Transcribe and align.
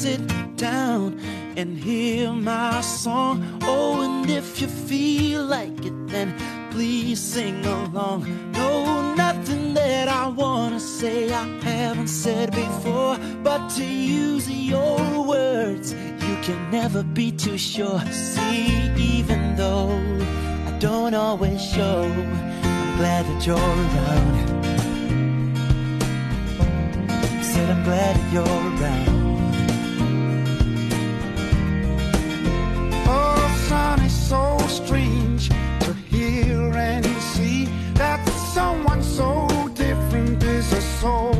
Sit 0.00 0.56
down 0.56 1.20
and 1.58 1.76
hear 1.76 2.32
my 2.32 2.80
song. 2.80 3.44
Oh, 3.64 4.00
and 4.00 4.30
if 4.30 4.58
you 4.58 4.66
feel 4.66 5.44
like 5.44 5.84
it, 5.84 6.08
then 6.08 6.34
please 6.70 7.20
sing 7.20 7.62
along. 7.66 8.24
No, 8.52 9.14
nothing 9.14 9.74
that 9.74 10.08
I 10.08 10.26
wanna 10.28 10.80
say 10.80 11.30
I 11.30 11.44
haven't 11.60 12.08
said 12.08 12.50
before, 12.52 13.18
but 13.42 13.68
to 13.76 13.84
use 13.84 14.48
your 14.50 15.22
words, 15.22 15.92
you 15.92 16.36
can 16.46 16.70
never 16.70 17.02
be 17.02 17.30
too 17.30 17.58
sure. 17.58 18.00
See, 18.10 18.90
even 18.96 19.54
though 19.54 20.00
I 20.66 20.78
don't 20.78 21.12
always 21.12 21.60
show, 21.62 22.04
I'm 22.04 22.96
glad 22.96 23.26
that 23.26 23.46
you're 23.46 23.74
around. 23.84 24.34
Said 27.44 27.68
I'm 27.68 27.84
glad 27.84 28.16
that 28.16 28.32
you're 28.32 28.44
around. 28.46 29.19
Oh, 33.12 33.66
son, 33.68 34.00
it's 34.02 34.14
so 34.14 34.44
strange 34.68 35.48
to 35.84 35.92
hear 36.12 36.72
and 36.76 37.04
see 37.34 37.64
that 37.94 38.20
someone 38.54 39.02
so 39.02 39.48
different 39.74 40.40
is 40.44 40.72
a 40.72 40.80
soul 41.00 41.39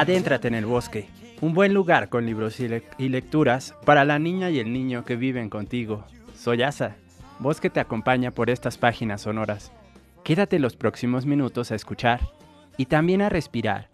adéntrate 0.00 0.48
en 0.48 0.54
el 0.54 0.64
bosque, 0.64 1.08
un 1.42 1.52
buen 1.52 1.74
lugar 1.74 2.08
con 2.08 2.24
libros 2.24 2.58
y, 2.58 2.68
le- 2.68 2.82
y 2.96 3.10
lecturas 3.10 3.74
para 3.84 4.06
la 4.06 4.18
niña 4.18 4.48
y 4.48 4.58
el 4.58 4.72
niño 4.72 5.04
que 5.04 5.14
viven 5.14 5.50
contigo. 5.50 6.06
Soy 6.34 6.62
Asa, 6.62 6.96
voz 7.38 7.60
que 7.60 7.68
te 7.68 7.80
acompaña 7.80 8.30
por 8.30 8.48
estas 8.48 8.78
páginas 8.78 9.20
sonoras. 9.20 9.72
Quédate 10.24 10.58
los 10.58 10.74
próximos 10.74 11.26
minutos 11.26 11.70
a 11.70 11.74
escuchar 11.74 12.20
y 12.78 12.86
también 12.86 13.20
a 13.20 13.28
respirar 13.28 13.90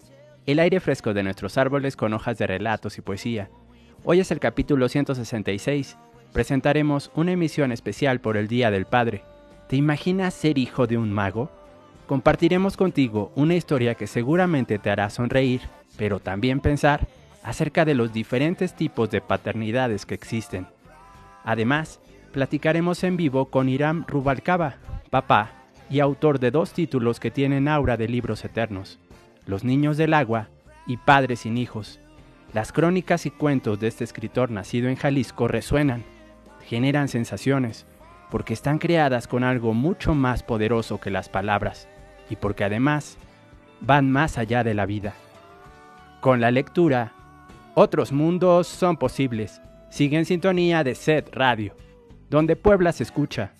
el 0.47 0.61
aire 0.61 0.78
fresco 0.78 1.12
de 1.12 1.25
nuestros 1.25 1.59
árboles 1.59 1.97
con 1.97 2.12
hojas 2.15 2.39
de 2.39 2.47
relatos 2.47 2.99
y 2.99 3.00
poesía. 3.00 3.50
Hoy 4.05 4.21
es 4.21 4.31
el 4.31 4.39
capítulo 4.39 4.89
166. 4.89 5.97
Presentaremos 6.33 7.11
una 7.16 7.33
emisión 7.33 7.72
especial 7.72 8.21
por 8.21 8.37
el 8.37 8.47
Día 8.47 8.71
del 8.71 8.84
Padre. 8.87 9.25
¿Te 9.69 9.75
imaginas 9.75 10.34
ser 10.34 10.56
hijo 10.56 10.87
de 10.87 10.99
un 10.99 11.12
mago? 11.12 11.50
Compartiremos 12.06 12.77
contigo 12.77 13.33
una 13.34 13.56
historia 13.56 13.97
que 13.97 14.06
seguramente 14.06 14.78
te 14.78 14.91
hará 14.91 15.11
sonreír, 15.11 15.62
pero 15.97 16.21
también 16.21 16.61
pensar 16.61 17.07
acerca 17.43 17.84
de 17.84 17.95
los 17.95 18.12
diferentes 18.12 18.75
tipos 18.75 19.11
de 19.11 19.21
paternidades 19.21 20.05
que 20.05 20.15
existen. 20.15 20.67
Además, 21.45 22.01
platicaremos 22.33 23.05
en 23.05 23.17
vivo 23.17 23.47
con 23.47 23.69
Iram 23.69 24.05
Rubalcaba, 24.09 24.77
papá 25.11 25.53
y 25.89 26.01
autor 26.01 26.41
de 26.41 26.51
dos 26.51 26.73
títulos 26.73 27.21
que 27.21 27.31
tienen 27.31 27.69
aura 27.69 27.97
de 27.97 28.09
libros 28.09 28.45
eternos, 28.45 28.99
Los 29.47 29.62
Niños 29.62 29.97
del 29.97 30.12
Agua 30.12 30.49
y 30.87 30.97
Padres 30.97 31.41
sin 31.41 31.57
Hijos. 31.57 32.01
Las 32.53 32.73
crónicas 32.73 33.27
y 33.27 33.31
cuentos 33.31 33.78
de 33.78 33.89
este 33.89 34.03
escritor 34.03 34.51
nacido 34.51 34.89
en 34.89 34.97
Jalisco 34.97 35.47
resuenan, 35.47 36.05
generan 36.65 37.09
sensaciones, 37.09 37.87
porque 38.31 38.55
están 38.55 38.78
creadas 38.78 39.28
con 39.28 39.45
algo 39.45 39.73
mucho 39.73 40.15
más 40.15 40.43
poderoso 40.43 40.99
que 40.99 41.11
las 41.11 41.28
palabras, 41.28 41.89
y 42.28 42.37
porque 42.37 42.65
además 42.65 43.19
van 43.81 44.11
más 44.11 44.37
allá 44.37 44.65
de 44.65 44.75
la 44.75 44.87
vida. 44.87 45.15
Con 46.26 46.41
la 46.41 46.50
lectura, 46.50 47.12
otros 47.75 48.10
mundos 48.10 48.66
son 48.66 48.97
posibles. 48.97 49.62
Sigue 49.91 50.19
en 50.19 50.25
sintonía 50.25 50.82
de 50.82 50.97
Set 50.97 51.32
Radio, 51.32 51.76
donde 52.28 52.56
Puebla 52.56 52.91
se 52.91 53.04
escucha. 53.04 53.53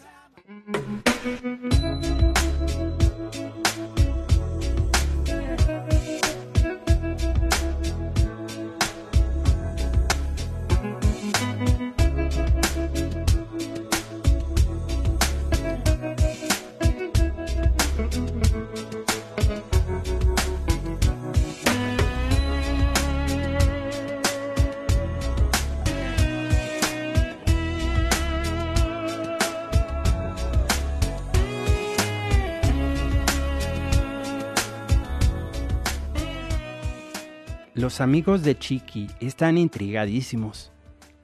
Los 37.77 38.01
amigos 38.01 38.43
de 38.43 38.59
Chiqui 38.59 39.07
están 39.21 39.59
intrigadísimos. 39.59 40.73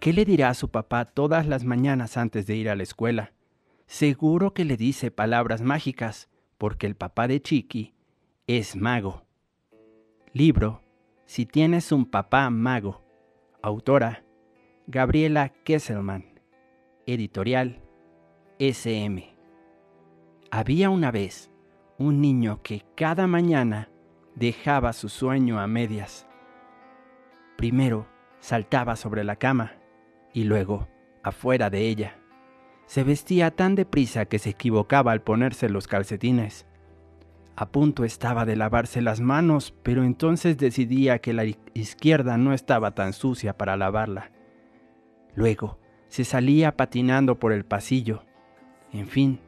¿Qué 0.00 0.12
le 0.12 0.26
dirá 0.26 0.50
a 0.50 0.54
su 0.54 0.68
papá 0.68 1.06
todas 1.06 1.46
las 1.46 1.64
mañanas 1.64 2.18
antes 2.18 2.46
de 2.46 2.56
ir 2.56 2.68
a 2.68 2.76
la 2.76 2.82
escuela? 2.82 3.32
Seguro 3.86 4.52
que 4.52 4.66
le 4.66 4.76
dice 4.76 5.10
palabras 5.10 5.62
mágicas, 5.62 6.28
porque 6.58 6.86
el 6.86 6.94
papá 6.94 7.26
de 7.26 7.40
Chiqui 7.40 7.94
es 8.46 8.76
mago. 8.76 9.24
Libro 10.34 10.82
Si 11.24 11.46
tienes 11.46 11.90
un 11.90 12.04
papá 12.04 12.50
mago. 12.50 13.02
Autora 13.62 14.22
Gabriela 14.86 15.54
Kesselman. 15.64 16.38
Editorial 17.06 17.80
SM. 18.58 19.38
Había 20.50 20.90
una 20.90 21.10
vez 21.10 21.50
un 21.96 22.20
niño 22.20 22.60
que 22.62 22.84
cada 22.94 23.26
mañana 23.26 23.88
dejaba 24.34 24.92
su 24.92 25.08
sueño 25.08 25.58
a 25.58 25.66
medias. 25.66 26.26
Primero 27.62 28.08
saltaba 28.40 28.96
sobre 28.96 29.22
la 29.22 29.36
cama 29.36 29.74
y 30.32 30.42
luego 30.42 30.88
afuera 31.22 31.70
de 31.70 31.86
ella. 31.86 32.18
Se 32.86 33.04
vestía 33.04 33.52
tan 33.52 33.76
deprisa 33.76 34.24
que 34.24 34.40
se 34.40 34.50
equivocaba 34.50 35.12
al 35.12 35.22
ponerse 35.22 35.68
los 35.68 35.86
calcetines. 35.86 36.66
A 37.54 37.70
punto 37.70 38.02
estaba 38.02 38.46
de 38.46 38.56
lavarse 38.56 39.00
las 39.00 39.20
manos, 39.20 39.76
pero 39.84 40.02
entonces 40.02 40.58
decidía 40.58 41.20
que 41.20 41.32
la 41.32 41.44
izquierda 41.72 42.36
no 42.36 42.52
estaba 42.52 42.96
tan 42.96 43.12
sucia 43.12 43.56
para 43.56 43.76
lavarla. 43.76 44.32
Luego 45.36 45.78
se 46.08 46.24
salía 46.24 46.76
patinando 46.76 47.38
por 47.38 47.52
el 47.52 47.64
pasillo. 47.64 48.24
En 48.92 49.06
fin, 49.06 49.38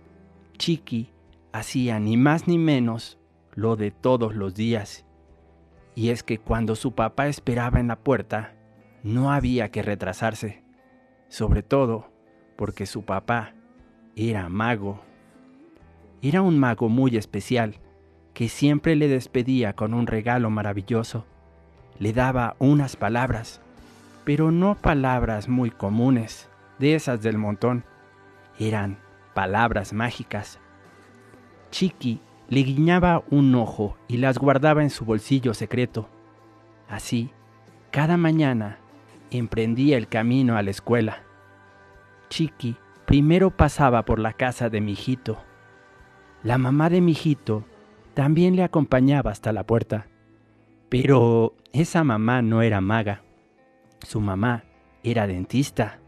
Chiqui 0.56 1.10
hacía 1.52 1.99
ni 1.99 2.17
más 2.17 2.46
ni 2.46 2.58
menos 2.58 3.19
lo 3.56 3.75
de 3.75 3.90
todos 3.90 4.37
los 4.37 4.55
días. 4.55 5.05
Y 5.94 6.11
es 6.11 6.23
que 6.23 6.38
cuando 6.38 6.76
su 6.76 6.94
papá 6.94 7.29
esperaba 7.29 7.81
en 7.81 7.88
la 7.88 7.96
puerta, 7.96 8.55
no 9.02 9.32
había 9.32 9.70
que 9.70 9.82
retrasarse, 9.82 10.62
sobre 11.29 11.62
todo 11.62 12.11
porque 12.56 12.87
su 12.87 13.05
papá 13.05 13.55
era 14.17 14.49
mago. 14.49 15.02
Era 16.23 16.43
un 16.43 16.58
mago 16.58 16.88
muy 16.88 17.17
especial, 17.17 17.81
que 18.32 18.49
siempre 18.49 18.96
le 18.96 19.08
despedía 19.08 19.75
con 19.75 19.94
un 19.94 20.06
regalo 20.06 20.50
maravilloso. 20.50 21.26
Le 21.99 22.12
daba 22.12 22.56
unas 22.58 22.96
palabras, 22.96 23.61
pero 24.25 24.50
no 24.50 24.75
palabras 24.75 25.49
muy 25.49 25.70
comunes, 25.70 26.49
de 26.79 26.94
esas 26.94 27.23
del 27.23 27.38
montón. 27.38 27.85
Eran 28.58 28.99
palabras 29.35 29.93
mágicas. 29.93 30.58
Chiqui 31.70 32.20
le 32.54 32.62
guiñaba 32.62 33.24
un 33.30 33.52
ojo 33.56 33.96
y 34.06 34.18
las 34.18 34.38
guardaba 34.38 34.84
en 34.84 34.90
su 34.90 35.04
bolsillo 35.04 35.54
secreto. 35.54 36.08
Así, 36.88 37.32
cada 37.90 38.16
mañana 38.16 38.78
emprendía 39.32 39.96
el 39.96 40.06
camino 40.06 40.56
a 40.56 40.62
la 40.62 40.70
escuela. 40.70 41.24
Chiqui 42.30 42.76
primero 43.06 43.50
pasaba 43.50 44.04
por 44.04 44.20
la 44.20 44.34
casa 44.34 44.70
de 44.70 44.80
mi 44.80 44.92
hijito. 44.92 45.42
La 46.44 46.56
mamá 46.56 46.90
de 46.90 47.00
mi 47.00 47.10
hijito 47.10 47.64
también 48.14 48.54
le 48.54 48.62
acompañaba 48.62 49.32
hasta 49.32 49.52
la 49.52 49.66
puerta. 49.66 50.06
Pero 50.88 51.56
esa 51.72 52.04
mamá 52.04 52.40
no 52.40 52.62
era 52.62 52.80
maga. 52.80 53.22
Su 54.06 54.20
mamá 54.20 54.62
era 55.02 55.26
dentista 55.26 55.98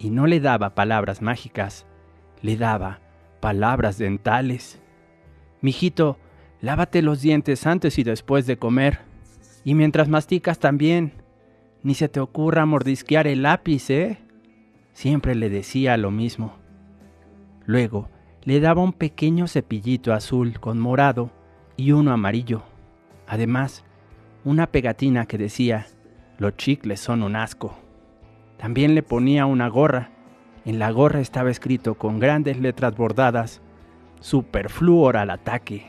y 0.00 0.10
no 0.10 0.26
le 0.26 0.40
daba 0.40 0.74
palabras 0.74 1.22
mágicas, 1.22 1.86
le 2.40 2.56
daba 2.56 2.98
palabras 3.38 3.98
dentales. 3.98 4.81
Mijito, 5.62 6.18
lávate 6.60 7.00
los 7.02 7.22
dientes 7.22 7.66
antes 7.66 7.98
y 7.98 8.02
después 8.02 8.46
de 8.46 8.58
comer. 8.58 8.98
Y 9.64 9.74
mientras 9.74 10.08
masticas 10.08 10.58
también. 10.58 11.12
Ni 11.84 11.94
se 11.94 12.08
te 12.08 12.20
ocurra 12.20 12.66
mordisquear 12.66 13.26
el 13.26 13.42
lápiz, 13.42 13.90
¿eh? 13.90 14.18
Siempre 14.92 15.34
le 15.34 15.50
decía 15.50 15.96
lo 15.96 16.10
mismo. 16.10 16.54
Luego 17.64 18.08
le 18.44 18.60
daba 18.60 18.82
un 18.82 18.92
pequeño 18.92 19.46
cepillito 19.46 20.12
azul 20.12 20.58
con 20.60 20.78
morado 20.78 21.30
y 21.76 21.92
uno 21.92 22.12
amarillo. 22.12 22.62
Además, 23.26 23.84
una 24.44 24.66
pegatina 24.66 25.26
que 25.26 25.38
decía, 25.38 25.86
los 26.38 26.56
chicles 26.56 27.00
son 27.00 27.22
un 27.22 27.36
asco. 27.36 27.76
También 28.58 28.94
le 28.94 29.02
ponía 29.02 29.46
una 29.46 29.68
gorra. 29.68 30.10
En 30.64 30.78
la 30.78 30.90
gorra 30.90 31.20
estaba 31.20 31.50
escrito 31.50 31.94
con 31.94 32.18
grandes 32.18 32.58
letras 32.58 32.96
bordadas, 32.96 33.61
Superfluor 34.22 35.16
al 35.16 35.30
ataque. 35.30 35.84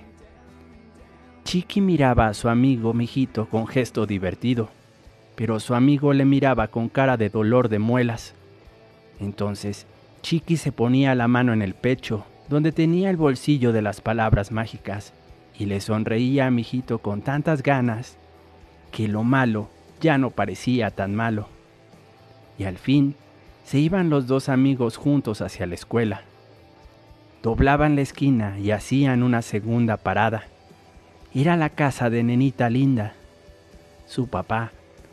Chiqui 1.43 1.81
miraba 1.81 2.25
a 2.25 2.33
su 2.33 2.49
amigo 2.49 2.91
mijito 2.91 3.47
con 3.47 3.67
gesto 3.67 4.07
divertido, 4.07 4.69
pero 5.35 5.59
su 5.59 5.75
amigo 5.75 6.13
le 6.13 6.25
miraba 6.25 6.69
con 6.69 6.89
cara 6.89 7.15
de 7.15 7.29
dolor 7.29 7.69
de 7.69 7.77
muelas. 7.77 8.33
Entonces, 9.19 9.85
Chiqui 10.23 10.57
se 10.57 10.71
ponía 10.71 11.13
la 11.13 11.27
mano 11.27 11.53
en 11.53 11.61
el 11.61 11.75
pecho, 11.75 12.25
donde 12.49 12.71
tenía 12.71 13.11
el 13.11 13.17
bolsillo 13.17 13.71
de 13.71 13.83
las 13.83 14.01
palabras 14.01 14.51
mágicas, 14.51 15.13
y 15.55 15.67
le 15.67 15.79
sonreía 15.79 16.47
a 16.47 16.51
mijito 16.51 16.97
con 16.97 17.21
tantas 17.21 17.61
ganas 17.61 18.17
que 18.91 19.07
lo 19.07 19.23
malo 19.23 19.69
ya 20.01 20.17
no 20.17 20.31
parecía 20.31 20.89
tan 20.89 21.13
malo. 21.13 21.49
Y 22.57 22.63
al 22.63 22.79
fin 22.79 23.13
se 23.63 23.77
iban 23.77 24.09
los 24.09 24.25
dos 24.25 24.49
amigos 24.49 24.97
juntos 24.97 25.41
hacia 25.41 25.67
la 25.67 25.75
escuela. 25.75 26.23
Doblaban 27.43 27.97
la 27.97 28.01
esquina 28.01 28.57
y 28.57 28.71
hacían 28.71 29.21
una 29.21 29.41
segunda 29.41 29.97
parada. 29.97 30.43
Era 31.35 31.57
la 31.57 31.69
casa 31.69 32.09
de 32.09 32.23
nenita 32.23 32.69
linda. 32.69 33.15
Su 34.05 34.27
papá 34.27 34.71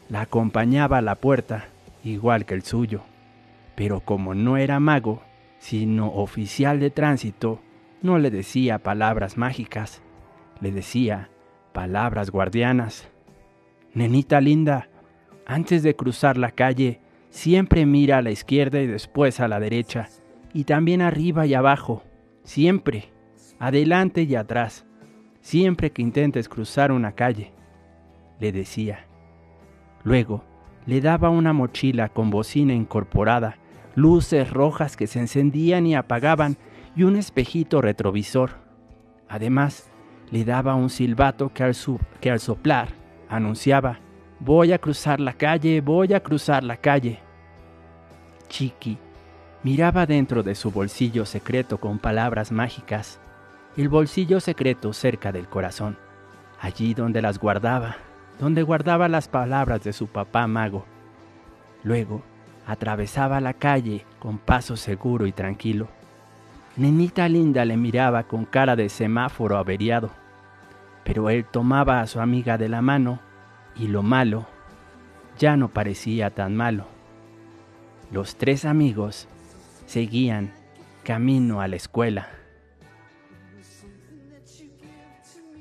la 0.08 0.20
acompañaba 0.20 0.98
a 0.98 1.02
la 1.02 1.16
puerta, 1.16 1.66
igual 2.04 2.44
que 2.46 2.54
el 2.54 2.62
suyo. 2.62 3.02
Pero 3.74 3.98
como 3.98 4.36
no 4.36 4.56
era 4.56 4.78
mago, 4.78 5.24
sino 5.58 6.06
oficial 6.06 6.78
de 6.78 6.90
tránsito, 6.90 7.58
no 8.00 8.16
le 8.20 8.30
decía 8.30 8.78
palabras 8.78 9.36
mágicas, 9.36 10.00
le 10.60 10.70
decía 10.70 11.30
palabras 11.72 12.30
guardianas. 12.30 13.08
Nenita 13.92 14.40
linda, 14.40 14.88
antes 15.46 15.82
de 15.82 15.96
cruzar 15.96 16.38
la 16.38 16.52
calle, 16.52 17.00
siempre 17.30 17.86
mira 17.86 18.18
a 18.18 18.22
la 18.22 18.30
izquierda 18.30 18.80
y 18.80 18.86
después 18.86 19.40
a 19.40 19.48
la 19.48 19.58
derecha, 19.58 20.08
y 20.54 20.62
también 20.62 21.02
arriba 21.02 21.44
y 21.44 21.54
abajo, 21.54 22.04
siempre, 22.50 23.12
adelante 23.60 24.22
y 24.22 24.34
atrás, 24.34 24.84
siempre 25.40 25.92
que 25.92 26.02
intentes 26.02 26.48
cruzar 26.48 26.90
una 26.90 27.12
calle, 27.12 27.52
le 28.40 28.50
decía. 28.50 29.06
Luego, 30.02 30.42
le 30.84 31.00
daba 31.00 31.30
una 31.30 31.52
mochila 31.52 32.08
con 32.08 32.30
bocina 32.30 32.74
incorporada, 32.74 33.58
luces 33.94 34.50
rojas 34.50 34.96
que 34.96 35.06
se 35.06 35.20
encendían 35.20 35.86
y 35.86 35.94
apagaban 35.94 36.56
y 36.96 37.04
un 37.04 37.14
espejito 37.14 37.80
retrovisor. 37.80 38.50
Además, 39.28 39.88
le 40.32 40.44
daba 40.44 40.74
un 40.74 40.90
silbato 40.90 41.52
que 41.54 41.62
al, 41.62 41.76
que 42.20 42.32
al 42.32 42.40
soplar 42.40 42.88
anunciaba, 43.28 44.00
voy 44.40 44.72
a 44.72 44.78
cruzar 44.78 45.20
la 45.20 45.34
calle, 45.34 45.80
voy 45.80 46.14
a 46.14 46.20
cruzar 46.20 46.64
la 46.64 46.76
calle. 46.78 47.20
Chiqui 48.48 48.98
miraba 49.62 50.06
dentro 50.06 50.42
de 50.42 50.54
su 50.54 50.70
bolsillo 50.70 51.26
secreto 51.26 51.78
con 51.78 51.98
palabras 51.98 52.52
mágicas, 52.52 53.20
el 53.76 53.88
bolsillo 53.88 54.40
secreto 54.40 54.92
cerca 54.92 55.32
del 55.32 55.48
corazón, 55.48 55.96
allí 56.60 56.94
donde 56.94 57.22
las 57.22 57.38
guardaba, 57.38 57.96
donde 58.38 58.62
guardaba 58.62 59.08
las 59.08 59.28
palabras 59.28 59.82
de 59.84 59.92
su 59.92 60.06
papá 60.06 60.46
mago. 60.46 60.84
Luego 61.82 62.22
atravesaba 62.66 63.40
la 63.40 63.54
calle 63.54 64.04
con 64.18 64.38
paso 64.38 64.76
seguro 64.76 65.26
y 65.26 65.32
tranquilo. 65.32 65.88
Nenita 66.76 67.28
linda 67.28 67.64
le 67.64 67.76
miraba 67.76 68.24
con 68.24 68.44
cara 68.44 68.76
de 68.76 68.88
semáforo 68.88 69.56
averiado 69.56 70.10
pero 71.04 71.30
él 71.30 71.44
tomaba 71.44 72.00
a 72.00 72.06
su 72.06 72.20
amiga 72.20 72.58
de 72.58 72.68
la 72.68 72.82
mano 72.82 73.18
y 73.76 73.88
lo 73.88 74.02
malo 74.02 74.46
ya 75.38 75.56
no 75.56 75.68
parecía 75.68 76.30
tan 76.30 76.54
malo. 76.54 76.86
Los 78.12 78.36
tres 78.36 78.64
amigos 78.64 79.26
seguían 79.90 80.52
camino 81.02 81.60
a 81.60 81.66
la 81.66 81.74
escuela. 81.74 82.28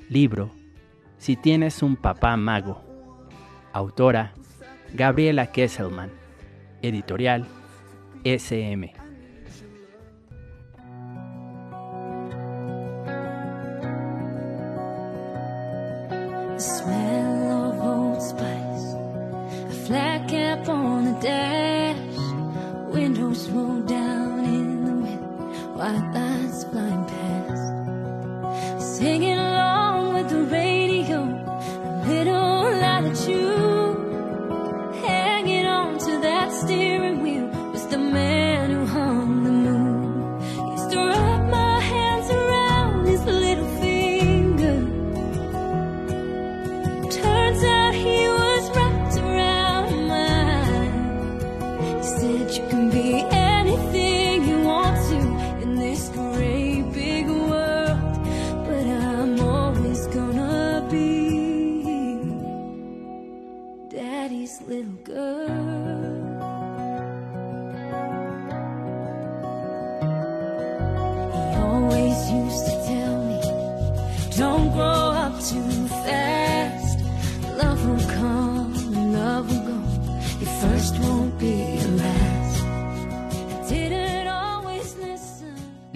Libro 0.08 0.52
Si 1.18 1.36
tienes 1.36 1.82
un 1.82 1.96
papá 1.96 2.38
mago. 2.38 2.84
Autora 3.74 4.34
Gabriela 4.94 5.52
Kesselman. 5.52 6.12
Editorial 6.84 7.48
SM. 8.24 8.94
white 25.80 26.12
lights 26.14 26.66
flying 26.66 27.06
past. 27.06 27.68
Singing 28.98 29.38
along 29.38 30.14
with 30.14 30.28
the 30.30 30.44
radio, 30.44 31.20
a 31.24 31.92
little 32.06 32.64
lie 32.82 33.02
that 33.02 33.30
you. 33.30 33.79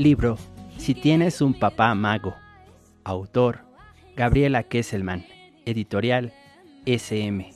Libro 0.03 0.37
Si 0.75 0.95
tienes 0.95 1.39
un 1.39 1.53
papá 1.53 1.95
mago. 1.95 2.35
Autor 3.05 3.61
Gabriela 4.17 4.63
Kesselman. 4.63 5.23
Editorial 5.63 6.33
SM. 6.85 7.49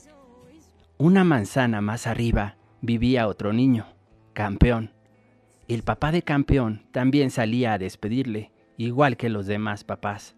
Una 0.97 1.25
manzana 1.25 1.81
más 1.81 2.07
arriba 2.07 2.55
vivía 2.79 3.27
otro 3.27 3.51
niño, 3.51 3.87
campeón. 4.31 4.93
El 5.67 5.83
papá 5.83 6.13
de 6.13 6.21
campeón 6.21 6.83
también 6.93 7.31
salía 7.31 7.73
a 7.73 7.77
despedirle, 7.77 8.53
igual 8.77 9.17
que 9.17 9.27
los 9.27 9.45
demás 9.45 9.83
papás. 9.83 10.37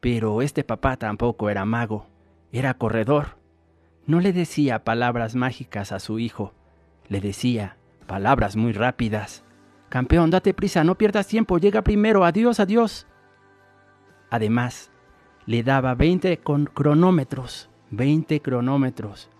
Pero 0.00 0.42
este 0.42 0.64
papá 0.64 0.96
tampoco 0.96 1.50
era 1.50 1.64
mago, 1.64 2.08
era 2.50 2.74
corredor. 2.74 3.38
No 4.06 4.18
le 4.18 4.32
decía 4.32 4.82
palabras 4.82 5.36
mágicas 5.36 5.92
a 5.92 6.00
su 6.00 6.18
hijo, 6.18 6.52
le 7.08 7.20
decía 7.20 7.76
palabras 8.08 8.56
muy 8.56 8.72
rápidas. 8.72 9.44
Campeón, 9.88 10.30
date 10.30 10.52
prisa, 10.52 10.84
no 10.84 10.96
pierdas 10.96 11.26
tiempo, 11.26 11.58
llega 11.58 11.82
primero, 11.82 12.24
adiós, 12.24 12.60
adiós. 12.60 13.06
Además, 14.30 14.90
le 15.46 15.62
daba 15.62 15.94
20 15.94 16.38
con 16.38 16.66
cronómetros, 16.66 17.70
20 17.90 18.40
cronómetros, 18.40 19.30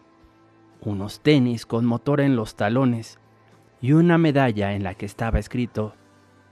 unos 0.80 1.20
tenis 1.20 1.66
con 1.66 1.84
motor 1.84 2.20
en 2.22 2.34
los 2.34 2.56
talones 2.56 3.18
y 3.82 3.92
una 3.92 4.16
medalla 4.16 4.72
en 4.72 4.84
la 4.84 4.94
que 4.94 5.04
estaba 5.06 5.38
escrito, 5.38 5.94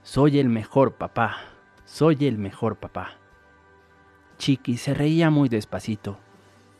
Soy 0.03 0.39
el 0.39 0.47
mejor 0.47 0.93
papá, 0.95 1.37
soy 1.85 2.27
el 2.27 2.37
mejor 2.37 2.77
papá. 2.77 3.17
Chiqui 4.37 4.77
se 4.77 4.93
reía 4.93 5.31
muy 5.31 5.49
despacito, 5.49 6.19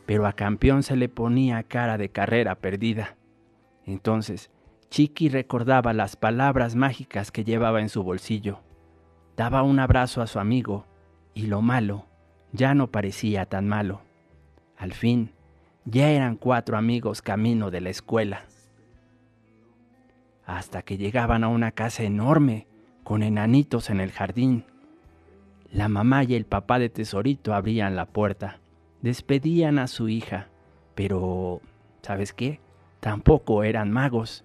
pero 0.06 0.26
a 0.26 0.32
campeón 0.32 0.84
se 0.84 0.96
le 0.96 1.08
ponía 1.08 1.64
cara 1.64 1.98
de 1.98 2.10
carrera 2.10 2.54
perdida. 2.54 3.16
Entonces, 3.84 4.50
Chiqui 4.90 5.28
recordaba 5.28 5.92
las 5.92 6.16
palabras 6.16 6.74
mágicas 6.74 7.30
que 7.30 7.44
llevaba 7.44 7.80
en 7.80 7.88
su 7.88 8.02
bolsillo. 8.02 8.60
Daba 9.36 9.62
un 9.62 9.78
abrazo 9.78 10.22
a 10.22 10.26
su 10.26 10.38
amigo 10.38 10.86
y 11.34 11.46
lo 11.46 11.62
malo 11.62 12.08
ya 12.52 12.74
no 12.74 12.90
parecía 12.90 13.46
tan 13.46 13.68
malo. 13.68 14.00
Al 14.76 14.92
fin, 14.92 15.32
ya 15.84 16.10
eran 16.10 16.36
cuatro 16.36 16.76
amigos 16.76 17.22
camino 17.22 17.70
de 17.70 17.80
la 17.80 17.90
escuela. 17.90 18.44
Hasta 20.46 20.82
que 20.82 20.96
llegaban 20.96 21.44
a 21.44 21.48
una 21.48 21.72
casa 21.72 22.04
enorme, 22.04 22.66
con 23.04 23.22
enanitos 23.22 23.90
en 23.90 24.00
el 24.00 24.12
jardín. 24.12 24.64
La 25.70 25.88
mamá 25.88 26.24
y 26.24 26.34
el 26.34 26.46
papá 26.46 26.78
de 26.78 26.88
Tesorito 26.88 27.54
abrían 27.54 27.96
la 27.96 28.06
puerta, 28.06 28.60
despedían 29.02 29.78
a 29.78 29.86
su 29.86 30.08
hija, 30.08 30.48
pero, 30.94 31.60
¿sabes 32.02 32.32
qué? 32.32 32.60
Tampoco 33.00 33.62
eran 33.62 33.90
magos 33.90 34.44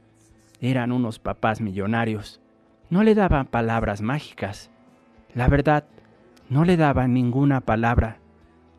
eran 0.63 0.93
unos 0.93 1.20
papás 1.20 1.60
millonarios. 1.60 2.39
No 2.89 3.03
le 3.03 3.15
daban 3.15 3.48
palabras 3.48 4.01
mágicas. 4.01 4.70
La 5.36 5.50
verdad, 5.50 5.84
no 6.50 6.63
le 6.63 6.77
daban 6.77 7.13
ninguna 7.13 7.60
palabra, 7.60 8.20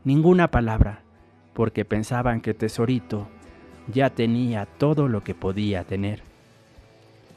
ninguna 0.03 0.51
palabra, 0.51 1.03
porque 1.53 1.85
pensaban 1.85 2.41
que 2.41 2.55
Tesorito 2.55 3.29
ya 3.93 4.09
tenía 4.09 4.65
todo 4.65 5.09
lo 5.09 5.23
que 5.23 5.35
podía 5.35 5.85
tener. 5.85 6.23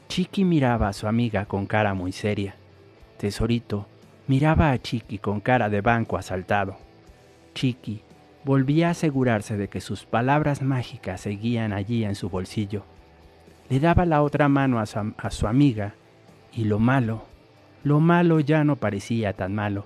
Chiqui 0.08 0.44
miraba 0.44 0.88
a 0.88 0.92
su 0.94 1.06
amiga 1.06 1.44
con 1.44 1.66
cara 1.66 1.92
muy 1.92 2.12
seria. 2.12 2.54
Tesorito 3.18 3.86
miraba 4.28 4.70
a 4.70 4.78
Chiqui 4.78 5.18
con 5.18 5.40
cara 5.40 5.68
de 5.68 5.82
banco 5.82 6.16
asaltado. 6.16 6.78
Chiqui 7.52 8.02
volvía 8.46 8.88
a 8.88 8.92
asegurarse 8.92 9.58
de 9.58 9.68
que 9.68 9.82
sus 9.82 10.06
palabras 10.06 10.62
mágicas 10.62 11.20
seguían 11.20 11.74
allí 11.74 12.04
en 12.04 12.14
su 12.14 12.30
bolsillo 12.30 12.84
le 13.68 13.80
daba 13.80 14.06
la 14.06 14.22
otra 14.22 14.48
mano 14.48 14.80
a 14.80 14.86
su, 14.86 15.46
amiga 15.46 15.94
y 16.52 16.64
lo 16.64 16.78
malo, 16.78 17.24
lo 17.84 18.00
malo 18.00 18.40
ya 18.40 18.64
no 18.64 18.76
parecía 18.76 19.34
tan 19.34 19.54
malo. 19.54 19.84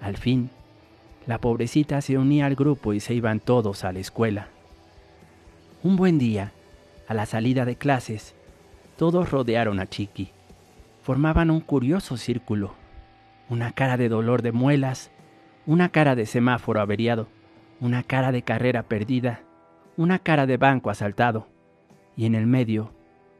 Al 0.00 0.16
fin, 0.16 0.50
la 1.26 1.38
pobrecita 1.38 2.00
se 2.00 2.18
unía 2.18 2.46
al 2.46 2.56
grupo 2.56 2.92
y 2.92 3.00
se 3.00 3.14
iban 3.14 3.38
todos 3.38 3.84
a 3.84 3.92
la 3.92 4.00
escuela. 4.00 4.48
Un 5.84 5.96
buen 5.96 6.18
día, 6.18 6.52
a 7.06 7.14
la 7.14 7.26
salida 7.26 7.64
de 7.64 7.76
clases, 7.76 8.34
todos 8.96 9.30
rodearon 9.30 9.78
a 9.78 9.86
Chiqui. 9.86 10.30
Formaban 11.02 11.50
un 11.50 11.60
curioso 11.60 12.16
círculo. 12.16 12.74
Una 13.48 13.72
cara 13.72 13.96
de 13.96 14.08
dolor 14.08 14.42
de 14.42 14.52
muelas, 14.52 15.10
una 15.66 15.90
cara 15.90 16.14
de 16.14 16.26
semáforo 16.26 16.80
averiado, 16.80 17.28
una 17.80 18.02
cara 18.02 18.32
de 18.32 18.42
carrera 18.42 18.84
perdida, 18.84 19.40
una 19.96 20.18
cara 20.18 20.46
de 20.46 20.56
banco 20.56 20.90
asaltado, 20.90 21.48
y 22.16 22.26
en 22.26 22.34
el 22.34 22.46
medio 22.46 22.92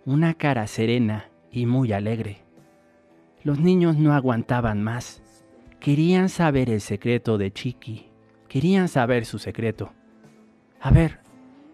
una 0.05 0.35
cara 0.35 0.67
serena 0.67 1.31
y 1.50 1.67
muy 1.67 1.93
alegre. 1.93 2.38
Los 3.45 3.61
niños 3.61 3.97
no 3.97 4.14
aguantaban 4.14 4.83
más. 4.83 5.23
Querían 5.79 6.29
saber 6.29 6.71
el 6.71 6.81
secreto 6.81 7.38
de 7.38 7.52
Chiqui. 7.52 8.09
Querían 8.49 8.88
saber 8.88 9.25
su 9.26 9.38
secreto. 9.38 9.93
A 10.81 10.91
ver, 10.91 11.21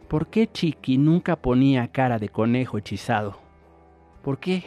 ¿por 0.09 0.29
qué 0.29 0.47
Chiqui 0.51 0.99
nunca 0.99 1.37
ponía 1.37 1.89
cara 1.89 2.19
de 2.19 2.29
conejo 2.29 2.79
hechizado? 2.79 3.39
¿Por 4.23 4.39
qué? 4.39 4.65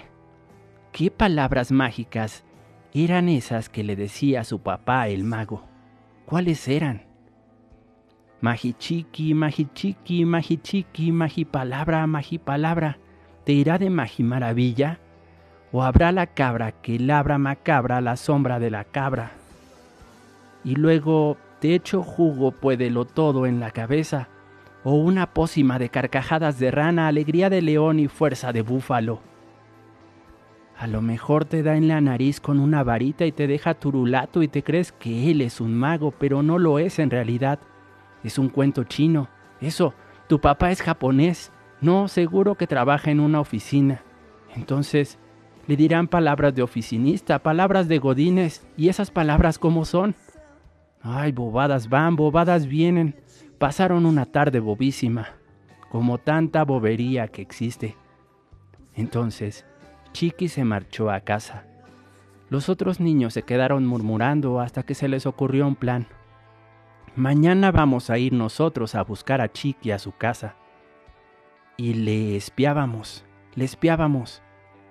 ¿Qué 0.91 1.11
palabras 1.11 1.71
mágicas 1.71 2.43
eran 2.93 3.29
esas 3.29 3.69
que 3.69 3.83
le 3.83 3.95
decía 3.95 4.43
su 4.43 4.59
papá 4.59 5.07
el 5.07 5.23
mago? 5.23 5.63
¿Cuáles 6.25 6.67
eran? 6.67 7.10
Magichiqui, 8.41 9.35
magichiqui, 9.35 10.25
magichiqui, 10.25 11.11
magipalabra, 11.11 12.07
magipalabra, 12.07 12.97
¿te 13.43 13.53
irá 13.53 13.77
de 13.77 13.91
maravilla? 14.23 14.99
¿O 15.71 15.83
habrá 15.83 16.11
la 16.11 16.25
cabra 16.25 16.71
que 16.71 16.97
labra 16.97 17.37
macabra 17.37 18.01
la 18.01 18.17
sombra 18.17 18.59
de 18.59 18.71
la 18.71 18.83
cabra? 18.83 19.33
Y 20.63 20.75
luego 20.75 21.37
te 21.59 21.75
echo 21.75 22.01
jugo 22.01 22.51
lo 22.89 23.05
todo 23.05 23.45
en 23.45 23.59
la 23.59 23.69
cabeza, 23.69 24.27
o 24.83 24.95
una 24.95 25.33
pócima 25.33 25.77
de 25.77 25.89
carcajadas 25.89 26.57
de 26.57 26.71
rana, 26.71 27.07
alegría 27.07 27.51
de 27.51 27.61
león 27.61 27.99
y 27.99 28.07
fuerza 28.07 28.51
de 28.51 28.63
búfalo. 28.63 29.21
A 30.79 30.87
lo 30.87 31.03
mejor 31.03 31.45
te 31.45 31.61
da 31.61 31.77
en 31.77 31.87
la 31.87 32.01
nariz 32.01 32.41
con 32.41 32.59
una 32.59 32.83
varita 32.83 33.23
y 33.27 33.31
te 33.31 33.45
deja 33.45 33.75
turulato 33.75 34.41
y 34.41 34.47
te 34.47 34.63
crees 34.63 34.91
que 34.91 35.29
él 35.29 35.41
es 35.41 35.61
un 35.61 35.75
mago, 35.75 36.09
pero 36.09 36.41
no 36.41 36.57
lo 36.57 36.79
es 36.79 36.97
en 36.97 37.11
realidad 37.11 37.59
es 38.23 38.37
un 38.37 38.49
cuento 38.49 38.83
chino. 38.83 39.29
Eso, 39.59 39.93
tu 40.27 40.39
papá 40.39 40.71
es 40.71 40.81
japonés. 40.81 41.51
No, 41.81 42.07
seguro 42.07 42.55
que 42.55 42.67
trabaja 42.67 43.11
en 43.11 43.19
una 43.19 43.39
oficina. 43.39 44.03
Entonces, 44.55 45.17
le 45.67 45.75
dirán 45.75 46.07
palabras 46.07 46.53
de 46.53 46.61
oficinista, 46.61 47.39
palabras 47.39 47.87
de 47.87 47.99
godines, 47.99 48.67
y 48.77 48.89
esas 48.89 49.11
palabras 49.11 49.57
cómo 49.57 49.85
son. 49.85 50.15
Ay, 51.01 51.31
bobadas 51.31 51.89
van, 51.89 52.15
bobadas 52.15 52.67
vienen. 52.67 53.15
Pasaron 53.57 54.05
una 54.05 54.25
tarde 54.25 54.59
bobísima, 54.59 55.29
como 55.89 56.17
tanta 56.17 56.63
bobería 56.63 57.27
que 57.27 57.41
existe. 57.41 57.95
Entonces, 58.95 59.65
Chiqui 60.13 60.47
se 60.47 60.63
marchó 60.63 61.09
a 61.09 61.21
casa. 61.21 61.65
Los 62.49 62.69
otros 62.69 62.99
niños 62.99 63.33
se 63.33 63.43
quedaron 63.43 63.85
murmurando 63.85 64.59
hasta 64.59 64.83
que 64.83 64.93
se 64.93 65.07
les 65.07 65.25
ocurrió 65.25 65.65
un 65.65 65.75
plan. 65.75 66.07
Mañana 67.17 67.73
vamos 67.73 68.09
a 68.09 68.17
ir 68.17 68.31
nosotros 68.31 68.95
a 68.95 69.03
buscar 69.03 69.41
a 69.41 69.51
Chiqui 69.51 69.91
a 69.91 69.99
su 69.99 70.13
casa. 70.13 70.55
Y 71.75 71.93
le 71.93 72.37
espiábamos, 72.37 73.25
le 73.53 73.65
espiábamos, 73.65 74.41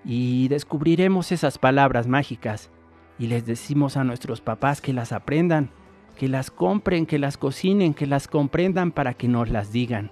y 0.04 0.48
descubriremos 0.48 1.32
esas 1.32 1.56
palabras 1.56 2.06
mágicas, 2.06 2.70
y 3.18 3.28
les 3.28 3.46
decimos 3.46 3.96
a 3.96 4.04
nuestros 4.04 4.42
papás 4.42 4.82
que 4.82 4.92
las 4.92 5.12
aprendan, 5.12 5.70
que 6.14 6.28
las 6.28 6.50
compren, 6.50 7.06
que 7.06 7.18
las 7.18 7.38
cocinen, 7.38 7.94
que 7.94 8.06
las 8.06 8.28
comprendan 8.28 8.92
para 8.92 9.14
que 9.14 9.26
nos 9.26 9.48
las 9.48 9.72
digan. 9.72 10.10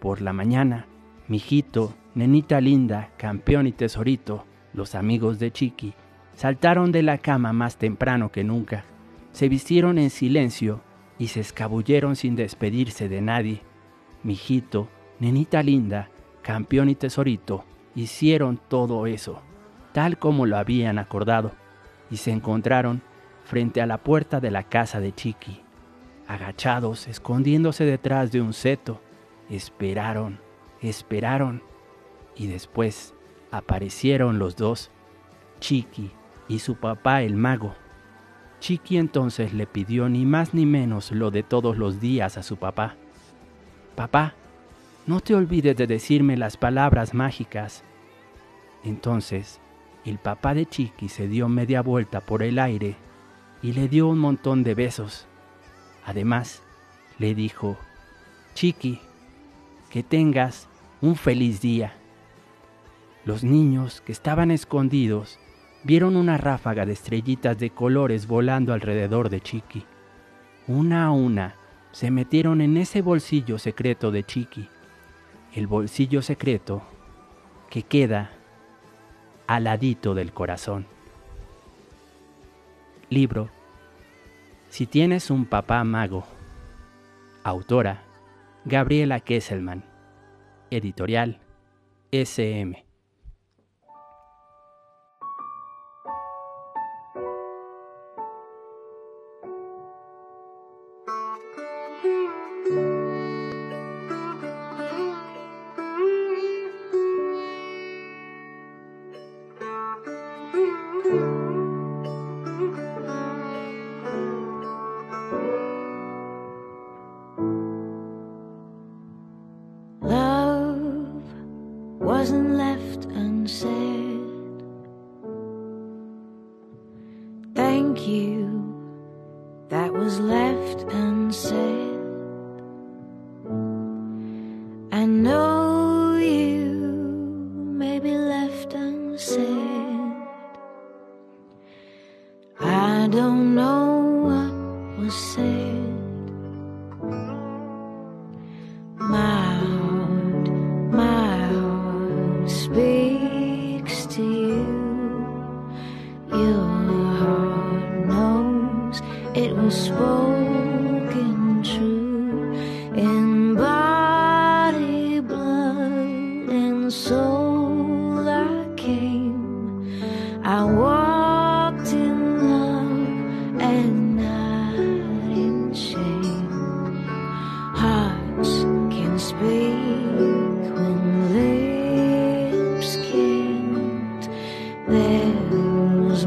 Por 0.00 0.22
la 0.22 0.32
mañana, 0.32 0.86
mijito, 1.28 1.92
nenita 2.14 2.58
linda, 2.62 3.10
campeón 3.18 3.66
y 3.66 3.72
tesorito, 3.72 4.46
los 4.72 4.94
amigos 4.94 5.38
de 5.38 5.52
Chiqui, 5.52 5.92
saltaron 6.34 6.90
de 6.90 7.02
la 7.02 7.18
cama 7.18 7.52
más 7.52 7.76
temprano 7.76 8.32
que 8.32 8.44
nunca. 8.44 8.84
Se 9.32 9.50
vistieron 9.50 9.98
en 9.98 10.08
silencio 10.08 10.80
y 11.22 11.28
se 11.28 11.38
escabulleron 11.38 12.16
sin 12.16 12.34
despedirse 12.34 13.08
de 13.08 13.20
nadie. 13.20 13.62
Mijito, 14.24 14.88
nenita 15.20 15.62
linda, 15.62 16.08
campeón 16.42 16.88
y 16.88 16.96
tesorito, 16.96 17.64
hicieron 17.94 18.56
todo 18.56 19.06
eso, 19.06 19.40
tal 19.92 20.18
como 20.18 20.46
lo 20.46 20.56
habían 20.56 20.98
acordado, 20.98 21.52
y 22.10 22.16
se 22.16 22.32
encontraron 22.32 23.02
frente 23.44 23.80
a 23.80 23.86
la 23.86 23.98
puerta 23.98 24.40
de 24.40 24.50
la 24.50 24.64
casa 24.64 24.98
de 24.98 25.14
Chiqui. 25.14 25.62
Agachados, 26.26 27.06
escondiéndose 27.06 27.84
detrás 27.84 28.32
de 28.32 28.40
un 28.40 28.52
seto, 28.52 29.00
esperaron, 29.48 30.40
esperaron, 30.80 31.62
y 32.34 32.48
después 32.48 33.14
aparecieron 33.52 34.40
los 34.40 34.56
dos, 34.56 34.90
Chiqui 35.60 36.10
y 36.48 36.58
su 36.58 36.74
papá 36.74 37.22
el 37.22 37.36
mago. 37.36 37.76
Chiqui 38.62 38.96
entonces 38.96 39.52
le 39.52 39.66
pidió 39.66 40.08
ni 40.08 40.24
más 40.24 40.54
ni 40.54 40.66
menos 40.66 41.10
lo 41.10 41.32
de 41.32 41.42
todos 41.42 41.76
los 41.76 42.00
días 42.00 42.38
a 42.38 42.44
su 42.44 42.58
papá. 42.58 42.94
Papá, 43.96 44.34
no 45.04 45.18
te 45.18 45.34
olvides 45.34 45.76
de 45.76 45.88
decirme 45.88 46.36
las 46.36 46.56
palabras 46.56 47.12
mágicas. 47.12 47.82
Entonces, 48.84 49.60
el 50.04 50.18
papá 50.18 50.54
de 50.54 50.66
Chiqui 50.66 51.08
se 51.08 51.26
dio 51.26 51.48
media 51.48 51.82
vuelta 51.82 52.20
por 52.20 52.44
el 52.44 52.60
aire 52.60 52.94
y 53.62 53.72
le 53.72 53.88
dio 53.88 54.06
un 54.06 54.20
montón 54.20 54.62
de 54.62 54.76
besos. 54.76 55.26
Además, 56.06 56.62
le 57.18 57.34
dijo, 57.34 57.76
Chiqui, 58.54 59.00
que 59.90 60.04
tengas 60.04 60.68
un 61.00 61.16
feliz 61.16 61.60
día. 61.60 61.94
Los 63.24 63.42
niños 63.42 64.02
que 64.02 64.12
estaban 64.12 64.52
escondidos 64.52 65.40
vieron 65.84 66.16
una 66.16 66.38
ráfaga 66.38 66.86
de 66.86 66.92
estrellitas 66.92 67.58
de 67.58 67.70
colores 67.70 68.26
volando 68.26 68.72
alrededor 68.72 69.28
de 69.28 69.40
Chiqui. 69.40 69.84
Una 70.66 71.06
a 71.06 71.10
una 71.10 71.56
se 71.92 72.10
metieron 72.10 72.60
en 72.60 72.76
ese 72.76 73.02
bolsillo 73.02 73.58
secreto 73.58 74.10
de 74.10 74.24
Chiqui, 74.24 74.68
el 75.54 75.66
bolsillo 75.66 76.22
secreto 76.22 76.82
que 77.68 77.82
queda 77.82 78.30
al 79.46 79.64
ladito 79.64 80.14
del 80.14 80.32
corazón. 80.32 80.86
Libro 83.10 83.50
Si 84.70 84.86
tienes 84.86 85.30
un 85.30 85.44
papá 85.44 85.84
mago. 85.84 86.24
Autora 87.44 88.02
Gabriela 88.64 89.20
Kesselman. 89.20 89.84
Editorial 90.70 91.40
SM. 92.12 92.91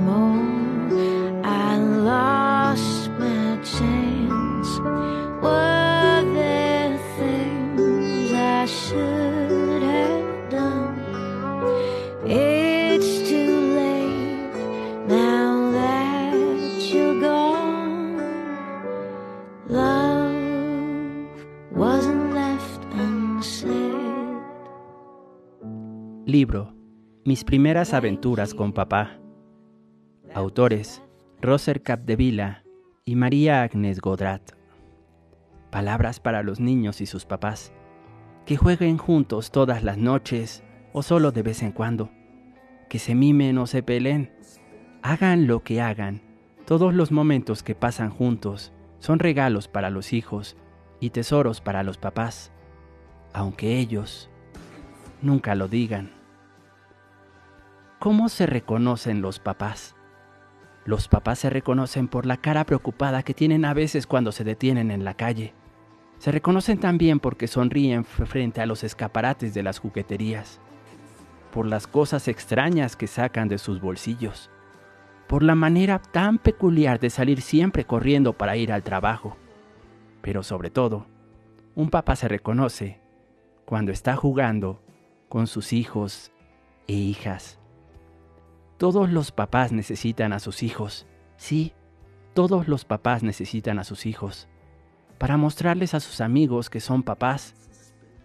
I 0.08 1.78
lost 1.78 3.10
my 3.20 3.58
chance. 3.64 4.80
Were 5.42 6.24
there 6.34 6.98
things 7.18 8.32
I 8.34 8.66
should 8.66 9.82
have 9.84 10.50
done? 10.50 11.00
It's 12.26 13.30
too 13.30 13.76
late 13.76 14.56
now 15.08 15.72
that 15.72 16.34
you're 16.94 17.20
gone. 17.20 18.18
Love 19.68 20.36
wasn't 21.72 22.34
left 22.34 22.84
unsaid. 22.94 23.72
Libro 26.26 26.74
Mis 27.26 27.44
primeras 27.44 27.96
aventuras 27.96 28.54
con 28.54 28.72
papá 28.72 29.25
Autores 30.36 31.02
Roser 31.42 31.82
Capdevila 31.82 32.66
y 33.06 33.16
María 33.16 33.62
Agnes 33.62 34.02
Godrat. 34.02 34.42
Palabras 35.72 36.20
para 36.20 36.44
los 36.44 36.60
niños 36.60 37.00
y 37.00 37.06
sus 37.06 37.24
papás. 37.24 37.72
Que 38.46 38.58
jueguen 38.58 38.98
juntos 38.98 39.50
todas 39.50 39.82
las 39.82 39.98
noches 39.98 40.62
o 40.92 41.04
solo 41.04 41.32
de 41.32 41.42
vez 41.42 41.64
en 41.64 41.72
cuando. 41.72 42.12
Que 42.90 43.00
se 43.00 43.16
mimen 43.16 43.58
o 43.58 43.66
se 43.66 43.82
peleen. 43.82 44.36
Hagan 45.04 45.48
lo 45.48 45.64
que 45.64 45.80
hagan. 45.80 46.22
Todos 46.66 46.94
los 46.94 47.14
momentos 47.14 47.64
que 47.64 47.74
pasan 47.74 48.10
juntos 48.10 48.74
son 49.00 49.20
regalos 49.20 49.70
para 49.70 49.90
los 49.90 50.12
hijos 50.12 50.58
y 51.00 51.12
tesoros 51.12 51.62
para 51.62 51.82
los 51.82 51.98
papás, 51.98 52.52
aunque 53.32 53.80
ellos 53.80 54.30
nunca 55.22 55.56
lo 55.56 55.70
digan. 55.70 56.12
¿Cómo 58.00 58.28
se 58.28 58.46
reconocen 58.46 59.22
los 59.22 59.40
papás? 59.40 59.96
Los 60.86 61.08
papás 61.08 61.40
se 61.40 61.50
reconocen 61.50 62.08
por 62.08 62.28
la 62.28 62.38
cara 62.38 62.64
preocupada 62.64 63.24
que 63.24 63.34
tienen 63.34 63.66
a 63.66 63.74
veces 63.74 64.06
cuando 64.06 64.32
se 64.32 64.44
detienen 64.44 64.92
en 64.92 65.04
la 65.04 65.16
calle. 65.16 65.56
Se 66.20 66.32
reconocen 66.32 66.80
también 66.80 67.20
porque 67.20 67.48
sonríen 67.48 68.06
frente 68.06 68.62
a 68.62 68.68
los 68.68 68.84
escaparates 68.84 69.56
de 69.56 69.64
las 69.64 69.80
jugueterías, 69.80 70.60
por 71.52 71.66
las 71.66 71.88
cosas 71.88 72.28
extrañas 72.28 72.96
que 72.96 73.08
sacan 73.08 73.48
de 73.48 73.58
sus 73.58 73.82
bolsillos, 73.82 74.52
por 75.28 75.42
la 75.42 75.56
manera 75.56 76.00
tan 76.00 76.38
peculiar 76.38 77.00
de 77.00 77.10
salir 77.10 77.42
siempre 77.42 77.86
corriendo 77.86 78.34
para 78.34 78.56
ir 78.56 78.72
al 78.72 78.84
trabajo. 78.84 79.38
Pero 80.22 80.44
sobre 80.44 80.70
todo, 80.70 81.08
un 81.74 81.90
papá 81.90 82.16
se 82.16 82.28
reconoce 82.28 83.02
cuando 83.66 83.92
está 83.92 84.16
jugando 84.16 84.84
con 85.30 85.48
sus 85.48 85.74
hijos 85.74 86.32
e 86.88 86.94
hijas. 86.94 87.60
Todos 88.78 89.10
los 89.10 89.32
papás 89.32 89.72
necesitan 89.72 90.34
a 90.34 90.40
sus 90.40 90.62
hijos. 90.62 91.08
Sí, 91.38 91.74
todos 92.34 92.68
los 92.68 92.84
papás 92.84 93.24
necesitan 93.24 93.80
a 93.80 93.86
sus 93.86 94.06
hijos. 94.06 94.50
Para 95.18 95.38
mostrarles 95.38 95.94
a 95.94 96.02
sus 96.02 96.20
amigos 96.20 96.70
que 96.70 96.82
son 96.82 97.02
papás. 97.02 97.56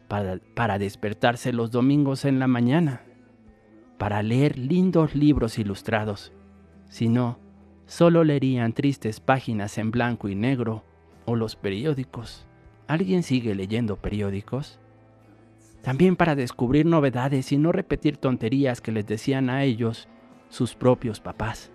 Para, 0.08 0.78
despertarse 0.78 1.52
los 1.52 1.70
domingos 1.70 2.24
en 2.24 2.40
la 2.40 2.48
mañana. 2.48 3.02
Para 3.96 4.24
leer 4.24 4.58
lindos 4.58 5.14
libros 5.14 5.56
ilustrados. 5.56 6.32
Si 6.88 7.08
no, 7.08 7.38
solo 7.86 8.24
leerían 8.24 8.72
tristes 8.72 9.20
páginas 9.20 9.78
en 9.78 9.92
blanco 9.92 10.28
y 10.28 10.34
negro 10.34 10.84
o 11.26 11.36
los 11.36 11.54
periódicos. 11.54 12.48
¿Alguien 12.88 13.22
sigue 13.22 13.54
leyendo 13.54 13.94
periódicos? 13.94 14.80
También 15.82 16.16
para 16.16 16.34
descubrir 16.34 16.86
novedades 16.86 17.52
y 17.52 17.58
no 17.58 17.70
repetir 17.70 18.16
tonterías 18.16 18.80
que 18.80 18.90
les 18.90 19.06
decían 19.06 19.48
a 19.48 19.62
ellos 19.62 20.08
sus 20.50 20.74
propios 20.74 21.20
papás. 21.20 21.70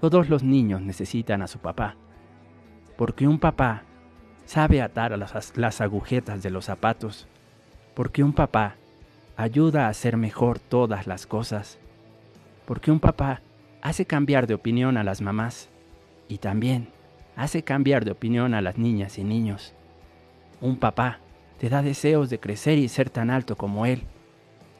Todos 0.00 0.28
los 0.28 0.44
niños 0.44 0.82
necesitan 0.82 1.42
a 1.42 1.48
su 1.48 1.58
papá, 1.58 1.96
porque 2.96 3.26
un 3.26 3.38
papá 3.38 3.82
sabe 4.44 4.82
atar 4.82 5.12
a 5.12 5.16
las, 5.16 5.80
agujetas 5.80 6.42
de 6.42 6.50
los 6.50 6.66
zapatos, 6.66 7.26
porque 7.94 8.22
un 8.22 8.34
papá 8.34 8.76
ayuda 9.36 9.86
a 9.86 9.88
hacer 9.88 10.16
mejor 10.16 10.58
todas 10.58 11.06
las 11.06 11.26
cosas, 11.26 11.78
porque 12.66 12.92
un 12.92 13.00
papá 13.00 13.40
hace 13.82 14.06
cambiar 14.06 14.46
de 14.46 14.54
opinión 14.54 14.96
a 14.96 15.04
las 15.04 15.20
mamás 15.20 15.70
y 16.28 16.38
también 16.38 16.88
hace 17.36 17.64
cambiar 17.64 18.04
de 18.04 18.12
opinión 18.12 18.54
a 18.54 18.60
las 18.60 18.78
niñas 18.78 19.18
y 19.18 19.24
niños. 19.24 19.74
Un 20.60 20.76
papá 20.76 21.18
te 21.58 21.68
da 21.68 21.82
deseos 21.82 22.30
de 22.30 22.38
crecer 22.38 22.78
y 22.78 22.88
ser 22.88 23.10
tan 23.10 23.30
alto 23.30 23.56
como 23.56 23.86
él 23.86 24.06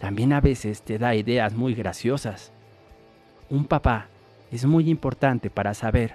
también 0.04 0.34
a 0.34 0.42
veces 0.42 0.82
te 0.82 0.98
da 0.98 1.14
ideas 1.14 1.54
muy 1.54 1.74
graciosas. 1.74 2.52
Un 3.48 3.64
papá 3.64 4.08
es 4.50 4.66
muy 4.66 4.90
importante 4.90 5.48
para 5.48 5.72
saber 5.72 6.12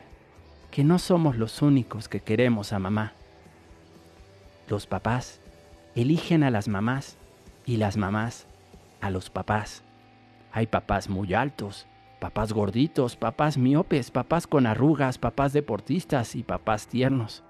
que 0.69 0.83
no 0.83 0.99
somos 0.99 1.37
los 1.37 1.63
únicos 1.63 2.07
que 2.07 2.19
queremos 2.19 2.71
a 2.71 2.77
mamá. 2.77 3.13
Los 4.67 4.85
papás 4.85 5.41
eligen 5.95 6.43
a 6.43 6.51
las 6.51 6.67
mamás 6.67 7.17
y 7.65 7.77
las 7.77 7.97
mamás 7.97 8.45
a 9.01 9.09
los 9.09 9.31
papás. 9.31 9.81
Hay 10.51 10.67
papás 10.67 11.09
muy 11.09 11.33
altos, 11.33 11.87
papás 12.19 12.53
gorditos, 12.53 13.15
papás 13.15 13.57
miopes, 13.57 14.11
papás 14.11 14.45
con 14.45 14.67
arrugas, 14.67 15.17
papás 15.17 15.51
deportistas 15.51 16.35
y 16.35 16.43
papás 16.43 16.85
tiernos. 16.85 17.43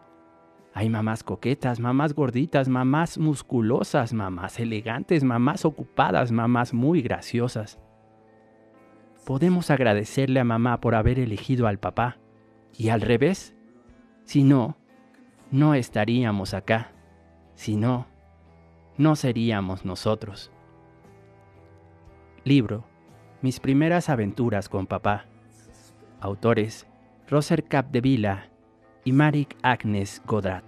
Hay 0.74 0.90
mamás 0.90 1.24
coquetas, 1.24 1.80
mamás 1.80 2.14
gorditas, 2.14 2.68
mamás 2.70 3.18
musculosas, 3.18 4.14
mamás 4.14 4.60
elegantes, 4.60 5.24
mamás 5.24 5.66
ocupadas, 5.66 6.32
mamás 6.32 6.74
muy 6.74 7.02
graciosas. 7.02 7.80
Podemos 9.26 9.72
agradecerle 9.72 10.40
a 10.40 10.44
mamá 10.44 10.80
por 10.80 10.96
haber 10.96 11.20
elegido 11.20 11.68
al 11.68 11.80
papá. 11.80 12.18
Y 12.78 12.90
al 12.90 13.02
revés, 13.02 13.56
si 14.26 14.44
no, 14.44 14.78
no 15.52 15.74
estaríamos 15.74 16.54
acá. 16.54 16.92
Si 17.56 17.76
no, 17.76 18.08
no 18.98 19.16
seríamos 19.16 19.86
nosotros. 19.86 20.52
Libro 22.44 22.86
Mis 23.42 23.60
primeras 23.60 24.10
aventuras 24.10 24.70
con 24.70 24.86
papá. 24.86 25.26
Autores 26.22 26.88
Roser 27.28 27.64
Capdevila 27.64 28.50
y 29.10 29.12
Marik 29.12 29.58
Agnes 29.64 30.22
Godrat. 30.28 30.64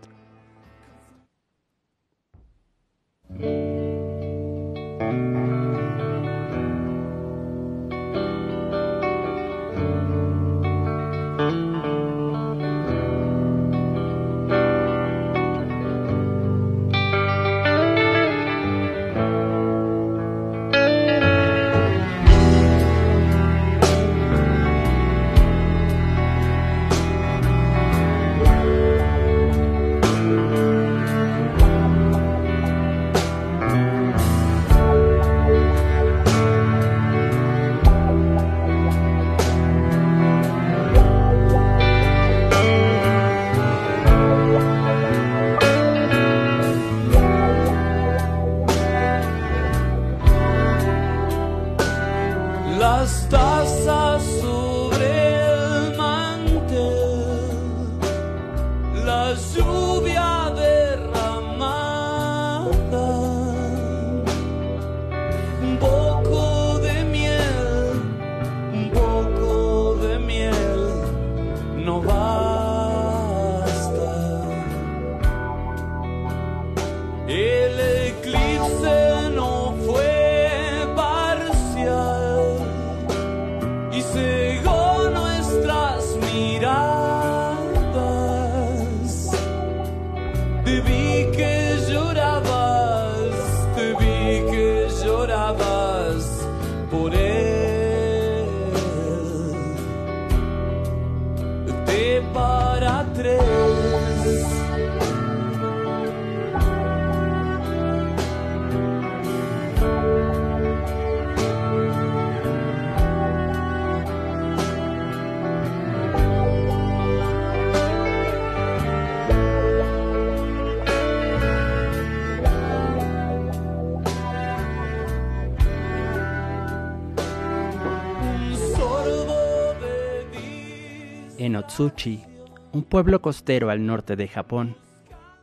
Un 132.74 132.84
pueblo 132.84 133.22
costero 133.22 133.70
al 133.70 133.86
norte 133.86 134.16
de 134.16 134.28
Japón, 134.28 134.76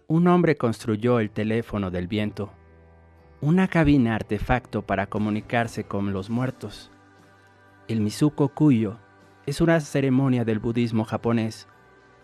un 0.08 0.26
hombre 0.26 0.56
construyó 0.56 1.20
el 1.20 1.30
teléfono 1.30 1.90
del 1.90 2.08
viento, 2.08 2.50
una 3.40 3.68
cabina 3.68 4.16
artefacto 4.16 4.82
para 4.82 5.06
comunicarse 5.06 5.84
con 5.84 6.12
los 6.12 6.28
muertos. 6.28 6.90
El 7.86 8.00
Mizuko 8.00 8.48
Kuyo 8.48 8.96
es 9.46 9.60
una 9.60 9.80
ceremonia 9.80 10.44
del 10.44 10.58
budismo 10.58 11.04
japonés 11.04 11.68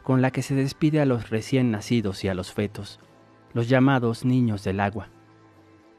con 0.03 0.23
la 0.23 0.31
que 0.31 0.43
se 0.43 0.55
despide 0.55 1.01
a 1.01 1.07
los 1.07 1.31
recién 1.31 1.71
nacidos 1.71 2.25
y 2.25 2.29
a 2.29 2.35
los 2.35 2.53
fetos, 2.53 3.01
los 3.53 3.69
llamados 3.69 4.25
niños 4.25 4.65
del 4.65 4.81
agua. 4.81 5.09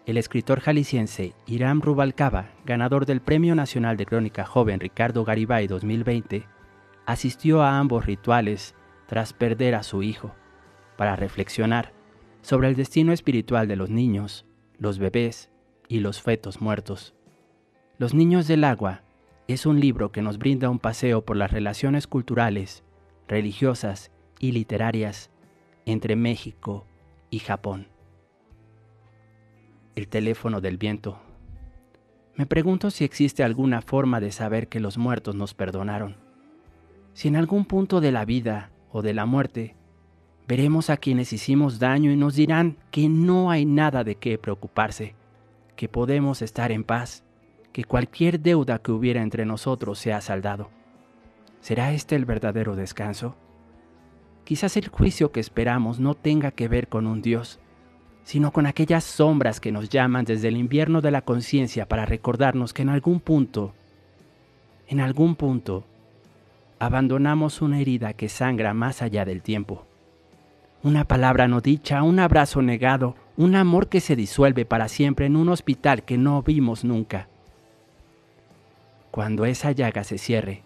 El 0.06 0.18
escritor 0.18 0.60
jalisciense 0.60 1.34
Irán 1.48 1.82
Rubalcaba, 1.82 2.50
ganador 2.66 3.06
del 3.06 3.22
Premio 3.22 3.56
Nacional 3.56 3.98
de 3.98 4.06
Crónica 4.06 4.46
Joven 4.46 4.80
Ricardo 4.80 5.24
Garibay 5.24 5.66
2020, 5.68 6.46
asistió 7.06 7.62
a 7.62 7.78
ambos 7.78 8.06
rituales 8.06 8.76
tras 9.08 9.34
perder 9.34 9.76
a 9.76 9.84
su 9.84 10.04
hijo, 10.04 10.34
para 10.98 11.16
reflexionar 11.16 11.94
sobre 12.42 12.68
el 12.68 12.76
destino 12.76 13.12
espiritual 13.12 13.68
de 13.68 13.76
los 13.76 13.90
niños, 13.90 14.46
los 14.78 15.00
bebés 15.00 15.52
y 15.88 16.00
los 16.00 16.22
fetos 16.22 16.62
muertos. 16.62 17.16
Los 17.98 18.14
Niños 18.14 18.48
del 18.48 18.64
Agua 18.64 19.04
es 19.48 19.66
un 19.66 19.80
libro 19.80 20.12
que 20.12 20.22
nos 20.22 20.38
brinda 20.38 20.70
un 20.70 20.80
paseo 20.80 21.24
por 21.24 21.38
las 21.38 21.52
relaciones 21.52 22.08
culturales, 22.08 22.84
religiosas 23.28 24.12
y 24.40 24.52
literarias 24.52 25.32
entre 25.86 26.16
México 26.16 26.88
y 27.30 27.40
Japón. 27.40 27.88
El 29.96 30.08
teléfono 30.08 30.62
del 30.62 30.78
viento. 30.78 31.20
Me 32.36 32.46
pregunto 32.46 32.92
si 32.92 33.06
existe 33.06 33.44
alguna 33.44 33.82
forma 33.82 34.20
de 34.20 34.32
saber 34.32 34.68
que 34.68 34.82
los 34.82 34.98
muertos 34.98 35.36
nos 35.36 35.54
perdonaron. 35.54 36.25
Si 37.16 37.30
en 37.30 37.38
algún 37.38 37.64
punto 37.64 38.02
de 38.02 38.12
la 38.12 38.26
vida 38.26 38.72
o 38.92 39.02
de 39.02 39.14
la 39.14 39.26
muerte 39.26 39.74
veremos 40.50 40.90
a 40.90 40.98
quienes 40.98 41.32
hicimos 41.32 41.80
daño 41.80 42.12
y 42.12 42.18
nos 42.18 42.36
dirán 42.36 42.76
que 42.92 43.08
no 43.08 43.50
hay 43.50 43.64
nada 43.66 44.04
de 44.04 44.16
qué 44.16 44.38
preocuparse, 44.38 45.16
que 45.78 45.88
podemos 45.88 46.42
estar 46.42 46.74
en 46.74 46.84
paz, 46.84 47.24
que 47.72 47.86
cualquier 47.86 48.42
deuda 48.42 48.80
que 48.80 48.92
hubiera 48.92 49.22
entre 49.22 49.46
nosotros 49.46 49.98
se 49.98 50.12
ha 50.12 50.20
saldado. 50.20 50.70
¿Será 51.62 51.94
este 51.94 52.18
el 52.18 52.26
verdadero 52.26 52.76
descanso? 52.76 53.38
Quizás 54.44 54.76
el 54.76 54.90
juicio 54.90 55.32
que 55.32 55.40
esperamos 55.40 56.02
no 56.02 56.16
tenga 56.16 56.52
que 56.52 56.68
ver 56.68 56.90
con 56.90 57.08
un 57.08 57.22
Dios, 57.22 57.62
sino 58.24 58.52
con 58.52 58.66
aquellas 58.66 59.06
sombras 59.06 59.62
que 59.62 59.72
nos 59.72 59.88
llaman 59.88 60.26
desde 60.26 60.50
el 60.50 60.58
invierno 60.58 61.00
de 61.00 61.12
la 61.12 61.22
conciencia 61.22 61.88
para 61.88 62.06
recordarnos 62.06 62.74
que 62.74 62.82
en 62.82 62.90
algún 62.90 63.22
punto, 63.22 63.74
en 64.90 65.00
algún 65.00 65.36
punto, 65.36 65.86
abandonamos 66.80 67.62
una 67.62 67.80
herida 67.80 68.14
que 68.14 68.30
sangra 68.30 68.74
más 68.74 69.02
allá 69.02 69.26
del 69.26 69.42
tiempo. 69.42 69.86
Una 70.84 71.06
palabra 71.06 71.48
no 71.48 71.62
dicha, 71.62 72.04
un 72.04 72.20
abrazo 72.20 72.62
negado, 72.62 73.16
un 73.38 73.56
amor 73.56 73.88
que 73.88 74.02
se 74.02 74.16
disuelve 74.16 74.66
para 74.66 74.88
siempre 74.88 75.26
en 75.26 75.36
un 75.36 75.50
hospital 75.50 76.04
que 76.04 76.18
no 76.18 76.42
vimos 76.44 76.84
nunca. 76.84 77.28
Cuando 79.12 79.46
esa 79.46 79.72
llaga 79.72 80.04
se 80.04 80.18
cierre, 80.18 80.64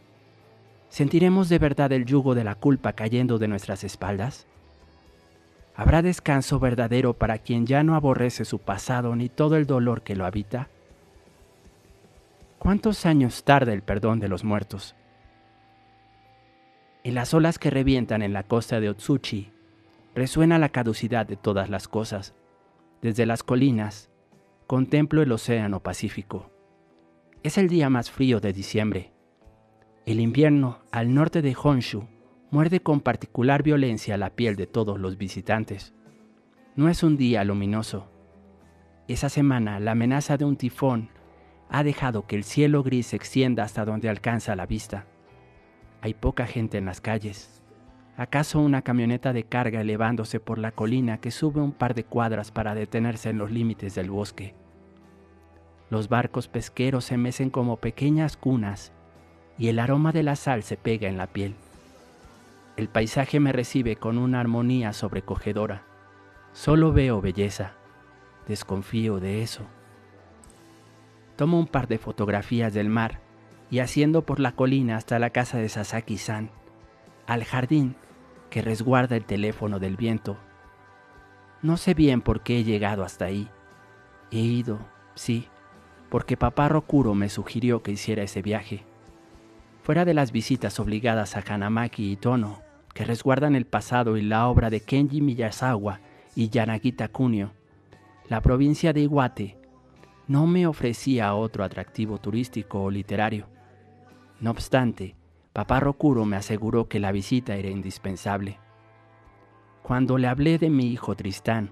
¿sentiremos 0.89 1.49
de 1.49 1.59
verdad 1.59 1.91
el 1.91 2.05
yugo 2.05 2.35
de 2.35 2.43
la 2.43 2.55
culpa 2.55 2.93
cayendo 2.93 3.37
de 3.37 3.47
nuestras 3.47 3.83
espaldas? 3.83 4.45
¿Habrá 5.75 6.01
descanso 6.01 6.59
verdadero 6.59 7.13
para 7.13 7.37
quien 7.37 7.65
ya 7.65 7.83
no 7.83 7.95
aborrece 7.95 8.43
su 8.43 8.59
pasado 8.59 9.15
ni 9.15 9.29
todo 9.29 9.55
el 9.55 9.65
dolor 9.65 10.01
que 10.01 10.15
lo 10.15 10.25
habita? 10.25 10.67
¿Cuántos 12.57 13.05
años 13.05 13.45
tarda 13.45 13.71
el 13.71 13.83
perdón 13.83 14.19
de 14.19 14.27
los 14.27 14.43
muertos? 14.43 14.95
En 17.09 17.15
las 17.15 17.33
olas 17.33 17.57
que 17.57 17.71
revientan 17.71 18.21
en 18.21 18.33
la 18.33 18.43
costa 18.43 18.79
de 18.79 18.87
Otsuchi, 18.87 19.49
resuena 20.13 20.59
la 20.59 20.69
caducidad 20.69 21.25
de 21.25 21.37
todas 21.37 21.67
las 21.67 21.87
cosas. 21.87 22.35
Desde 23.01 23.25
las 23.25 23.41
colinas, 23.41 24.11
contemplo 24.67 25.23
el 25.23 25.31
océano 25.31 25.81
Pacífico. 25.81 26.51
Es 27.41 27.57
el 27.57 27.67
día 27.67 27.89
más 27.89 28.11
frío 28.11 28.39
de 28.39 28.53
diciembre. 28.53 29.11
El 30.05 30.19
invierno 30.19 30.81
al 30.91 31.11
norte 31.15 31.41
de 31.41 31.57
Honshu 31.59 32.07
muerde 32.51 32.79
con 32.79 33.01
particular 33.01 33.63
violencia 33.63 34.15
la 34.15 34.35
piel 34.35 34.55
de 34.55 34.67
todos 34.67 34.99
los 34.99 35.17
visitantes. 35.17 35.95
No 36.75 36.89
es 36.89 37.01
un 37.01 37.17
día 37.17 37.43
luminoso. 37.43 38.07
Esa 39.07 39.29
semana 39.29 39.79
la 39.79 39.93
amenaza 39.93 40.37
de 40.37 40.45
un 40.45 40.57
tifón 40.57 41.09
ha 41.69 41.83
dejado 41.83 42.27
que 42.27 42.35
el 42.35 42.43
cielo 42.43 42.83
gris 42.83 43.07
se 43.07 43.15
extienda 43.15 43.63
hasta 43.63 43.83
donde 43.83 44.09
alcanza 44.09 44.55
la 44.55 44.67
vista. 44.67 45.07
Hay 46.01 46.13
poca 46.13 46.45
gente 46.47 46.77
en 46.77 46.85
las 46.85 47.01
calles. 47.01 47.61
¿Acaso 48.15 48.59
una 48.59 48.81
camioneta 48.81 49.33
de 49.33 49.43
carga 49.43 49.81
elevándose 49.81 50.39
por 50.39 50.57
la 50.57 50.71
colina 50.71 51.19
que 51.19 51.31
sube 51.31 51.61
un 51.61 51.71
par 51.73 51.93
de 51.93 52.03
cuadras 52.03 52.51
para 52.51 52.75
detenerse 52.75 53.29
en 53.29 53.37
los 53.37 53.51
límites 53.51 53.95
del 53.95 54.09
bosque? 54.09 54.55
Los 55.89 56.07
barcos 56.07 56.47
pesqueros 56.47 57.05
se 57.05 57.17
mecen 57.17 57.49
como 57.49 57.77
pequeñas 57.77 58.37
cunas 58.37 58.91
y 59.57 59.67
el 59.67 59.79
aroma 59.79 60.11
de 60.11 60.23
la 60.23 60.35
sal 60.35 60.63
se 60.63 60.77
pega 60.77 61.09
en 61.09 61.17
la 61.17 61.27
piel. 61.27 61.55
El 62.77 62.87
paisaje 62.87 63.39
me 63.41 63.51
recibe 63.51 63.97
con 63.97 64.17
una 64.17 64.39
armonía 64.39 64.93
sobrecogedora. 64.93 65.83
Solo 66.53 66.93
veo 66.93 67.19
belleza. 67.19 67.73
Desconfío 68.47 69.19
de 69.19 69.41
eso. 69.41 69.63
Tomo 71.35 71.59
un 71.59 71.67
par 71.67 71.87
de 71.87 71.97
fotografías 71.97 72.73
del 72.73 72.89
mar 72.89 73.19
y 73.71 73.79
haciendo 73.79 74.25
por 74.25 74.39
la 74.39 74.53
colina 74.53 74.97
hasta 74.97 75.19
la 75.19 75.29
casa 75.29 75.57
de 75.57 75.69
Sasaki-san, 75.69 76.49
al 77.27 77.43
jardín 77.43 77.95
que 78.49 78.61
resguarda 78.61 79.15
el 79.15 79.25
teléfono 79.25 79.79
del 79.79 79.95
viento. 79.95 80.37
No 81.61 81.77
sé 81.77 81.93
bien 81.93 82.21
por 82.21 82.41
qué 82.41 82.59
he 82.59 82.63
llegado 82.63 83.03
hasta 83.03 83.25
ahí. 83.25 83.49
He 84.31 84.39
ido, 84.39 84.79
sí, 85.13 85.47
porque 86.09 86.37
papá 86.37 86.69
Rokuro 86.69 87.13
me 87.13 87.29
sugirió 87.29 87.83
que 87.83 87.91
hiciera 87.91 88.23
ese 88.23 88.41
viaje. 88.41 88.83
Fuera 89.83 90.05
de 90.05 90.13
las 90.13 90.31
visitas 90.31 90.79
obligadas 90.79 91.35
a 91.35 91.43
Hanamaki 91.47 92.11
y 92.11 92.15
Tono, 92.15 92.61
que 92.93 93.05
resguardan 93.05 93.55
el 93.55 93.65
pasado 93.65 94.17
y 94.17 94.21
la 94.21 94.47
obra 94.47 94.69
de 94.69 94.81
Kenji 94.81 95.21
Miyazawa 95.21 95.99
y 96.35 96.49
Yanagita 96.49 97.07
Kunio, 97.09 97.51
la 98.27 98.41
provincia 98.41 98.93
de 98.93 99.01
Iwate 99.01 99.57
no 100.27 100.45
me 100.45 100.67
ofrecía 100.67 101.33
otro 101.33 101.63
atractivo 101.63 102.19
turístico 102.19 102.83
o 102.83 102.91
literario. 102.91 103.47
No 104.41 104.51
obstante, 104.51 105.15
papá 105.51 105.79
Rokuro 105.79 106.23
me 106.25 106.37
aseguró 106.37 106.87
que 106.87 106.99
la 106.99 107.11
visita 107.11 107.55
era 107.55 107.69
indispensable. 107.69 108.57
Cuando 109.83 110.17
le 110.17 110.27
hablé 110.27 110.57
de 110.57 110.69
mi 110.69 110.87
hijo 110.87 111.15
Tristán 111.15 111.71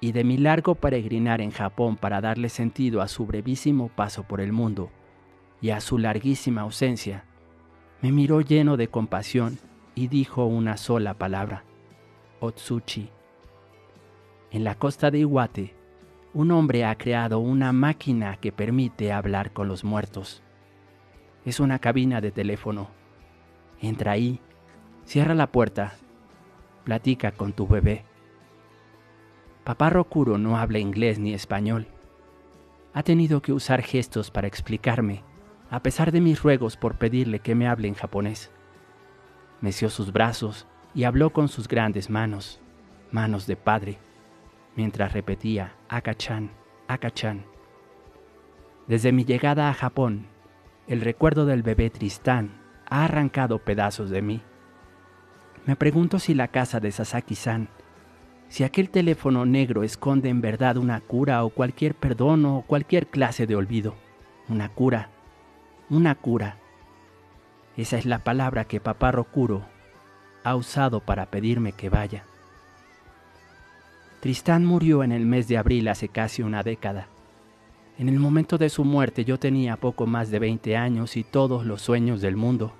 y 0.00 0.12
de 0.12 0.24
mi 0.24 0.36
largo 0.36 0.74
peregrinar 0.74 1.40
en 1.40 1.52
Japón 1.52 1.96
para 1.96 2.20
darle 2.20 2.48
sentido 2.48 3.02
a 3.02 3.08
su 3.08 3.26
brevísimo 3.26 3.88
paso 3.88 4.24
por 4.24 4.40
el 4.40 4.52
mundo 4.52 4.90
y 5.60 5.70
a 5.70 5.80
su 5.80 5.98
larguísima 5.98 6.62
ausencia, 6.62 7.24
me 8.00 8.10
miró 8.10 8.40
lleno 8.40 8.76
de 8.76 8.88
compasión 8.88 9.58
y 9.94 10.08
dijo 10.08 10.44
una 10.46 10.76
sola 10.76 11.14
palabra, 11.14 11.64
Otsuchi. 12.40 13.10
En 14.50 14.64
la 14.64 14.74
costa 14.74 15.12
de 15.12 15.20
Iwate, 15.20 15.76
un 16.34 16.50
hombre 16.50 16.84
ha 16.84 16.96
creado 16.96 17.38
una 17.38 17.72
máquina 17.72 18.38
que 18.38 18.50
permite 18.50 19.12
hablar 19.12 19.52
con 19.52 19.68
los 19.68 19.84
muertos. 19.84 20.42
Es 21.44 21.58
una 21.58 21.78
cabina 21.80 22.20
de 22.20 22.30
teléfono. 22.30 22.88
Entra 23.80 24.12
ahí, 24.12 24.40
cierra 25.04 25.34
la 25.34 25.48
puerta, 25.48 25.94
platica 26.84 27.32
con 27.32 27.52
tu 27.52 27.66
bebé. 27.66 28.04
Papá 29.64 29.90
Rokuro 29.90 30.38
no 30.38 30.56
habla 30.56 30.78
inglés 30.78 31.18
ni 31.18 31.34
español. 31.34 31.88
Ha 32.94 33.02
tenido 33.02 33.42
que 33.42 33.52
usar 33.52 33.82
gestos 33.82 34.30
para 34.30 34.46
explicarme, 34.46 35.24
a 35.70 35.82
pesar 35.82 36.12
de 36.12 36.20
mis 36.20 36.42
ruegos 36.42 36.76
por 36.76 36.98
pedirle 36.98 37.40
que 37.40 37.54
me 37.54 37.66
hable 37.66 37.88
en 37.88 37.94
japonés. 37.94 38.50
Meció 39.60 39.88
sus 39.90 40.12
brazos 40.12 40.66
y 40.94 41.04
habló 41.04 41.30
con 41.30 41.48
sus 41.48 41.66
grandes 41.66 42.10
manos, 42.10 42.60
manos 43.10 43.46
de 43.46 43.56
padre, 43.56 43.98
mientras 44.76 45.12
repetía 45.12 45.74
Akachan, 45.88 46.50
Akachan. 46.88 47.44
Desde 48.86 49.12
mi 49.12 49.24
llegada 49.24 49.70
a 49.70 49.74
Japón, 49.74 50.26
el 50.86 51.00
recuerdo 51.00 51.46
del 51.46 51.62
bebé 51.62 51.90
Tristán 51.90 52.60
ha 52.88 53.04
arrancado 53.04 53.58
pedazos 53.58 54.10
de 54.10 54.22
mí. 54.22 54.42
Me 55.64 55.76
pregunto 55.76 56.18
si 56.18 56.34
la 56.34 56.48
casa 56.48 56.80
de 56.80 56.90
Sasaki-san, 56.90 57.68
si 58.48 58.64
aquel 58.64 58.90
teléfono 58.90 59.46
negro 59.46 59.82
esconde 59.84 60.28
en 60.28 60.40
verdad 60.40 60.76
una 60.76 61.00
cura 61.00 61.44
o 61.44 61.50
cualquier 61.50 61.94
perdón 61.94 62.44
o 62.44 62.64
cualquier 62.66 63.06
clase 63.06 63.46
de 63.46 63.56
olvido. 63.56 63.94
Una 64.48 64.68
cura, 64.68 65.08
una 65.88 66.14
cura. 66.16 66.56
Esa 67.76 67.96
es 67.96 68.04
la 68.04 68.18
palabra 68.18 68.64
que 68.64 68.80
papá 68.80 69.12
Rokuro 69.12 69.62
ha 70.44 70.56
usado 70.56 71.00
para 71.00 71.26
pedirme 71.26 71.72
que 71.72 71.88
vaya. 71.88 72.24
Tristán 74.20 74.64
murió 74.64 75.02
en 75.02 75.12
el 75.12 75.24
mes 75.24 75.48
de 75.48 75.56
abril 75.56 75.88
hace 75.88 76.08
casi 76.08 76.42
una 76.42 76.62
década. 76.62 77.08
En 77.98 78.08
el 78.08 78.18
momento 78.18 78.56
de 78.56 78.70
su 78.70 78.84
muerte 78.84 79.24
yo 79.24 79.38
tenía 79.38 79.76
poco 79.76 80.06
más 80.06 80.30
de 80.30 80.38
20 80.38 80.76
años 80.76 81.16
y 81.16 81.24
todos 81.24 81.66
los 81.66 81.82
sueños 81.82 82.22
del 82.22 82.36
mundo. 82.36 82.72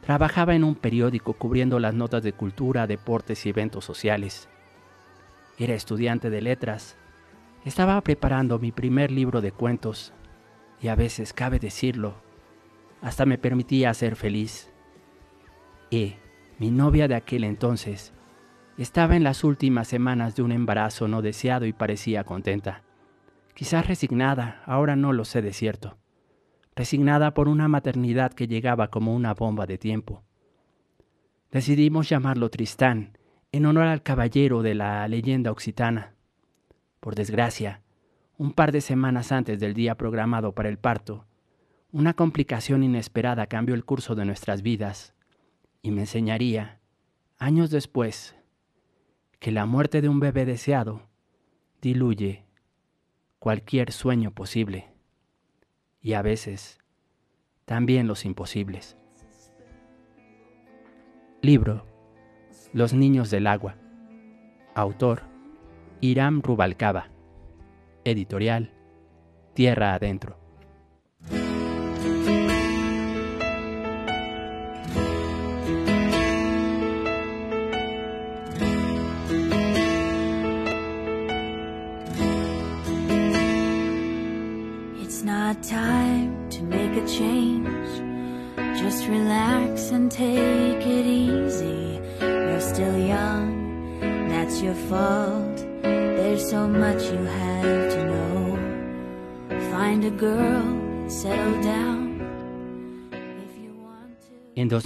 Trabajaba 0.00 0.54
en 0.54 0.62
un 0.62 0.76
periódico 0.76 1.32
cubriendo 1.32 1.80
las 1.80 1.92
notas 1.92 2.22
de 2.22 2.32
cultura, 2.32 2.86
deportes 2.86 3.44
y 3.44 3.48
eventos 3.48 3.84
sociales. 3.84 4.48
Era 5.58 5.74
estudiante 5.74 6.30
de 6.30 6.40
letras. 6.40 6.96
Estaba 7.64 8.00
preparando 8.02 8.60
mi 8.60 8.70
primer 8.70 9.10
libro 9.10 9.40
de 9.40 9.50
cuentos 9.50 10.12
y 10.80 10.86
a 10.86 10.94
veces, 10.94 11.32
cabe 11.32 11.58
decirlo, 11.58 12.14
hasta 13.02 13.26
me 13.26 13.38
permitía 13.38 13.92
ser 13.92 14.14
feliz. 14.14 14.70
Y 15.90 16.14
mi 16.60 16.70
novia 16.70 17.08
de 17.08 17.16
aquel 17.16 17.42
entonces 17.42 18.12
estaba 18.78 19.16
en 19.16 19.24
las 19.24 19.42
últimas 19.42 19.88
semanas 19.88 20.36
de 20.36 20.42
un 20.42 20.52
embarazo 20.52 21.08
no 21.08 21.22
deseado 21.22 21.66
y 21.66 21.72
parecía 21.72 22.22
contenta 22.22 22.85
quizás 23.56 23.86
resignada, 23.86 24.62
ahora 24.66 24.96
no 24.96 25.14
lo 25.14 25.24
sé 25.24 25.40
de 25.40 25.54
cierto, 25.54 25.96
resignada 26.74 27.32
por 27.32 27.48
una 27.48 27.68
maternidad 27.68 28.34
que 28.34 28.46
llegaba 28.46 28.88
como 28.88 29.14
una 29.14 29.32
bomba 29.32 29.64
de 29.64 29.78
tiempo. 29.78 30.22
Decidimos 31.50 32.06
llamarlo 32.06 32.50
Tristán, 32.50 33.16
en 33.52 33.64
honor 33.64 33.86
al 33.86 34.02
caballero 34.02 34.60
de 34.60 34.74
la 34.74 35.08
leyenda 35.08 35.50
occitana. 35.50 36.12
Por 37.00 37.14
desgracia, 37.14 37.80
un 38.36 38.52
par 38.52 38.72
de 38.72 38.82
semanas 38.82 39.32
antes 39.32 39.58
del 39.58 39.72
día 39.72 39.94
programado 39.94 40.52
para 40.52 40.68
el 40.68 40.76
parto, 40.76 41.24
una 41.92 42.12
complicación 42.12 42.82
inesperada 42.82 43.46
cambió 43.46 43.74
el 43.74 43.86
curso 43.86 44.14
de 44.14 44.26
nuestras 44.26 44.60
vidas 44.60 45.14
y 45.80 45.92
me 45.92 46.02
enseñaría, 46.02 46.80
años 47.38 47.70
después, 47.70 48.36
que 49.38 49.50
la 49.50 49.64
muerte 49.64 50.02
de 50.02 50.10
un 50.10 50.20
bebé 50.20 50.44
deseado 50.44 51.08
diluye 51.80 52.45
cualquier 53.38 53.92
sueño 53.92 54.30
posible 54.32 54.92
y 56.00 56.14
a 56.14 56.22
veces 56.22 56.78
también 57.64 58.06
los 58.06 58.24
imposibles. 58.24 58.96
Libro 61.42 61.86
Los 62.72 62.92
Niños 62.92 63.30
del 63.30 63.46
Agua. 63.46 63.76
Autor 64.74 65.22
Iram 66.00 66.42
Rubalcaba. 66.42 67.10
Editorial 68.04 68.72
Tierra 69.54 69.94
Adentro. 69.94 70.45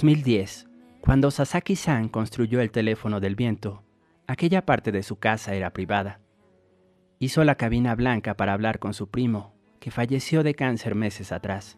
2010, 0.01 0.67
cuando 0.99 1.29
Sasaki-san 1.29 2.09
construyó 2.09 2.59
el 2.59 2.71
teléfono 2.71 3.19
del 3.19 3.35
viento, 3.35 3.83
aquella 4.25 4.65
parte 4.65 4.91
de 4.91 5.03
su 5.03 5.19
casa 5.19 5.53
era 5.53 5.73
privada. 5.73 6.21
Hizo 7.19 7.43
la 7.43 7.53
cabina 7.53 7.93
blanca 7.93 8.35
para 8.35 8.53
hablar 8.53 8.79
con 8.79 8.95
su 8.95 9.11
primo, 9.11 9.53
que 9.79 9.91
falleció 9.91 10.41
de 10.41 10.55
cáncer 10.55 10.95
meses 10.95 11.31
atrás. 11.31 11.77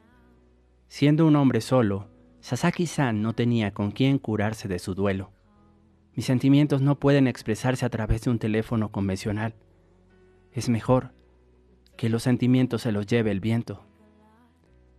Siendo 0.87 1.27
un 1.27 1.35
hombre 1.35 1.59
solo, 1.59 2.07
Sasaki-san 2.39 3.21
no 3.21 3.33
tenía 3.33 3.73
con 3.73 3.91
quién 3.91 4.19
curarse 4.19 4.69
de 4.69 4.79
su 4.79 4.95
duelo. 4.95 5.33
Mis 6.15 6.25
sentimientos 6.25 6.81
no 6.81 7.01
pueden 7.01 7.27
expresarse 7.27 7.85
a 7.85 7.89
través 7.89 8.21
de 8.21 8.29
un 8.29 8.39
teléfono 8.39 8.89
convencional. 8.89 9.53
Es 10.53 10.69
mejor 10.69 11.11
que 11.97 12.07
los 12.07 12.23
sentimientos 12.23 12.83
se 12.83 12.93
los 12.93 13.05
lleve 13.05 13.31
el 13.31 13.41
viento. 13.41 13.85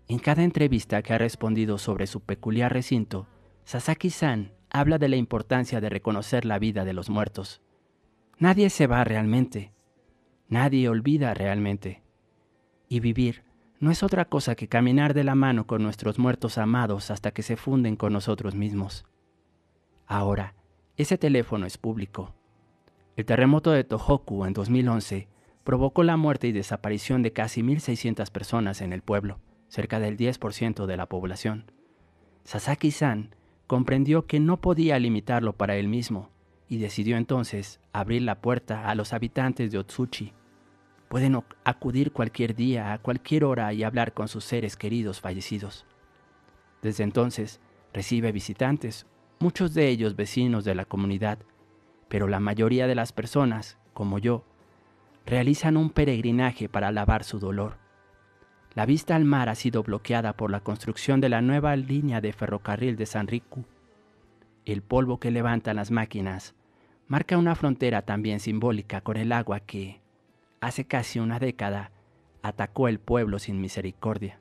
En 0.06 0.18
cada 0.18 0.42
entrevista 0.42 1.02
que 1.02 1.14
ha 1.14 1.18
respondido 1.18 1.78
sobre 1.78 2.06
su 2.06 2.20
peculiar 2.20 2.72
recinto, 2.72 3.26
Sasaki-san 3.64 4.52
habla 4.70 4.98
de 4.98 5.08
la 5.08 5.16
importancia 5.16 5.80
de 5.80 5.88
reconocer 5.88 6.44
la 6.44 6.58
vida 6.58 6.84
de 6.84 6.92
los 6.92 7.08
muertos. 7.08 7.62
Nadie 8.38 8.68
se 8.68 8.86
va 8.86 9.02
realmente, 9.04 9.72
nadie 10.48 10.88
olvida 10.88 11.32
realmente. 11.32 12.02
Y 12.88 13.00
vivir 13.00 13.44
no 13.80 13.90
es 13.90 14.02
otra 14.02 14.26
cosa 14.26 14.54
que 14.54 14.68
caminar 14.68 15.14
de 15.14 15.24
la 15.24 15.34
mano 15.34 15.66
con 15.66 15.82
nuestros 15.82 16.18
muertos 16.18 16.58
amados 16.58 17.10
hasta 17.10 17.30
que 17.30 17.42
se 17.42 17.56
funden 17.56 17.96
con 17.96 18.12
nosotros 18.12 18.54
mismos. 18.54 19.06
Ahora, 20.06 20.54
ese 20.96 21.16
teléfono 21.16 21.66
es 21.66 21.78
público. 21.78 22.34
El 23.16 23.24
terremoto 23.24 23.70
de 23.70 23.84
Tohoku 23.84 24.44
en 24.44 24.52
2011 24.52 25.28
provocó 25.64 26.02
la 26.02 26.16
muerte 26.16 26.46
y 26.46 26.52
desaparición 26.52 27.22
de 27.22 27.32
casi 27.32 27.62
1.600 27.62 28.30
personas 28.30 28.80
en 28.80 28.92
el 28.92 29.02
pueblo, 29.02 29.38
cerca 29.74 29.98
del 29.98 30.16
10% 30.16 30.86
de 30.86 30.96
la 30.96 31.06
población. 31.06 31.64
Sasaki-san 32.44 33.34
comprendió 33.66 34.24
que 34.24 34.38
no 34.38 34.60
podía 34.60 35.00
limitarlo 35.00 35.54
para 35.54 35.74
él 35.74 35.88
mismo 35.88 36.30
y 36.68 36.78
decidió 36.78 37.16
entonces 37.16 37.80
abrir 37.92 38.22
la 38.22 38.40
puerta 38.40 38.88
a 38.88 38.94
los 38.94 39.12
habitantes 39.12 39.72
de 39.72 39.78
Otsuchi. 39.78 40.32
Pueden 41.08 41.42
acudir 41.64 42.12
cualquier 42.12 42.54
día, 42.54 42.92
a 42.92 42.98
cualquier 42.98 43.42
hora 43.42 43.72
y 43.72 43.82
hablar 43.82 44.14
con 44.14 44.28
sus 44.28 44.44
seres 44.44 44.76
queridos 44.76 45.20
fallecidos. 45.20 45.86
Desde 46.80 47.02
entonces 47.02 47.60
recibe 47.92 48.30
visitantes, 48.30 49.06
muchos 49.40 49.74
de 49.74 49.88
ellos 49.88 50.14
vecinos 50.14 50.64
de 50.64 50.76
la 50.76 50.84
comunidad, 50.84 51.40
pero 52.08 52.28
la 52.28 52.38
mayoría 52.38 52.86
de 52.86 52.94
las 52.94 53.10
personas, 53.12 53.76
como 53.92 54.20
yo, 54.20 54.44
realizan 55.26 55.76
un 55.76 55.90
peregrinaje 55.90 56.68
para 56.68 56.92
lavar 56.92 57.24
su 57.24 57.40
dolor. 57.40 57.83
La 58.74 58.86
vista 58.86 59.14
al 59.14 59.24
mar 59.24 59.48
ha 59.48 59.54
sido 59.54 59.84
bloqueada 59.84 60.32
por 60.32 60.50
la 60.50 60.60
construcción 60.60 61.20
de 61.20 61.28
la 61.28 61.40
nueva 61.40 61.76
línea 61.76 62.20
de 62.20 62.32
ferrocarril 62.32 62.96
de 62.96 63.06
San 63.06 63.28
Riku. 63.28 63.64
El 64.64 64.82
polvo 64.82 65.20
que 65.20 65.30
levantan 65.30 65.76
las 65.76 65.92
máquinas 65.92 66.54
marca 67.06 67.38
una 67.38 67.54
frontera 67.54 68.02
también 68.02 68.40
simbólica 68.40 69.00
con 69.00 69.16
el 69.16 69.30
agua 69.30 69.60
que, 69.60 70.00
hace 70.60 70.86
casi 70.86 71.20
una 71.20 71.38
década, 71.38 71.92
atacó 72.42 72.88
el 72.88 72.98
pueblo 72.98 73.38
sin 73.38 73.60
misericordia. 73.60 74.40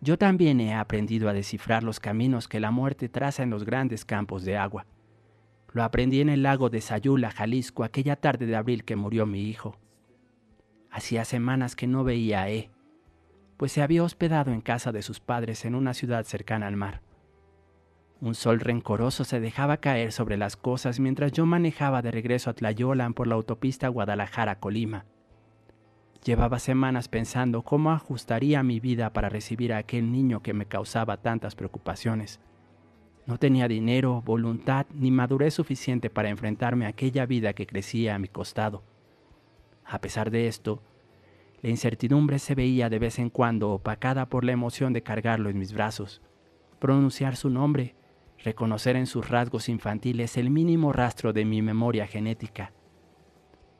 Yo 0.00 0.16
también 0.16 0.60
he 0.60 0.74
aprendido 0.74 1.28
a 1.28 1.34
descifrar 1.34 1.84
los 1.84 2.00
caminos 2.00 2.48
que 2.48 2.60
la 2.60 2.70
muerte 2.70 3.08
traza 3.10 3.42
en 3.42 3.50
los 3.50 3.64
grandes 3.64 4.04
campos 4.04 4.44
de 4.44 4.56
agua. 4.56 4.86
Lo 5.72 5.84
aprendí 5.84 6.20
en 6.20 6.28
el 6.28 6.42
lago 6.42 6.70
de 6.70 6.80
Sayula, 6.80 7.30
Jalisco, 7.30 7.84
aquella 7.84 8.16
tarde 8.16 8.46
de 8.46 8.56
abril 8.56 8.84
que 8.84 8.96
murió 8.96 9.26
mi 9.26 9.48
hijo. 9.48 9.76
Hacía 10.90 11.24
semanas 11.24 11.76
que 11.76 11.86
no 11.86 12.04
veía 12.04 12.42
a 12.42 12.50
E, 12.50 12.70
pues 13.62 13.70
se 13.70 13.80
había 13.80 14.02
hospedado 14.02 14.50
en 14.50 14.60
casa 14.60 14.90
de 14.90 15.02
sus 15.02 15.20
padres 15.20 15.64
en 15.64 15.76
una 15.76 15.94
ciudad 15.94 16.24
cercana 16.24 16.66
al 16.66 16.74
mar. 16.74 17.00
Un 18.20 18.34
sol 18.34 18.58
rencoroso 18.58 19.22
se 19.22 19.38
dejaba 19.38 19.76
caer 19.76 20.10
sobre 20.10 20.36
las 20.36 20.56
cosas 20.56 20.98
mientras 20.98 21.30
yo 21.30 21.46
manejaba 21.46 22.02
de 22.02 22.10
regreso 22.10 22.50
a 22.50 22.54
Tlayolan 22.54 23.14
por 23.14 23.28
la 23.28 23.36
autopista 23.36 23.86
Guadalajara-Colima. 23.86 25.04
Llevaba 26.24 26.58
semanas 26.58 27.06
pensando 27.06 27.62
cómo 27.62 27.92
ajustaría 27.92 28.64
mi 28.64 28.80
vida 28.80 29.12
para 29.12 29.28
recibir 29.28 29.72
a 29.72 29.78
aquel 29.78 30.10
niño 30.10 30.42
que 30.42 30.54
me 30.54 30.66
causaba 30.66 31.18
tantas 31.18 31.54
preocupaciones. 31.54 32.40
No 33.26 33.38
tenía 33.38 33.68
dinero, 33.68 34.22
voluntad 34.22 34.86
ni 34.92 35.12
madurez 35.12 35.54
suficiente 35.54 36.10
para 36.10 36.30
enfrentarme 36.30 36.86
a 36.86 36.88
aquella 36.88 37.26
vida 37.26 37.52
que 37.52 37.68
crecía 37.68 38.16
a 38.16 38.18
mi 38.18 38.26
costado. 38.26 38.82
A 39.84 40.00
pesar 40.00 40.32
de 40.32 40.48
esto, 40.48 40.82
la 41.62 41.70
incertidumbre 41.70 42.40
se 42.40 42.56
veía 42.56 42.90
de 42.90 42.98
vez 42.98 43.20
en 43.20 43.30
cuando 43.30 43.70
opacada 43.70 44.28
por 44.28 44.44
la 44.44 44.50
emoción 44.50 44.92
de 44.92 45.04
cargarlo 45.04 45.48
en 45.48 45.58
mis 45.58 45.72
brazos, 45.72 46.20
pronunciar 46.80 47.36
su 47.36 47.50
nombre, 47.50 47.94
reconocer 48.38 48.96
en 48.96 49.06
sus 49.06 49.28
rasgos 49.28 49.68
infantiles 49.68 50.36
el 50.36 50.50
mínimo 50.50 50.92
rastro 50.92 51.32
de 51.32 51.44
mi 51.44 51.62
memoria 51.62 52.08
genética. 52.08 52.72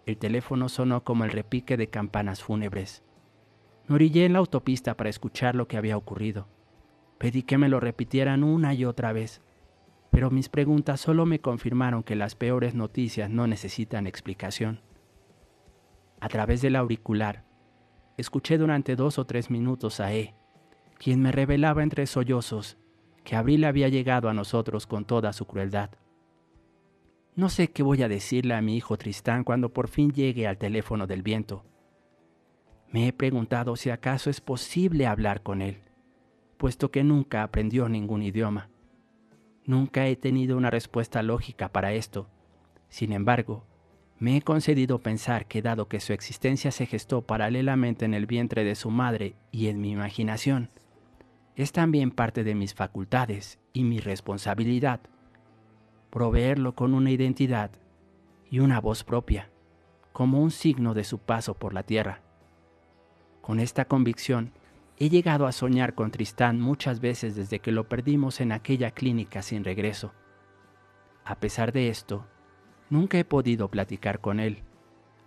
El 0.07 0.17
teléfono 0.17 0.69
sonó 0.69 1.03
como 1.03 1.25
el 1.25 1.33
repique 1.33 1.77
de 1.77 1.89
campanas 1.89 2.43
fúnebres. 2.43 3.03
Me 3.89 3.97
orillé 3.97 4.27
en 4.27 4.35
la 4.35 4.39
autopista 4.39 4.97
para 4.97 5.11
escuchar 5.11 5.57
lo 5.57 5.67
que 5.67 5.77
había 5.77 5.97
ocurrido. 5.97 6.47
Pedí 7.19 7.43
que 7.43 7.59
me 7.59 7.69
lo 7.69 7.81
repitieran 7.81 8.45
una 8.45 8.75
y 8.75 8.85
otra 8.85 9.13
vez, 9.13 9.43
pero 10.11 10.31
mis 10.31 10.49
preguntas 10.49 11.01
solo 11.01 11.27
me 11.27 11.41
confirmaron 11.41 12.05
que 12.05 12.15
las 12.15 12.37
peores 12.37 12.75
noticias 12.75 13.29
no 13.29 13.49
necesitan 13.49 14.07
explicación. 14.07 14.81
A 16.21 16.29
través 16.29 16.63
del 16.63 16.77
auricular, 16.77 17.45
escuché 18.23 18.57
durante 18.57 18.97
dos 18.97 19.19
o 19.19 19.27
tres 19.27 19.51
minutos 19.51 20.01
a 20.01 20.15
E, 20.15 20.35
quien 20.97 21.21
me 21.21 21.31
revelaba 21.31 21.83
entre 21.83 22.07
sollozos 22.07 22.79
que 23.23 23.37
Abril 23.37 23.65
había 23.65 23.89
llegado 23.89 24.31
a 24.31 24.35
nosotros 24.35 24.87
con 24.87 25.05
toda 25.05 25.35
su 25.35 25.47
crueldad. 25.47 25.91
No 27.37 27.51
sé 27.51 27.69
qué 27.69 27.83
voy 27.83 28.03
a 28.03 28.09
decirle 28.09 28.55
a 28.55 28.63
mi 28.63 28.77
hijo 28.77 28.97
Tristán 28.97 29.45
cuando 29.45 29.73
por 29.73 29.89
fin 29.89 30.11
llegue 30.11 30.47
al 30.47 30.59
teléfono 30.59 31.07
del 31.07 31.23
viento. 31.23 31.65
Me 32.91 33.07
he 33.07 33.13
preguntado 33.13 33.77
si 33.77 33.91
acaso 33.91 34.31
es 34.31 34.41
posible 34.41 35.07
hablar 35.07 35.43
con 35.43 35.61
él 35.63 35.83
puesto 36.63 36.93
que 36.93 37.03
nunca 37.03 37.43
aprendió 37.43 37.89
ningún 37.89 38.23
idioma. 38.23 38.71
Nunca 39.65 40.07
he 40.07 40.15
tenido 40.15 40.57
una 40.57 40.71
respuesta 40.71 41.21
lógica 41.21 41.73
para 41.73 41.93
esto. 41.93 42.29
Sin 42.89 43.13
embargo, 43.13 43.67
me 44.23 44.37
he 44.37 44.43
concedido 44.43 45.01
pensar 45.01 45.47
que 45.47 45.63
dado 45.63 45.89
que 45.89 45.99
su 45.99 46.13
existencia 46.13 46.71
se 46.71 46.87
gestó 46.87 47.23
paralelamente 47.23 48.05
en 48.05 48.15
el 48.15 48.27
vientre 48.27 48.63
de 48.63 48.77
su 48.77 48.89
madre 48.89 49.35
y 49.51 49.67
en 49.67 49.81
mi 49.81 49.91
imaginación, 49.91 50.71
es 51.57 51.73
también 51.73 52.13
parte 52.13 52.45
de 52.45 52.55
mis 52.55 52.73
facultades 52.73 53.59
y 53.73 53.83
mi 53.83 53.99
responsabilidad 53.99 55.01
proveerlo 56.11 56.77
con 56.77 56.95
una 56.95 57.11
identidad 57.11 57.73
y 58.49 58.61
una 58.61 58.81
voz 58.81 59.03
propia, 59.03 59.51
como 60.13 60.41
un 60.41 60.53
signo 60.53 60.95
de 60.95 61.03
su 61.03 61.19
paso 61.19 61.55
por 61.55 61.75
la 61.75 61.83
tierra. 61.83 62.21
Con 63.41 63.59
esta 63.59 63.87
convicción, 63.87 64.53
He 64.99 65.09
llegado 65.09 65.49
a 65.49 65.53
soñar 65.53 65.97
con 65.97 66.13
Tristán 66.13 66.61
muchas 66.61 67.01
veces 67.01 67.35
desde 67.35 67.59
que 67.59 67.73
lo 67.73 67.89
perdimos 67.89 68.41
en 68.41 68.53
aquella 68.53 68.93
clínica 68.93 69.43
sin 69.43 69.65
regreso. 69.65 70.13
A 71.25 71.41
pesar 71.41 71.73
de 71.73 71.89
esto, 71.89 72.25
nunca 72.93 73.19
he 73.19 73.25
podido 73.25 73.69
platicar 73.69 74.21
con 74.21 74.39
él, 74.39 74.59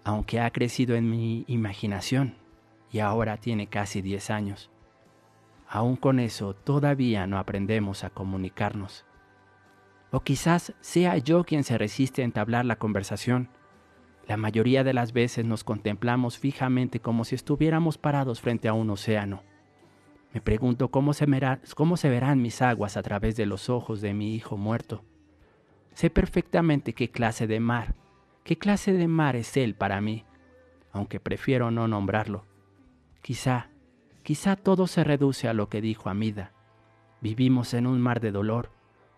aunque 0.04 0.40
ha 0.40 0.52
crecido 0.52 0.96
en 0.96 1.10
mi 1.10 1.46
imaginación 1.48 2.36
y 2.92 3.00
ahora 3.00 3.38
tiene 3.38 3.66
casi 3.66 4.04
10 4.04 4.30
años. 4.30 4.70
Aún 5.68 5.96
con 5.96 6.20
eso, 6.20 6.54
todavía 6.54 7.26
no 7.26 7.40
aprendemos 7.40 8.04
a 8.04 8.12
comunicarnos. 8.12 9.04
O 10.12 10.20
quizás 10.20 10.76
sea 10.80 11.18
yo 11.18 11.44
quien 11.44 11.64
se 11.64 11.80
resiste 11.80 12.22
a 12.22 12.26
entablar 12.26 12.66
la 12.66 12.76
conversación. 12.76 13.50
La 14.28 14.38
mayoría 14.38 14.84
de 14.84 14.94
las 14.94 15.12
veces 15.12 15.44
nos 15.44 15.64
contemplamos 15.64 16.38
fijamente 16.38 17.00
como 17.00 17.26
si 17.26 17.34
estuviéramos 17.34 17.98
parados 17.98 18.42
frente 18.42 18.68
a 18.68 18.74
un 18.74 18.92
océano. 18.92 19.42
Me 20.34 20.40
pregunto 20.40 20.92
cómo 20.92 21.14
se, 21.14 21.26
cómo 21.76 21.98
se 21.98 22.10
verán 22.10 22.44
mis 22.44 22.62
aguas 22.62 22.96
a 22.96 23.02
través 23.02 23.36
de 23.36 23.48
los 23.48 23.72
ojos 23.72 24.02
de 24.02 24.14
mi 24.14 24.36
hijo 24.36 24.56
muerto. 24.56 25.04
Sé 25.96 26.10
perfectamente 26.10 26.92
qué 26.94 27.10
clase 27.10 27.48
de 27.48 27.62
mar, 27.62 27.96
qué 28.44 28.58
clase 28.58 28.92
de 28.92 29.08
mar 29.08 29.38
es 29.38 29.56
él 29.56 29.76
para 29.76 30.02
mí, 30.02 30.26
aunque 30.92 31.22
prefiero 31.22 31.72
no 31.72 31.88
nombrarlo. 31.88 32.46
Quizá, 33.22 33.70
quizá 34.22 34.58
todo 34.58 34.88
se 34.88 35.06
reduce 35.06 35.48
a 35.48 35.54
lo 35.54 35.70
que 35.70 35.80
dijo 35.80 36.10
Amida. 36.10 36.52
Vivimos 37.22 37.74
en 37.74 37.88
un 37.88 38.02
mar 38.02 38.20
de 38.20 38.32
dolor, 38.32 38.72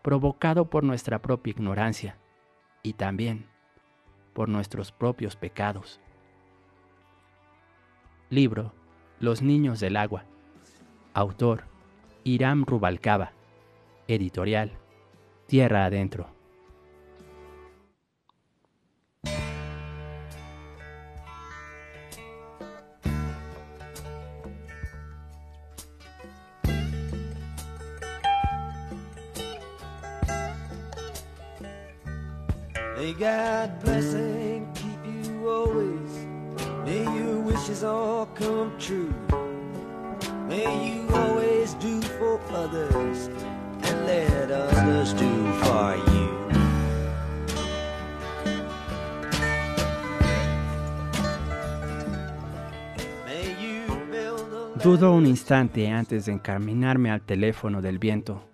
provocado 0.04 0.70
por 0.70 0.84
nuestra 0.84 1.20
propia 1.20 1.50
ignorancia 1.50 2.20
y 2.84 2.94
también 2.94 3.48
por 4.34 4.48
nuestros 4.48 4.92
propios 4.92 5.36
pecados. 5.36 6.00
Libro 8.30 8.72
Los 9.20 9.42
Niños 9.42 9.80
del 9.80 9.98
Agua 9.98 10.26
Autor, 11.16 11.64
Iram 12.24 12.66
Rubalcaba. 12.66 13.32
Editorial, 14.08 14.74
Tierra 15.48 15.86
Adentro. 15.86 16.37
Antes 55.52 56.26
de 56.26 56.34
encaminarme 56.34 57.10
al 57.10 57.22
teléfono 57.22 57.82
del 57.82 58.00
viento. 58.00 58.50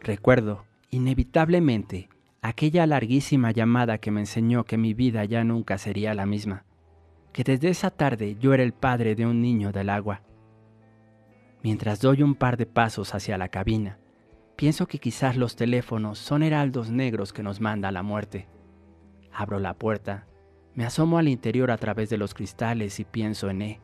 Recuerdo 0.00 0.64
Inevitablemente, 0.90 2.08
aquella 2.40 2.86
larguísima 2.86 3.50
llamada 3.50 3.98
que 3.98 4.10
me 4.10 4.20
enseñó 4.20 4.64
que 4.64 4.78
mi 4.78 4.94
vida 4.94 5.24
ya 5.24 5.42
nunca 5.42 5.76
sería 5.76 6.14
la 6.14 6.24
misma, 6.24 6.64
que 7.32 7.42
desde 7.42 7.68
esa 7.68 7.90
tarde 7.90 8.36
yo 8.38 8.54
era 8.54 8.62
el 8.62 8.72
padre 8.72 9.16
de 9.16 9.26
un 9.26 9.42
niño 9.42 9.72
del 9.72 9.90
agua. 9.90 10.22
Mientras 11.62 12.00
doy 12.00 12.22
un 12.22 12.36
par 12.36 12.56
de 12.56 12.66
pasos 12.66 13.14
hacia 13.14 13.36
la 13.38 13.48
cabina, 13.48 13.98
pienso 14.56 14.86
que 14.86 15.00
quizás 15.00 15.36
los 15.36 15.56
teléfonos 15.56 16.18
son 16.18 16.42
heraldos 16.42 16.90
negros 16.90 17.32
que 17.32 17.42
nos 17.42 17.60
manda 17.60 17.90
la 17.90 18.02
muerte. 18.02 18.46
Abro 19.32 19.58
la 19.58 19.74
puerta, 19.74 20.26
me 20.74 20.84
asomo 20.84 21.18
al 21.18 21.28
interior 21.28 21.70
a 21.70 21.76
través 21.76 22.08
de 22.08 22.18
los 22.18 22.34
cristales 22.34 23.00
y 23.00 23.04
pienso 23.04 23.50
en 23.50 23.62
E. 23.62 23.80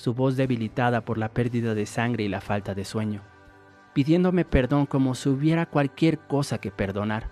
Su 0.00 0.14
voz 0.14 0.38
debilitada 0.38 1.04
por 1.04 1.18
la 1.18 1.28
pérdida 1.28 1.74
de 1.74 1.84
sangre 1.84 2.24
y 2.24 2.28
la 2.28 2.40
falta 2.40 2.74
de 2.74 2.86
sueño, 2.86 3.20
pidiéndome 3.92 4.46
perdón 4.46 4.86
como 4.86 5.14
si 5.14 5.28
hubiera 5.28 5.66
cualquier 5.66 6.18
cosa 6.20 6.56
que 6.56 6.70
perdonar. 6.70 7.28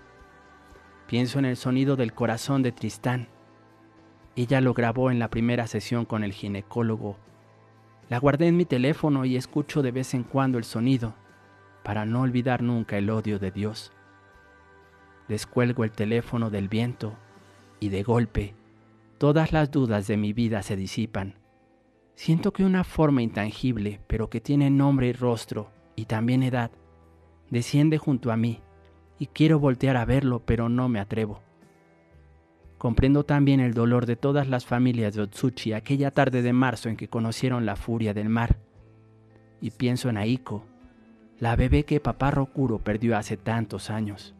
Pienso 1.07 1.39
en 1.39 1.45
el 1.45 1.57
sonido 1.57 1.95
del 1.95 2.13
corazón 2.13 2.61
de 2.61 2.71
Tristán. 2.71 3.27
Ella 4.35 4.61
lo 4.61 4.75
grabó 4.75 5.09
en 5.09 5.17
la 5.17 5.31
primera 5.31 5.65
sesión 5.65 6.05
con 6.05 6.23
el 6.23 6.31
ginecólogo. 6.31 7.17
La 8.07 8.19
guardé 8.19 8.45
en 8.45 8.57
mi 8.57 8.65
teléfono 8.65 9.25
y 9.25 9.35
escucho 9.35 9.81
de 9.81 9.89
vez 9.89 10.13
en 10.13 10.21
cuando 10.21 10.59
el 10.59 10.63
sonido, 10.63 11.15
para 11.81 12.05
no 12.05 12.21
olvidar 12.21 12.61
nunca 12.61 12.99
el 12.99 13.09
odio 13.09 13.39
de 13.39 13.49
Dios. 13.49 13.91
Descuelgo 15.27 15.85
el 15.85 15.91
teléfono 15.91 16.51
del 16.51 16.69
viento 16.69 17.15
y 17.79 17.89
de 17.89 18.03
golpe 18.03 18.53
todas 19.17 19.53
las 19.53 19.71
dudas 19.71 20.05
de 20.05 20.17
mi 20.17 20.33
vida 20.33 20.61
se 20.61 20.75
disipan. 20.75 21.38
Siento 22.19 22.51
que 22.51 22.65
una 22.65 22.83
forma 22.83 23.21
intangible, 23.21 24.01
pero 24.07 24.29
que 24.29 24.41
tiene 24.41 24.69
nombre 24.69 25.07
y 25.07 25.13
rostro 25.13 25.71
y 25.95 26.03
también 26.03 26.43
edad, 26.43 26.69
desciende 27.49 27.97
junto 27.97 28.33
a 28.33 28.35
mí 28.35 28.59
y 29.19 29.27
quiero 29.27 29.57
voltear 29.57 29.95
a 29.95 30.03
verlo, 30.03 30.41
pero 30.45 30.67
no 30.67 30.89
me 30.89 30.99
atrevo. 30.99 31.39
Comprendo 32.77 33.23
también 33.23 33.61
el 33.61 33.73
dolor 33.73 34.05
de 34.05 34.17
todas 34.17 34.49
las 34.49 34.65
familias 34.65 35.13
de 35.13 35.21
Otsuchi 35.21 35.71
aquella 35.71 36.11
tarde 36.11 36.41
de 36.41 36.51
marzo 36.51 36.89
en 36.89 36.97
que 36.97 37.07
conocieron 37.07 37.65
la 37.65 37.77
furia 37.77 38.13
del 38.13 38.27
mar. 38.27 38.57
Y 39.61 39.71
pienso 39.71 40.09
en 40.09 40.17
Aiko, 40.17 40.65
la 41.39 41.55
bebé 41.55 41.85
que 41.85 42.01
papá 42.01 42.31
Rokuro 42.31 42.79
perdió 42.79 43.17
hace 43.17 43.37
tantos 43.37 43.89
años. 43.89 44.35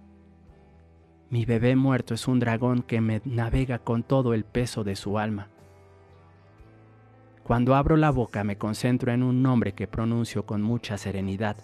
Mi 1.30 1.46
bebé 1.46 1.78
muerto 1.78 2.14
es 2.14 2.28
un 2.28 2.42
dragón 2.42 2.82
que 2.82 3.00
me 3.00 3.22
navega 3.24 3.80
con 3.80 4.04
todo 4.04 4.34
el 4.34 4.44
peso 4.44 4.84
de 4.84 4.98
su 4.98 5.18
alma. 5.18 5.48
Cuando 7.50 7.74
abro 7.74 7.98
la 7.98 8.12
boca 8.12 8.44
me 8.44 8.60
concentro 8.60 9.12
en 9.12 9.24
un 9.24 9.42
nombre 9.42 9.74
que 9.74 9.88
pronuncio 9.88 10.46
con 10.46 10.62
mucha 10.62 11.00
serenidad, 11.00 11.58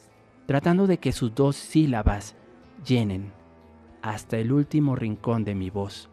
tratando 0.47 0.87
de 0.87 0.97
que 0.97 1.11
sus 1.11 1.35
dos 1.35 1.55
sílabas 1.55 2.35
llenen 2.83 3.31
hasta 4.01 4.39
el 4.39 4.51
último 4.51 4.95
rincón 4.95 5.43
de 5.43 5.53
mi 5.53 5.69
voz. 5.69 6.09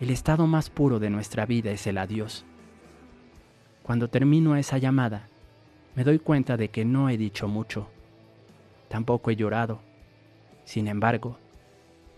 El 0.00 0.10
estado 0.10 0.48
más 0.48 0.70
puro 0.70 0.98
de 0.98 1.08
nuestra 1.08 1.46
vida 1.46 1.70
es 1.70 1.86
el 1.86 1.98
adiós. 1.98 2.44
Cuando 3.84 4.08
termino 4.10 4.56
esa 4.56 4.78
llamada, 4.78 5.28
me 5.94 6.02
doy 6.02 6.18
cuenta 6.18 6.56
de 6.56 6.70
que 6.70 6.84
no 6.84 7.08
he 7.10 7.16
dicho 7.16 7.46
mucho. 7.46 7.86
Tampoco 8.88 9.30
he 9.30 9.36
llorado. 9.36 9.82
Sin 10.64 10.88
embargo, 10.88 11.38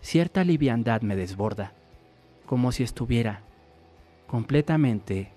cierta 0.01 0.43
liviandad 0.43 1.03
me 1.03 1.17
desborda, 1.17 1.75
como 2.47 2.73
si 2.73 2.83
estuviera 2.83 3.43
completamente 4.27 5.36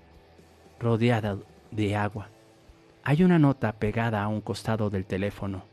rodeada 0.80 1.38
de 1.72 1.96
agua. 1.96 2.30
Hay 3.04 3.24
una 3.24 3.40
nota 3.40 3.74
pegada 3.74 4.24
a 4.24 4.28
un 4.28 4.42
costado 4.42 4.90
del 4.90 5.06
teléfono. 5.06 5.64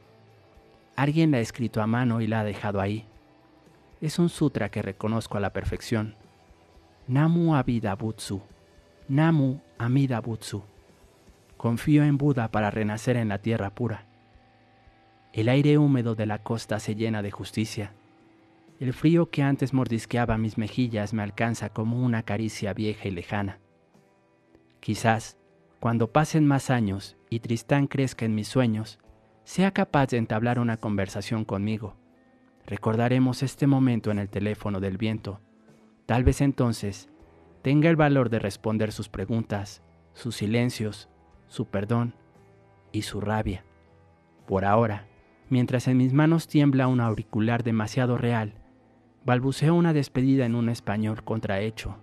Alguien 0.97 1.31
la 1.31 1.39
ha 1.39 1.41
escrito 1.41 1.83
a 1.83 1.87
mano 1.87 2.21
y 2.21 2.27
la 2.27 2.41
ha 2.41 2.45
dejado 2.45 2.81
ahí. 2.81 3.07
Es 4.01 4.19
un 4.19 4.29
sutra 4.29 4.71
que 4.71 4.83
reconozco 4.83 5.37
a 5.37 5.41
la 5.41 5.53
perfección. 5.53 6.17
Namu 7.07 7.55
Abida 7.55 7.95
Butsu. 7.95 8.43
Namu 9.09 9.61
Amida 9.79 10.21
Butsu. 10.21 10.65
Confío 11.57 12.05
en 12.05 12.19
Buda 12.19 12.51
para 12.51 12.71
renacer 12.71 13.17
en 13.17 13.29
la 13.29 13.39
tierra 13.39 13.71
pura. 13.71 14.07
El 15.33 15.49
aire 15.49 15.79
húmedo 15.79 16.15
de 16.15 16.27
la 16.27 16.43
costa 16.43 16.81
se 16.81 16.95
llena 16.95 17.23
de 17.23 17.31
justicia. 17.31 17.93
El 18.81 18.93
frío 18.93 19.31
que 19.31 19.43
antes 19.43 19.73
mordisqueaba 19.73 20.39
mis 20.39 20.59
mejillas 20.59 21.15
me 21.15 21.23
alcanza 21.23 21.71
como 21.71 22.05
una 22.05 22.23
caricia 22.23 22.75
vieja 22.75 23.09
y 23.09 23.11
lejana. 23.11 23.59
Quizás, 24.87 25.37
cuando 25.81 26.13
pasen 26.13 26.47
más 26.47 26.71
años 26.71 27.17
y 27.29 27.41
Tristán 27.41 27.89
crezca 27.89 28.25
en 28.25 28.37
mis 28.37 28.47
sueños, 28.47 29.01
sea 29.43 29.73
capaz 29.73 30.11
de 30.11 30.17
entablar 30.17 30.61
una 30.61 30.77
conversación 30.77 31.45
conmigo. 31.45 31.97
Recordaremos 32.65 33.43
este 33.43 33.67
momento 33.67 34.13
en 34.13 34.21
el 34.21 34.29
teléfono 34.29 34.79
del 34.79 34.97
viento. 34.97 35.41
Tal 36.07 36.23
vez 36.23 36.41
entonces 36.41 37.09
tenga 37.63 37.91
el 37.91 37.97
valor 37.97 38.31
de 38.31 38.39
responder 38.39 38.93
sus 38.93 39.09
preguntas, 39.09 39.83
sus 40.13 40.37
silencios, 40.37 41.09
su 41.49 41.65
perdón 41.65 42.15
y 42.93 43.03
su 43.03 43.21
rabia. 43.21 43.65
Por 44.47 44.65
ahora, 44.65 45.09
mientras 45.51 45.89
en 45.89 45.97
mis 45.97 46.13
manos 46.13 46.47
tiembla 46.47 46.87
un 46.87 47.01
auricular 47.01 47.65
demasiado 47.65 48.19
real, 48.19 48.55
balbuceó 49.25 49.75
una 49.75 49.93
despedida 49.93 50.47
en 50.47 50.55
un 50.55 50.69
español 50.69 51.25
contrahecho. 51.25 51.97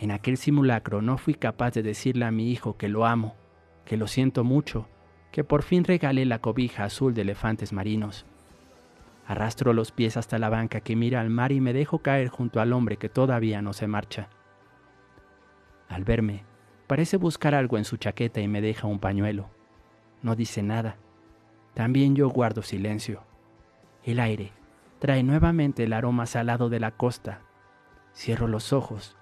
En 0.00 0.10
aquel 0.10 0.38
simulacro 0.38 1.02
no 1.02 1.18
fui 1.18 1.34
capaz 1.34 1.74
de 1.74 1.82
decirle 1.82 2.24
a 2.24 2.30
mi 2.30 2.50
hijo 2.50 2.78
que 2.78 2.88
lo 2.88 3.04
amo, 3.04 3.36
que 3.84 3.98
lo 3.98 4.06
siento 4.06 4.44
mucho, 4.44 4.88
que 5.30 5.44
por 5.44 5.62
fin 5.62 5.84
regalé 5.84 6.24
la 6.24 6.38
cobija 6.38 6.84
azul 6.84 7.12
de 7.12 7.20
elefantes 7.20 7.74
marinos. 7.74 8.24
Arrastro 9.26 9.74
los 9.74 9.92
pies 9.92 10.16
hasta 10.16 10.38
la 10.38 10.48
banca 10.48 10.80
que 10.80 10.96
mira 10.96 11.20
al 11.20 11.28
mar 11.28 11.52
y 11.52 11.60
me 11.60 11.74
dejo 11.74 11.98
caer 11.98 12.28
junto 12.28 12.62
al 12.62 12.72
hombre 12.72 12.96
que 12.96 13.10
todavía 13.10 13.60
no 13.60 13.74
se 13.74 13.88
marcha. 13.88 14.30
Al 15.90 16.04
verme, 16.04 16.44
parece 16.86 17.18
buscar 17.18 17.54
algo 17.54 17.76
en 17.76 17.84
su 17.84 17.98
chaqueta 17.98 18.40
y 18.40 18.48
me 18.48 18.62
deja 18.62 18.86
un 18.86 19.00
pañuelo. 19.00 19.50
No 20.22 20.34
dice 20.34 20.62
nada. 20.62 20.96
También 21.74 22.16
yo 22.16 22.30
guardo 22.30 22.62
silencio. 22.62 23.22
El 24.02 24.18
aire, 24.18 24.52
trae 24.98 25.22
nuevamente 25.22 25.84
el 25.84 25.92
aroma 25.92 26.24
salado 26.24 26.70
de 26.70 26.80
la 26.80 26.92
costa. 26.92 27.42
Cierro 28.14 28.48
los 28.48 28.72
ojos 28.72 29.18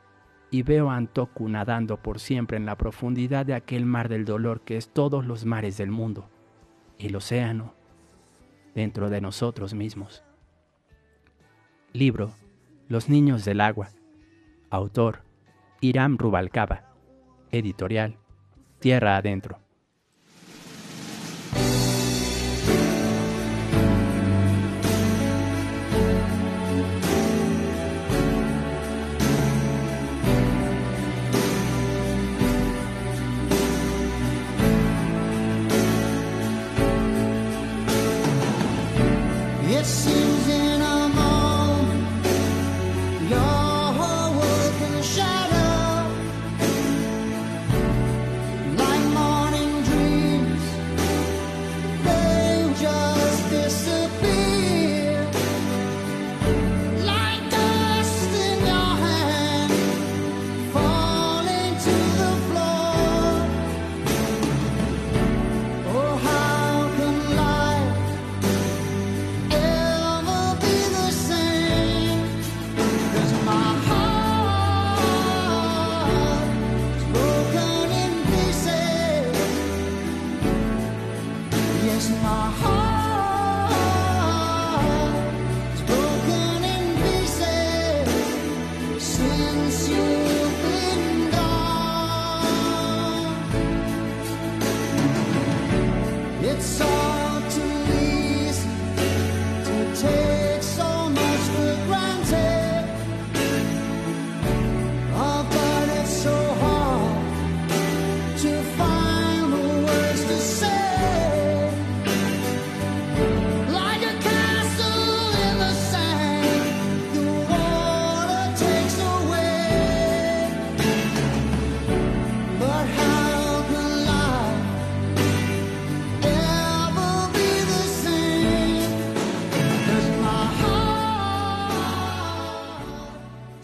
y 0.51 0.63
veo 0.63 0.91
a 0.91 0.97
Antoku 0.97 1.49
nadando 1.49 1.99
por 1.99 2.21
siempre 2.21 2.57
en 2.57 2.67
la 2.67 2.77
profundidad 2.77 3.45
de 3.45 3.55
aquel 3.55 3.85
mar 3.85 4.09
del 4.09 4.25
dolor 4.25 4.63
que 4.63 4.77
es 4.77 4.89
todos 4.89 5.27
los 5.27 5.45
mares 5.45 5.77
del 5.77 5.91
mundo, 5.91 6.29
el 6.99 7.17
océano, 7.17 7.75
dentro 8.75 9.11
de 9.11 9.21
nosotros 9.21 9.75
mismos. 9.75 10.23
Libro 11.93 12.33
Los 12.89 13.09
Niños 13.09 13.45
del 13.45 13.61
Agua. 13.61 13.89
Autor 14.71 15.23
Iram 15.81 16.17
Rubalcaba. 16.19 16.85
Editorial 17.51 18.17
Tierra 18.79 19.17
Adentro. 19.17 19.68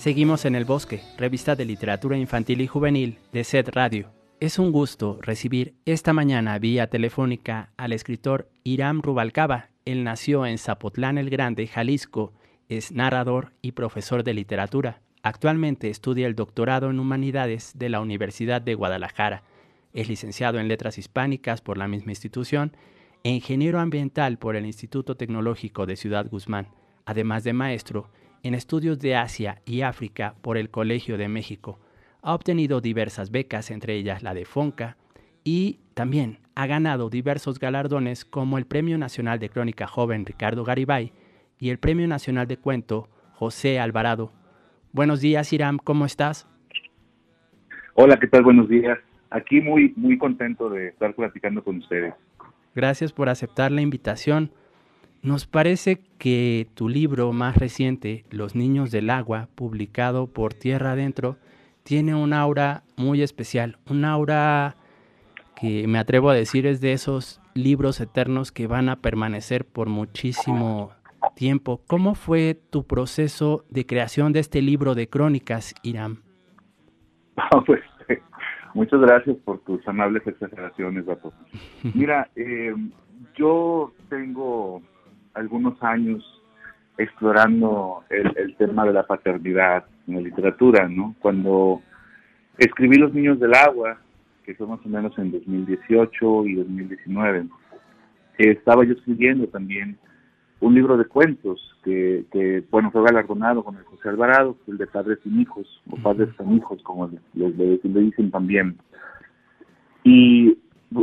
Seguimos 0.05 0.45
en 0.45 0.55
El 0.55 0.67
Bosque, 0.67 1.01
revista 1.17 1.57
de 1.57 1.65
literatura 1.65 2.19
infantil 2.19 2.61
y 2.61 2.67
juvenil 2.67 3.17
de 3.33 3.43
SED 3.43 3.71
Radio. 3.73 4.11
Es 4.39 4.59
un 4.59 4.71
gusto 4.71 5.19
recibir 5.23 5.77
esta 5.87 6.13
mañana 6.13 6.59
vía 6.59 6.89
telefónica 6.89 7.73
al 7.79 7.95
escritor 7.95 8.51
Iram 8.65 9.01
Rubalcaba. 9.01 9.71
Él 9.87 10.05
nació 10.05 10.45
en 10.45 10.59
Zapotlán 10.59 11.17
el 11.17 11.31
Grande, 11.31 11.67
Jalisco, 11.67 12.35
es 12.69 12.93
narrador 12.93 13.55
y 13.63 13.73
profesor 13.73 14.25
de 14.25 14.35
literatura. 14.35 15.01
Actualmente 15.23 15.89
estudia 15.89 16.27
el 16.27 16.35
doctorado 16.35 16.91
en 16.91 17.01
Humanidades 17.01 17.73
de 17.75 17.89
la 17.89 18.03
Universidad 18.03 18.61
de 18.61 18.75
Guadalajara. 18.75 19.43
Es 19.95 20.11
licenciado 20.11 20.59
en 20.59 20.69
Letras 20.69 20.99
Hispánicas 20.99 21.63
por 21.63 21.79
la 21.79 21.89
misma 21.89 22.13
institución 22.13 22.77
e 23.23 23.31
ingeniero 23.31 23.81
ambiental 23.81 24.37
por 24.37 24.55
el 24.55 24.67
Instituto 24.67 25.17
Tecnológico 25.17 25.87
de 25.87 25.97
Ciudad 25.97 26.29
Guzmán, 26.29 26.69
además 27.07 27.43
de 27.43 27.55
maestro 27.55 28.11
en 28.45 28.55
estudios 28.55 29.01
de 29.01 29.17
Asia 29.17 29.63
y 29.65 29.81
África 29.81 30.35
por 30.43 30.59
el 30.59 30.71
Colegio 30.71 31.17
de 31.17 31.29
México. 31.29 31.81
Ha 32.23 32.35
obtenido 32.35 32.83
diversas 32.83 33.31
becas, 33.31 33.71
entre 33.71 33.95
ellas 33.95 34.23
la 34.23 34.35
de 34.35 34.45
FONCA, 34.45 34.99
y 35.45 35.81
también 35.95 36.39
ha 36.55 36.67
ganado 36.67 37.09
diversos 37.09 37.59
galardones 37.59 38.27
como 38.27 38.59
el 38.59 38.67
Premio 38.67 38.99
Nacional 38.99 39.39
de 39.39 39.49
Crónica 39.49 39.87
Joven 39.87 40.27
Ricardo 40.27 40.63
Garibay 40.63 41.13
y 41.59 41.71
el 41.71 41.79
Premio 41.79 42.07
Nacional 42.07 42.47
de 42.47 42.59
Cuento 42.59 43.09
José 43.33 43.81
Alvarado. 43.81 44.31
Buenos 44.93 45.23
días, 45.23 45.51
Iram, 45.53 45.79
¿cómo 45.79 46.05
estás? 46.05 46.47
Hola, 47.95 48.19
¿qué 48.19 48.27
tal? 48.27 48.43
Buenos 48.43 48.69
días. 48.69 48.99
Aquí 49.31 49.63
muy, 49.63 49.95
muy 49.97 50.19
contento 50.19 50.69
de 50.69 50.89
estar 50.89 51.15
platicando 51.15 51.65
con 51.65 51.79
ustedes. 51.79 52.13
Gracias 52.75 53.11
por 53.13 53.31
aceptar 53.31 53.73
la 53.73 53.81
invitación. 53.81 54.51
Nos 55.25 55.47
parece 55.47 56.03
que 56.19 56.67
tu 56.75 56.91
libro 56.91 57.33
más 57.33 57.57
reciente, 57.57 58.27
Los 58.31 58.55
Niños 58.55 58.91
del 58.91 59.09
Agua, 59.09 59.49
publicado 59.55 60.27
por 60.27 60.53
Tierra 60.53 60.93
Adentro, 60.93 61.39
tiene 61.83 62.15
un 62.15 62.35
aura 62.35 62.83
muy 62.99 63.23
especial, 63.23 63.79
un 63.89 64.05
aura 64.05 64.77
que 65.59 65.89
me 65.89 65.99
atrevo 65.99 66.29
a 66.29 66.35
decir 66.35 66.67
es 66.67 66.83
de 66.83 66.93
esos 66.93 67.41
libros 67.55 68.03
eternos 68.03 68.53
que 68.53 68.67
van 68.67 68.91
a 68.91 68.97
permanecer 68.97 69.65
por 69.65 69.89
muchísimo 69.89 70.93
tiempo. 71.35 71.81
¿Cómo 71.87 72.15
fue 72.15 72.55
tu 72.69 72.87
proceso 72.87 73.65
de 73.71 73.87
creación 73.87 74.35
de 74.35 74.41
este 74.41 74.61
libro 74.61 74.95
de 74.95 75.09
crónicas, 75.09 75.75
Iram? 75.83 76.19
pues 77.67 77.81
muchas 78.75 79.01
gracias 79.01 79.39
por 79.39 79.59
tus 79.61 79.89
amables 79.89 80.27
exageraciones, 80.27 81.07
Vato. 81.07 81.33
Mira, 81.95 82.29
eh, 82.37 82.75
yo 83.39 83.91
tengo 84.11 84.83
algunos 85.35 85.83
años 85.83 86.25
explorando 86.97 88.05
el, 88.09 88.55
tema 88.57 88.85
de 88.85 88.93
la 88.93 89.07
paternidad 89.07 89.85
en 90.07 90.15
la 90.15 90.21
literatura, 90.21 90.89
¿no? 90.89 91.15
Cuando 91.21 91.83
escribí 92.57 92.97
Los 92.97 93.13
Niños 93.13 93.41
del 93.41 93.55
Agua, 93.55 93.99
que 94.45 94.55
fue 94.55 94.67
más 94.67 94.81
o 94.85 94.89
menos 94.89 95.17
en 95.19 95.33
2018 95.33 96.47
y 96.47 96.55
2019, 96.55 97.47
estaba 98.39 98.85
yo 98.85 98.93
escribiendo 98.93 99.49
también 99.49 99.99
un 100.61 100.75
libro 100.75 100.97
de 100.97 101.05
cuentos 101.05 101.61
que, 101.83 102.25
que, 102.31 102.63
bueno, 102.71 102.91
fue 102.91 103.03
galardonado 103.03 103.65
con 103.65 103.77
el 103.77 103.85
José 103.85 104.09
Alvarado, 104.09 104.57
el 104.69 104.79
de 104.79 104.87
Padres 104.87 105.19
sin 105.23 105.41
Hijos, 105.41 105.67
o 105.91 105.97
Padres 105.97 106.29
sin 106.39 106.57
Hijos, 106.57 106.83
como 106.83 107.11
le, 107.35 107.51
le, 107.51 107.79
dicen 107.83 108.31
también. 108.31 108.77
Y 110.05 110.57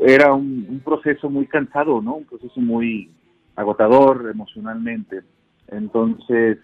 era 0.04 0.34
un, 0.34 0.66
un, 0.70 0.80
proceso 0.80 1.30
muy 1.30 1.48
cansado, 1.48 2.02
¿no? 2.02 2.16
Un 2.16 2.26
proceso 2.26 2.60
muy 2.62 3.12
agotador 3.56 4.30
emocionalmente. 4.32 5.22
Entonces, 5.68 6.58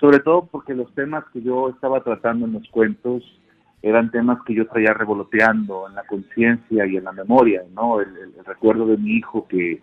sobre 0.00 0.20
todo 0.20 0.46
porque 0.46 0.74
los 0.74 0.92
temas 0.94 1.24
que 1.32 1.42
yo 1.42 1.68
estaba 1.68 2.02
tratando 2.02 2.46
en 2.46 2.54
los 2.54 2.68
cuentos 2.70 3.22
eran 3.82 4.10
temas 4.10 4.38
que 4.44 4.54
yo 4.54 4.66
traía 4.66 4.92
revoloteando 4.92 5.88
en 5.88 5.94
la 5.94 6.04
conciencia 6.04 6.86
y 6.86 6.96
en 6.96 7.04
la 7.04 7.12
memoria, 7.12 7.62
¿no? 7.74 8.00
el, 8.00 8.08
recuerdo 8.44 8.86
de 8.86 8.98
mi 8.98 9.12
hijo 9.12 9.46
que, 9.48 9.82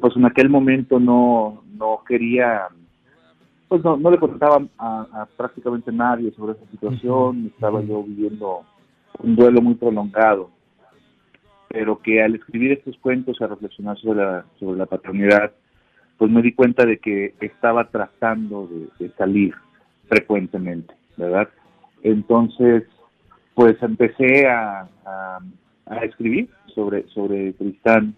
pues 0.00 0.16
en 0.16 0.26
aquel 0.26 0.50
momento 0.50 0.98
no, 0.98 1.62
no 1.74 2.02
quería, 2.06 2.68
pues 3.68 3.82
no, 3.82 3.96
no 3.96 4.10
le 4.10 4.18
contaba 4.18 4.62
a, 4.78 5.26
prácticamente 5.36 5.90
nadie 5.92 6.32
sobre 6.32 6.52
esa 6.52 6.70
situación, 6.70 7.50
estaba 7.54 7.80
yo 7.82 8.02
viviendo 8.02 8.62
un 9.20 9.36
duelo 9.36 9.62
muy 9.62 9.74
prolongado, 9.74 10.50
pero 11.68 12.00
que 12.00 12.22
al 12.22 12.34
escribir 12.34 12.72
estos 12.72 12.96
cuentos, 12.98 13.40
a 13.40 13.46
reflexionar 13.46 13.96
sobre 13.98 14.18
la, 14.22 14.44
sobre 14.58 14.78
la 14.78 14.86
paternidad, 14.86 15.52
pues 16.18 16.30
me 16.30 16.42
di 16.42 16.52
cuenta 16.52 16.84
de 16.84 16.98
que 16.98 17.34
estaba 17.40 17.88
tratando 17.88 18.68
de, 18.98 19.10
salir 19.10 19.54
frecuentemente, 20.08 20.94
¿verdad? 21.16 21.48
Entonces, 22.02 22.84
pues 23.54 23.76
empecé 23.82 24.46
a, 24.46 24.88
a, 25.04 25.38
a 25.86 25.96
escribir 26.04 26.48
sobre, 26.74 27.06
sobre 27.08 27.52
Tristán 27.54 28.14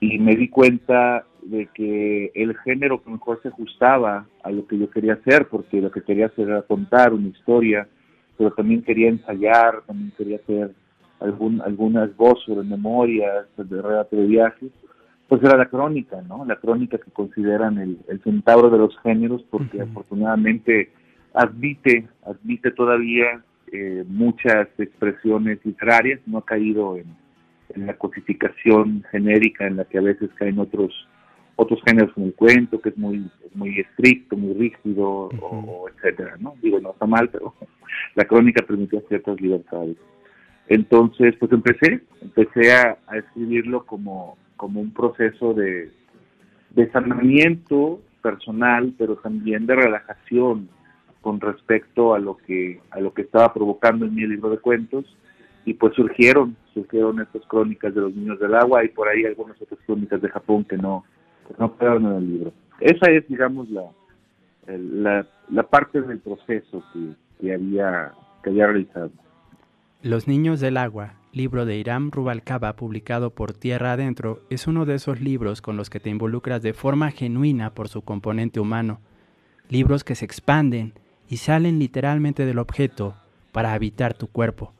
y 0.00 0.18
me 0.18 0.36
di 0.36 0.48
cuenta 0.48 1.24
de 1.42 1.68
que 1.72 2.32
el 2.34 2.56
género 2.58 3.02
que 3.02 3.10
mejor 3.10 3.40
se 3.42 3.48
ajustaba 3.48 4.26
a 4.42 4.50
lo 4.50 4.66
que 4.66 4.78
yo 4.78 4.90
quería 4.90 5.14
hacer, 5.14 5.46
porque 5.48 5.80
lo 5.80 5.90
que 5.90 6.02
quería 6.02 6.26
hacer 6.26 6.48
era 6.48 6.62
contar 6.62 7.12
una 7.12 7.28
historia, 7.28 7.88
pero 8.36 8.50
también 8.52 8.82
quería 8.82 9.08
ensayar, 9.08 9.82
también 9.86 10.12
quería 10.18 10.36
hacer 10.36 10.72
algún, 11.20 11.62
algunas 11.62 12.14
voces, 12.16 12.56
memorias, 12.64 13.46
de 13.56 13.82
relato 13.82 14.16
de 14.16 14.26
viajes, 14.26 14.70
pues 15.28 15.42
era 15.42 15.56
la 15.56 15.66
crónica, 15.66 16.22
¿no? 16.22 16.44
La 16.44 16.56
crónica 16.56 16.98
que 16.98 17.10
consideran 17.10 17.78
el, 17.78 17.98
el 18.08 18.20
centauro 18.22 18.70
de 18.70 18.78
los 18.78 18.98
géneros, 19.00 19.44
porque 19.50 19.80
afortunadamente 19.80 20.92
admite, 21.34 22.08
admite 22.24 22.70
todavía 22.70 23.42
eh, 23.72 24.04
muchas 24.06 24.68
expresiones 24.78 25.58
literarias, 25.64 26.20
no 26.26 26.38
ha 26.38 26.44
caído 26.44 26.96
en 26.96 27.06
en 27.74 27.86
la 27.86 27.94
cosificación 27.94 29.04
genérica 29.10 29.66
en 29.66 29.76
la 29.76 29.84
que 29.84 29.98
a 29.98 30.02
veces 30.02 30.30
caen 30.36 30.58
otros 30.58 30.92
otros 31.58 31.80
géneros 31.86 32.12
como 32.12 32.26
el 32.26 32.34
cuento, 32.34 32.80
que 32.80 32.90
es 32.90 32.98
muy 32.98 33.30
muy 33.54 33.80
estricto, 33.80 34.36
muy 34.36 34.52
rígido, 34.54 35.30
o, 35.40 35.88
etcétera, 35.88 36.36
¿no? 36.38 36.54
Digo, 36.60 36.78
no 36.80 36.90
está 36.90 37.06
mal, 37.06 37.30
pero 37.30 37.54
la 38.14 38.26
crónica 38.26 38.62
permitía 38.66 39.00
ciertas 39.08 39.40
libertades. 39.40 39.96
Entonces, 40.68 41.34
pues 41.38 41.50
empecé, 41.52 42.02
empecé 42.20 42.74
a, 42.74 42.98
escribirlo 43.14 43.86
como, 43.86 44.36
como 44.56 44.80
un 44.80 44.92
proceso 44.92 45.54
de, 45.54 45.90
de 46.70 46.90
sanamiento 46.90 48.00
personal, 48.22 48.94
pero 48.98 49.16
también 49.16 49.66
de 49.66 49.76
relajación 49.76 50.68
con 51.20 51.40
respecto 51.40 52.14
a 52.14 52.18
lo 52.18 52.36
que 52.36 52.80
a 52.90 53.00
lo 53.00 53.12
que 53.12 53.22
estaba 53.22 53.52
provocando 53.52 54.06
en 54.06 54.14
mi 54.14 54.26
libro 54.26 54.50
de 54.50 54.58
cuentos 54.58 55.04
y 55.66 55.74
pues 55.74 55.94
surgieron, 55.94 56.56
surgieron 56.72 57.20
estas 57.20 57.42
crónicas 57.46 57.92
de 57.94 58.00
los 58.00 58.14
niños 58.14 58.38
del 58.38 58.54
agua 58.54 58.84
y 58.84 58.88
por 58.88 59.08
ahí 59.08 59.24
algunas 59.24 59.60
otras 59.60 59.80
crónicas 59.84 60.22
de 60.22 60.28
Japón 60.28 60.64
que 60.64 60.78
no, 60.78 61.04
no 61.58 61.76
quedaron 61.76 62.06
en 62.06 62.12
el 62.12 62.32
libro. 62.32 62.52
Esa 62.80 63.10
es, 63.10 63.26
digamos, 63.28 63.68
la, 63.70 63.82
la, 64.68 65.26
la 65.50 65.62
parte 65.64 66.00
del 66.02 66.20
proceso 66.20 66.84
que, 66.92 67.10
que, 67.40 67.52
había, 67.52 68.12
que 68.44 68.50
había 68.50 68.66
realizado. 68.68 69.10
Los 70.02 70.28
Niños 70.28 70.60
del 70.60 70.76
Agua, 70.76 71.14
libro 71.36 71.66
de 71.66 71.76
Iram 71.76 72.10
Rubalcaba 72.10 72.76
publicado 72.76 73.28
por 73.28 73.52
Tierra 73.52 73.92
Adentro, 73.92 74.42
es 74.48 74.66
uno 74.66 74.86
de 74.86 74.94
esos 74.94 75.20
libros 75.20 75.60
con 75.60 75.76
los 75.76 75.90
que 75.90 76.00
te 76.00 76.08
involucras 76.08 76.62
de 76.62 76.72
forma 76.72 77.10
genuina 77.10 77.74
por 77.74 77.88
su 77.90 78.00
componente 78.00 78.58
humano. 78.58 79.00
Libros 79.68 80.02
que 80.02 80.14
se 80.14 80.24
expanden 80.24 80.94
y 81.28 81.36
salen 81.36 81.78
literalmente 81.78 82.46
del 82.46 82.58
objeto 82.58 83.16
para 83.52 83.74
habitar 83.74 84.14
tu 84.14 84.28
cuerpo. 84.28 84.72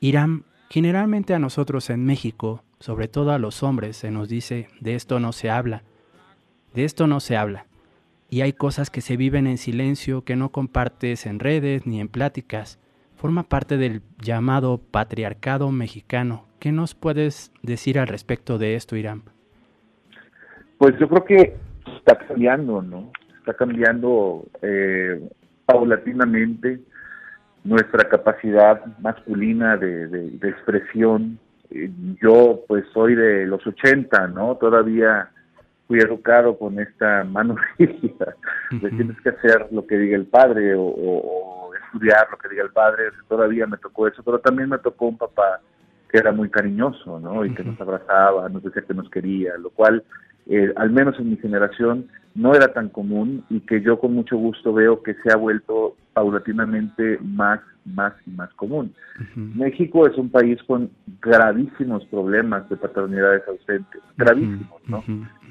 Irán, 0.00 0.44
generalmente 0.70 1.34
a 1.34 1.40
nosotros 1.40 1.90
en 1.90 2.04
México, 2.04 2.62
sobre 2.78 3.08
todo 3.08 3.32
a 3.32 3.40
los 3.40 3.64
hombres, 3.64 3.96
se 3.96 4.12
nos 4.12 4.28
dice, 4.28 4.68
de 4.78 4.94
esto 4.94 5.18
no 5.18 5.32
se 5.32 5.50
habla, 5.50 5.82
de 6.72 6.84
esto 6.84 7.08
no 7.08 7.18
se 7.18 7.36
habla. 7.36 7.66
Y 8.30 8.42
hay 8.42 8.52
cosas 8.52 8.90
que 8.90 9.00
se 9.00 9.16
viven 9.16 9.48
en 9.48 9.58
silencio, 9.58 10.22
que 10.22 10.36
no 10.36 10.52
compartes 10.52 11.26
en 11.26 11.40
redes 11.40 11.84
ni 11.84 12.00
en 12.00 12.06
pláticas. 12.06 12.78
Forma 13.16 13.44
parte 13.44 13.76
del 13.76 14.02
llamado 14.22 14.78
patriarcado 14.78 15.70
mexicano. 15.70 16.44
¿Qué 16.60 16.72
nos 16.72 16.94
puedes 16.94 17.52
decir 17.62 17.98
al 17.98 18.08
respecto 18.08 18.58
de 18.58 18.74
esto, 18.74 18.96
Irán? 18.96 19.22
Pues 20.78 20.98
yo 20.98 21.08
creo 21.08 21.24
que 21.24 21.56
está 21.98 22.18
cambiando, 22.18 22.82
¿no? 22.82 23.10
Está 23.38 23.54
cambiando 23.54 24.44
eh, 24.62 25.28
paulatinamente 25.64 26.80
nuestra 27.64 28.08
capacidad 28.08 28.84
masculina 28.98 29.76
de, 29.76 30.06
de, 30.08 30.48
expresión. 30.48 31.38
Eh, 31.70 31.90
yo 32.22 32.64
pues 32.68 32.84
soy 32.92 33.14
de 33.14 33.46
los 33.46 33.66
80, 33.66 34.28
¿no? 34.28 34.56
Todavía 34.56 35.30
fui 35.86 35.98
educado 35.98 36.58
con 36.58 36.78
esta 36.78 37.24
mano 37.24 37.56
rígida 37.78 38.36
de 38.70 38.90
tienes 38.90 39.20
que 39.20 39.30
hacer 39.30 39.68
lo 39.70 39.86
que 39.86 39.96
diga 39.98 40.16
el 40.16 40.26
padre 40.26 40.74
o, 40.76 41.65
estudiar 41.86 42.28
lo 42.30 42.38
que 42.38 42.48
diga 42.48 42.62
el 42.64 42.70
padre. 42.70 43.04
Todavía 43.28 43.66
me 43.66 43.78
tocó 43.78 44.06
eso, 44.08 44.22
pero 44.22 44.38
también 44.38 44.68
me 44.68 44.78
tocó 44.78 45.06
un 45.06 45.18
papá 45.18 45.60
que 46.10 46.18
era 46.18 46.32
muy 46.32 46.48
cariñoso, 46.48 47.18
¿no? 47.18 47.44
Y 47.44 47.54
que 47.54 47.64
nos 47.64 47.80
abrazaba, 47.80 48.48
nos 48.48 48.62
decía 48.62 48.82
que 48.82 48.94
nos 48.94 49.10
quería, 49.10 49.56
lo 49.58 49.70
cual, 49.70 50.04
eh, 50.46 50.72
al 50.76 50.90
menos 50.90 51.18
en 51.18 51.30
mi 51.30 51.36
generación, 51.36 52.08
no 52.36 52.54
era 52.54 52.72
tan 52.72 52.90
común 52.90 53.44
y 53.48 53.60
que 53.60 53.80
yo 53.80 53.98
con 53.98 54.12
mucho 54.12 54.36
gusto 54.36 54.72
veo 54.72 55.02
que 55.02 55.14
se 55.14 55.32
ha 55.32 55.36
vuelto 55.36 55.96
paulatinamente 56.12 57.18
más, 57.22 57.60
más 57.84 58.12
y 58.26 58.30
más 58.30 58.52
común. 58.54 58.94
México 59.34 60.06
es 60.06 60.16
un 60.18 60.30
país 60.30 60.62
con 60.66 60.90
gravísimos 61.20 62.04
problemas 62.06 62.68
de 62.68 62.76
paternidades 62.76 63.42
ausentes, 63.48 64.02
gravísimos, 64.16 64.80
¿no? 64.86 65.02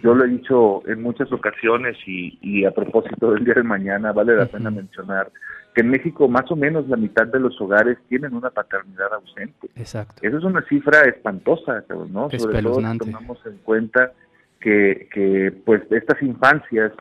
Yo 0.05 0.13
lo 0.13 0.23
he 0.23 0.27
dicho 0.27 0.87
en 0.87 1.01
muchas 1.01 1.31
ocasiones 1.31 1.97
y, 2.05 2.37
y 2.39 2.63
a 2.63 2.69
propósito 2.69 3.31
del 3.31 3.43
día 3.43 3.55
de 3.55 3.63
mañana, 3.63 4.13
vale 4.13 4.35
la 4.35 4.45
pena 4.45 4.69
mencionar 4.69 5.31
que 5.73 5.81
en 5.81 5.89
México 5.89 6.27
más 6.27 6.49
o 6.51 6.55
menos 6.55 6.87
la 6.87 6.95
mitad 6.95 7.25
de 7.25 7.39
los 7.39 7.59
hogares 7.59 7.97
tienen 8.07 8.35
una 8.35 8.51
paternidad 8.51 9.11
ausente. 9.13 9.67
Exacto. 9.75 10.21
Esa 10.21 10.37
es 10.37 10.43
una 10.43 10.61
cifra 10.69 11.01
espantosa, 11.01 11.83
¿no? 11.89 12.29
Sobre 12.29 12.61
todo 12.61 12.91
si 12.91 12.97
tomamos 12.99 13.43
en 13.47 13.57
cuenta 13.63 14.11
que, 14.59 15.09
que 15.11 15.51
pues 15.65 15.81
estas 15.89 16.21
infancias 16.21 16.91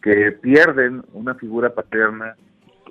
que 0.00 0.30
pierden 0.30 1.02
una 1.14 1.34
figura 1.34 1.74
paterna 1.74 2.36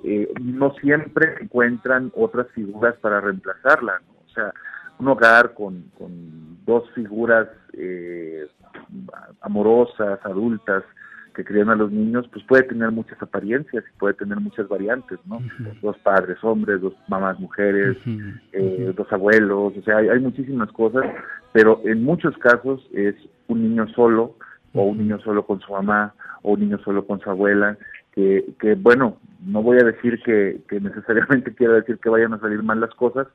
eh, 0.04 0.28
no 0.38 0.74
siempre 0.74 1.34
encuentran 1.40 2.12
otras 2.14 2.48
figuras 2.50 2.94
para 2.96 3.22
reemplazarla. 3.22 4.02
O 4.26 4.28
sea, 4.34 4.52
un 4.98 5.08
hogar 5.08 5.54
con, 5.54 5.90
con 5.98 6.64
dos 6.66 6.84
figuras 6.94 7.48
eh, 7.72 8.46
amorosas, 9.40 10.18
adultas, 10.24 10.84
que 11.36 11.44
crían 11.44 11.68
a 11.68 11.76
los 11.76 11.92
niños, 11.92 12.26
pues 12.32 12.42
puede 12.46 12.62
tener 12.62 12.90
muchas 12.90 13.20
apariencias 13.20 13.84
y 13.86 13.98
puede 13.98 14.14
tener 14.14 14.40
muchas 14.40 14.66
variantes, 14.68 15.18
¿no? 15.26 15.38
Dos 15.82 15.98
padres 15.98 16.38
hombres, 16.42 16.80
dos 16.80 16.94
mamás 17.08 17.38
mujeres, 17.38 17.98
eh, 18.52 18.92
dos 18.96 19.12
abuelos, 19.12 19.74
o 19.76 19.82
sea, 19.82 19.98
hay, 19.98 20.08
hay, 20.08 20.18
muchísimas 20.18 20.72
cosas, 20.72 21.04
pero 21.52 21.82
en 21.84 22.02
muchos 22.02 22.36
casos 22.38 22.80
es 22.94 23.14
un 23.48 23.62
niño 23.62 23.86
solo, 23.88 24.36
o 24.72 24.84
un 24.84 24.98
niño 24.98 25.18
solo 25.20 25.44
con 25.44 25.60
su 25.60 25.72
mamá, 25.72 26.14
o 26.42 26.52
un 26.52 26.60
niño 26.60 26.78
solo 26.78 27.06
con 27.06 27.20
su 27.20 27.28
abuela, 27.28 27.76
que, 28.12 28.46
que 28.58 28.74
bueno, 28.74 29.18
no 29.44 29.62
voy 29.62 29.76
a 29.76 29.84
decir 29.84 30.22
que, 30.24 30.62
que 30.68 30.80
necesariamente 30.80 31.54
quiera 31.54 31.74
decir 31.74 31.98
que 31.98 32.08
vayan 32.08 32.32
a 32.32 32.40
salir 32.40 32.62
mal 32.62 32.80
las 32.80 32.94
cosas, 32.94 33.28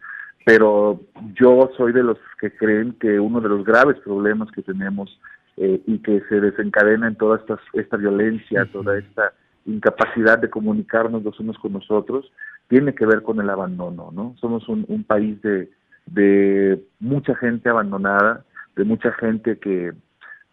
pero 0.45 0.99
yo 1.33 1.69
soy 1.77 1.93
de 1.93 2.03
los 2.03 2.17
que 2.39 2.55
creen 2.55 2.93
que 2.93 3.19
uno 3.19 3.41
de 3.41 3.49
los 3.49 3.63
graves 3.63 3.97
problemas 3.99 4.51
que 4.51 4.61
tenemos 4.61 5.19
eh, 5.57 5.81
y 5.85 5.99
que 5.99 6.21
se 6.29 6.39
desencadena 6.39 7.07
en 7.07 7.15
toda 7.15 7.37
esta, 7.37 7.59
esta 7.73 7.97
violencia, 7.97 8.67
toda 8.71 8.97
esta 8.97 9.33
incapacidad 9.65 10.39
de 10.39 10.49
comunicarnos 10.49 11.23
los 11.23 11.39
unos 11.39 11.57
con 11.59 11.73
nosotros, 11.73 12.31
tiene 12.67 12.95
que 12.95 13.05
ver 13.05 13.21
con 13.21 13.39
el 13.39 13.49
abandono, 13.49 14.11
¿no? 14.11 14.35
Somos 14.39 14.67
un, 14.69 14.85
un 14.87 15.03
país 15.03 15.39
de, 15.41 15.69
de 16.07 16.81
mucha 16.99 17.35
gente 17.35 17.69
abandonada, 17.69 18.43
de 18.75 18.83
mucha 18.85 19.11
gente 19.13 19.59
que, 19.59 19.91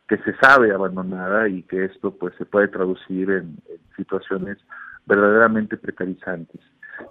que 0.09 0.19
se 0.19 0.35
sabe 0.43 0.73
abandonada 0.73 1.49
y 1.49 1.63
que 1.63 1.85
esto 1.85 2.11
pues 2.11 2.35
se 2.37 2.45
puede 2.45 2.69
traducir 2.69 3.31
en, 3.31 3.57
en 3.69 3.79
situaciones 3.97 4.59
verdaderamente 5.07 5.77
precarizantes. 5.77 6.61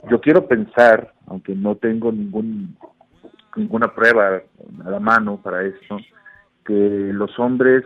Yo 0.10 0.22
quiero 0.22 0.48
pensar, 0.48 1.14
aunque 1.28 1.56
no 1.56 1.76
tengo 1.76 2.12
ningún 2.12 2.78
ninguna 3.56 3.88
prueba 3.88 4.42
a 4.86 4.90
la 4.90 5.00
mano 5.00 5.42
para 5.42 5.64
esto, 5.64 5.98
que 6.64 7.10
los 7.12 7.38
hombres, 7.40 7.84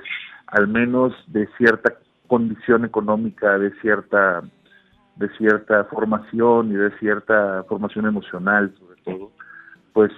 al 0.47 0.67
menos 0.67 1.13
de 1.27 1.47
cierta 1.57 1.93
condición 2.27 2.83
económica, 2.85 3.57
de 3.57 3.71
cierta 3.79 4.41
de 5.15 5.29
cierta 5.37 5.83
formación 5.85 6.71
y 6.71 6.75
de 6.75 6.91
cierta 6.97 7.63
formación 7.67 8.07
emocional 8.07 8.73
sobre 8.79 9.01
todo, 9.03 9.31
pues 9.93 10.11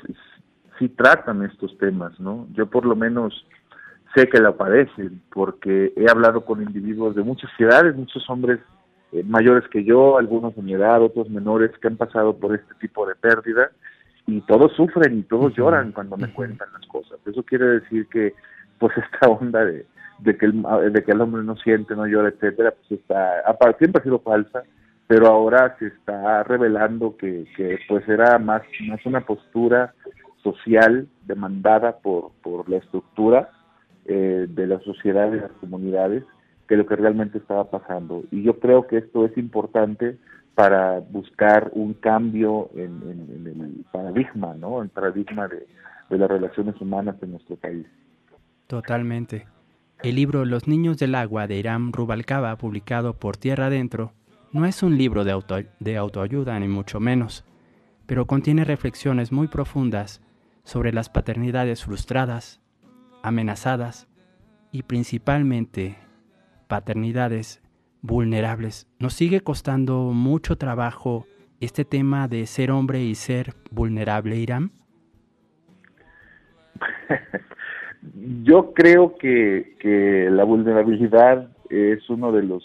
sí 0.80 0.88
tratan 0.90 1.44
estos 1.44 1.78
temas, 1.78 2.18
¿no? 2.20 2.48
Yo 2.54 2.68
por 2.68 2.86
lo 2.86 2.96
menos 2.96 3.46
sé 4.16 4.30
que 4.30 4.40
la 4.40 4.54
padecen 4.54 5.22
porque 5.32 5.94
he 5.96 6.10
hablado 6.10 6.46
con 6.46 6.62
individuos 6.62 7.16
de 7.16 7.24
muchas 7.24 7.52
ciudades, 7.58 7.96
muchos 7.96 8.28
hombres 8.30 8.60
eh, 9.14 9.24
mayores 9.26 9.68
que 9.70 9.84
yo, 9.84 10.18
algunos 10.18 10.56
de 10.56 10.62
mi 10.62 10.74
edad, 10.74 11.02
otros 11.02 11.30
menores 11.30 11.72
que 11.80 11.88
han 11.88 11.98
pasado 11.98 12.36
por 12.38 12.56
este 12.56 12.74
tipo 12.82 13.06
de 13.06 13.16
pérdida 13.16 13.72
y 14.26 14.42
todos 14.42 14.74
sufren 14.74 15.20
y 15.20 15.24
todos 15.24 15.54
lloran 15.56 15.92
cuando 15.92 16.18
me 16.18 16.34
cuentan 16.34 16.70
las 16.74 16.88
cosas. 16.88 17.20
Eso 17.26 17.44
quiere 17.44 17.66
decir 17.80 18.08
que 18.08 18.34
pues 18.80 18.94
esta 18.98 19.28
onda 19.28 19.64
de, 19.66 19.86
de 20.20 20.38
que 20.38 20.46
el, 20.46 20.64
de 20.92 21.04
que 21.04 21.12
el 21.12 21.22
hombre 21.22 21.44
no 21.44 21.56
siente, 21.58 21.96
no 21.96 22.08
llora, 22.08 22.30
etcétera, 22.30 22.72
pues 22.72 23.00
está, 23.00 23.44
siempre 23.78 24.02
ha 24.02 24.04
sido 24.04 24.20
falsa, 24.20 24.64
pero 25.08 25.28
ahora 25.28 25.76
se 25.80 25.88
está 25.88 26.44
revelando 26.44 27.16
que, 27.18 27.46
que 27.56 27.78
pues 27.88 28.08
era 28.08 28.40
más, 28.40 28.62
más 28.88 29.06
una 29.06 29.22
postura 29.22 29.94
social 30.42 31.08
demandada 31.26 31.98
por, 31.98 32.32
por 32.42 32.70
la 32.70 32.78
estructura 32.78 33.50
eh, 34.06 34.48
de 34.50 34.68
la 34.68 34.80
sociedad 34.80 35.32
y 35.32 35.40
las 35.40 35.52
comunidades 35.54 36.24
que 36.74 36.78
lo 36.78 36.86
que 36.88 36.96
realmente 36.96 37.38
estaba 37.38 37.70
pasando. 37.70 38.24
Y 38.32 38.42
yo 38.42 38.60
creo 38.60 38.88
que 38.88 38.98
esto 38.98 39.26
es 39.26 39.38
importante 39.38 40.18
para 40.56 41.00
buscar 41.00 41.70
un 41.74 41.94
cambio 41.94 42.72
en, 42.74 43.00
en, 43.04 43.48
en 43.48 43.62
el 43.62 43.86
paradigma, 43.92 44.56
¿no? 44.56 44.82
El 44.82 44.90
paradigma 44.90 45.48
de, 45.48 45.68
de 46.10 46.18
las 46.18 46.30
relaciones 46.30 46.80
humanas 46.82 47.16
en 47.22 47.32
nuestro 47.32 47.58
país. 47.58 47.86
Totalmente. 48.66 49.46
El 50.02 50.16
libro 50.16 50.46
Los 50.46 50.68
Niños 50.68 50.98
del 50.98 51.14
Agua 51.14 51.46
de 51.46 51.58
Iram 51.58 51.92
Rubalcaba, 51.92 52.56
publicado 52.58 53.14
por 53.14 53.38
Tierra 53.38 53.68
Adentro, 53.68 54.14
no 54.52 54.66
es 54.66 54.82
un 54.82 54.98
libro 54.98 55.24
de, 55.24 55.32
auto, 55.32 55.58
de 55.80 55.98
autoayuda, 55.98 56.60
ni 56.60 56.68
mucho 56.68 57.00
menos, 57.00 57.46
pero 58.08 58.26
contiene 58.26 58.66
reflexiones 58.66 59.32
muy 59.32 59.48
profundas 59.48 60.22
sobre 60.64 60.92
las 60.92 61.10
paternidades 61.10 61.84
frustradas, 61.84 62.62
amenazadas 63.22 64.08
y 64.72 64.84
principalmente 64.84 65.98
paternidades 66.74 67.62
vulnerables. 68.02 68.88
Nos 68.98 69.14
sigue 69.14 69.42
costando 69.42 70.12
mucho 70.12 70.58
trabajo 70.58 71.28
este 71.60 71.86
tema 71.86 72.28
de 72.28 72.48
ser 72.48 72.72
hombre 72.72 73.04
y 73.04 73.14
ser 73.14 73.54
vulnerable, 73.70 74.38
Iram. 74.38 74.72
Yo 78.44 78.74
creo 78.74 79.16
que, 79.20 79.76
que 79.80 80.30
la 80.32 80.46
vulnerabilidad 80.46 81.48
es 81.70 82.10
uno 82.10 82.32
de 82.32 82.42
los 82.42 82.64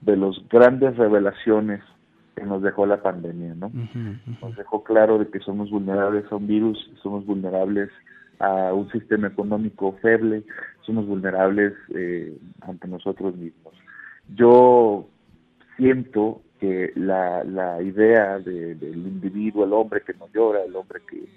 de 0.00 0.16
los 0.16 0.44
grandes 0.48 0.96
revelaciones 0.96 1.84
que 2.34 2.42
nos 2.42 2.62
dejó 2.62 2.86
la 2.86 3.00
pandemia, 3.00 3.54
¿no? 3.54 3.70
Nos 4.42 4.56
dejó 4.56 4.82
claro 4.82 5.18
de 5.18 5.28
que 5.28 5.38
somos 5.38 5.70
vulnerables 5.70 6.24
a 6.32 6.36
un 6.36 6.48
virus, 6.48 6.90
somos 7.00 7.24
vulnerables 7.24 7.90
a 8.40 8.72
un 8.72 8.90
sistema 8.90 9.28
económico 9.28 9.92
feble, 10.02 10.42
somos 10.90 11.06
vulnerables 11.06 11.72
eh, 11.94 12.36
ante 12.62 12.88
nosotros 12.88 13.36
mismos. 13.36 13.74
Yo 14.34 15.06
siento 15.76 16.42
que 16.58 16.92
la, 16.96 17.44
la 17.44 17.80
idea 17.80 18.40
de, 18.40 18.74
del 18.74 18.96
individuo, 18.96 19.64
el 19.64 19.72
hombre 19.72 20.02
que 20.02 20.14
no 20.14 20.26
llora, 20.34 20.64
el 20.64 20.74
hombre 20.74 21.00
que, 21.08 21.28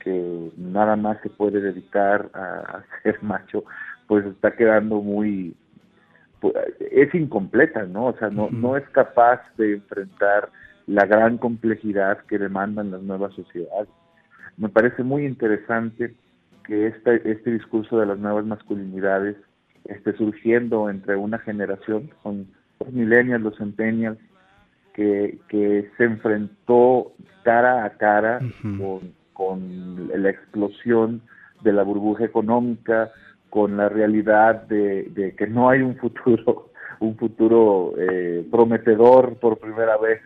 que 0.00 0.50
nada 0.56 0.96
más 0.96 1.18
se 1.22 1.30
puede 1.30 1.60
dedicar 1.60 2.28
a, 2.34 2.78
a 2.78 2.84
ser 3.04 3.22
macho, 3.22 3.64
pues 4.08 4.26
está 4.26 4.56
quedando 4.56 5.00
muy 5.00 5.54
pues, 6.40 6.54
es 6.80 7.14
incompleta, 7.14 7.84
¿no? 7.84 8.06
O 8.06 8.16
sea, 8.18 8.28
no 8.28 8.50
no 8.50 8.76
es 8.76 8.88
capaz 8.88 9.40
de 9.56 9.74
enfrentar 9.74 10.50
la 10.88 11.06
gran 11.06 11.38
complejidad 11.38 12.18
que 12.26 12.38
demandan 12.38 12.90
las 12.90 13.02
nuevas 13.02 13.32
sociedades. 13.34 13.88
Me 14.56 14.68
parece 14.68 15.04
muy 15.04 15.24
interesante 15.26 16.14
que 16.66 16.88
este, 16.88 17.30
este 17.30 17.52
discurso 17.52 17.98
de 17.98 18.06
las 18.06 18.18
nuevas 18.18 18.44
masculinidades 18.44 19.36
esté 19.84 20.16
surgiendo 20.16 20.90
entre 20.90 21.16
una 21.16 21.38
generación, 21.38 22.10
son 22.22 22.48
los 22.80 22.92
millennials, 22.92 23.42
los 23.42 23.56
centennials, 23.56 24.18
que, 24.94 25.38
que 25.48 25.90
se 25.96 26.04
enfrentó 26.04 27.12
cara 27.44 27.84
a 27.84 27.90
cara 27.90 28.40
con 28.78 29.14
con 29.36 30.10
la 30.14 30.30
explosión 30.30 31.20
de 31.62 31.72
la 31.72 31.82
burbuja 31.82 32.24
económica, 32.24 33.12
con 33.50 33.76
la 33.76 33.88
realidad 33.90 34.62
de, 34.62 35.34
que 35.36 35.46
no 35.46 35.68
hay 35.68 35.82
un 35.82 35.96
futuro, 35.96 36.70
un 37.00 37.16
futuro 37.16 37.92
eh, 37.98 38.46
prometedor 38.50 39.36
por 39.36 39.58
primera 39.58 39.98
vez 39.98 40.20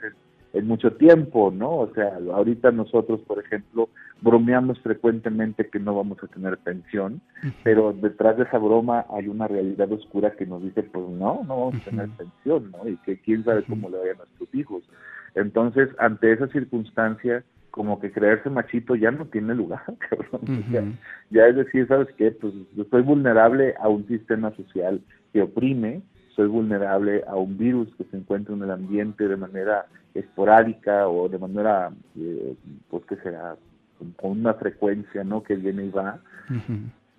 en, 0.53 0.67
mucho 0.67 0.93
tiempo, 0.93 1.51
¿no? 1.51 1.71
O 1.79 1.95
sea, 1.95 2.19
ahorita 2.33 2.71
nosotros, 2.71 3.21
por 3.21 3.39
ejemplo, 3.45 3.89
bromeamos 4.21 4.79
frecuentemente 4.81 5.69
que 5.69 5.79
no 5.79 5.95
vamos 5.95 6.19
a 6.23 6.27
tener 6.27 6.59
pensión, 6.59 7.21
pero 7.63 7.93
detrás 7.93 8.37
de 8.37 8.45
esa 8.45 8.59
broma 8.59 9.07
hay 9.11 9.29
una 9.29 9.49
realidad 9.49 9.91
oscura 9.93 10.33
que 10.33 10.47
nos 10.47 10.63
dice, 10.63 10.83
pues 10.83 11.09
no, 11.09 11.43
no 11.47 11.67
vamos 11.67 11.75
a 11.77 11.91
tener 11.91 12.09
pensión, 12.11 12.71
¿no? 12.73 12.89
Y 12.89 12.97
que 12.99 13.19
quién 13.19 13.45
sabe 13.45 13.65
cómo 13.65 13.89
le 13.89 13.99
vayan 13.99 14.17
a 14.17 14.25
nuestros 14.25 14.55
hijos. 14.55 14.83
Entonces, 15.35 15.89
ante 15.99 16.33
esa 16.33 16.49
circunstancia, 16.49 17.45
como 17.71 18.01
que 18.01 18.11
creerse 18.11 18.51
machito 18.51 18.95
ya 18.97 19.11
no 19.11 19.27
tiene 19.27 19.55
lugar, 19.55 19.83
cabrón. 20.11 20.99
ya, 21.31 21.47
es 21.47 21.57
decir, 21.57 21.87
¿sabes 21.87 22.09
qué? 22.17 22.33
Pues 22.33 22.53
yo 22.75 22.85
soy 22.91 23.03
vulnerable 23.03 23.75
a 23.81 23.89
un 23.89 24.07
sistema 24.07 24.55
social 24.57 25.01
que 25.33 25.43
oprime, 25.43 26.03
soy 26.41 26.49
vulnerable 26.49 27.23
a 27.29 27.37
un 27.37 27.59
virus 27.59 27.95
que 27.97 28.05
se 28.05 28.17
encuentra 28.17 28.55
en 28.55 28.63
el 28.63 28.71
ambiente 28.71 29.29
de 29.29 29.37
manera 29.37 29.85
esporádica 30.15 31.07
o 31.07 31.29
de 31.29 31.39
manera, 31.39 31.91
eh, 32.17 32.55
pues 32.89 33.05
que 33.05 33.17
será, 33.17 33.57
con 34.17 34.31
una 34.31 34.55
frecuencia, 34.55 35.23
¿no? 35.23 35.43
Que 35.43 35.57
viene 35.57 35.85
y 35.85 35.91
va. 35.91 36.19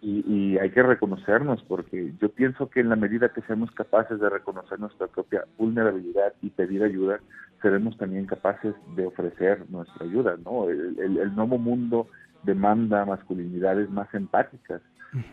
y, 0.01 0.57
hay 0.57 0.71
que 0.71 0.81
reconocernos 0.81 1.61
porque 1.67 2.13
yo 2.19 2.29
pienso 2.29 2.67
que 2.71 2.79
en 2.79 2.89
la 2.89 2.95
medida 2.95 3.29
que 3.29 3.41
seamos 3.41 3.69
capaces 3.73 4.19
de 4.19 4.27
reconocer 4.27 4.79
nuestra 4.79 5.05
propia 5.05 5.45
vulnerabilidad 5.55 6.33
y 6.41 6.49
pedir 6.49 6.81
ayuda, 6.83 7.19
seremos 7.61 7.95
también 7.97 8.25
capaces 8.25 8.73
de 8.95 9.05
ofrecer 9.05 9.69
nuestra 9.69 10.03
ayuda, 10.03 10.35
¿no? 10.43 10.67
El, 10.67 11.35
nuevo 11.35 11.59
mundo 11.59 12.07
demanda 12.41 13.05
masculinidades 13.05 13.87
más 13.91 14.11
empáticas. 14.15 14.81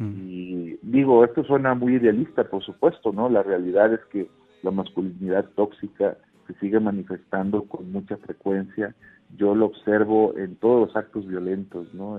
Y 0.01 0.77
digo, 0.83 1.25
esto 1.25 1.45
suena 1.45 1.75
muy 1.75 1.95
idealista, 1.95 2.45
por 2.45 2.65
supuesto, 2.65 3.13
¿no? 3.13 3.29
La 3.29 3.43
realidad 3.43 3.93
es 3.93 4.01
que 4.11 4.29
la 4.63 4.73
masculinidad 4.73 5.45
tóxica 5.55 6.17
se 6.47 6.55
sigue 6.55 6.81
manifestando 6.81 7.63
con 7.65 7.93
mucha 7.93 8.17
frecuencia. 8.17 8.95
Yo 9.37 9.55
lo 9.55 9.67
observo 9.67 10.35
en 10.37 10.57
todos 10.57 10.89
los 10.89 10.97
actos 10.97 11.27
violentos, 11.27 11.93
¿no? 11.95 12.19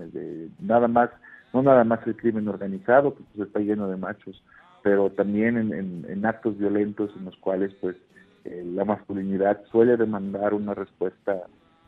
Nada 0.60 0.88
más 0.88 1.10
no 1.54 1.62
nada 1.62 1.84
más 1.84 2.06
el 2.06 2.16
crimen 2.16 2.48
organizado, 2.48 3.16
que 3.16 3.24
pues, 3.36 3.48
está 3.48 3.60
lleno 3.60 3.88
de 3.88 3.98
machos, 3.98 4.44
pero 4.84 5.10
también 5.12 5.58
en, 5.58 6.26
actos 6.26 6.58
violentos 6.58 7.12
en 7.18 7.26
los 7.26 7.36
cuales 7.38 7.74
pues 7.82 7.96
eh, 8.46 8.64
la 8.66 8.86
masculinidad 8.86 9.62
suele 9.72 9.98
demandar 9.98 10.54
una 10.54 10.74
respuesta 10.74 11.42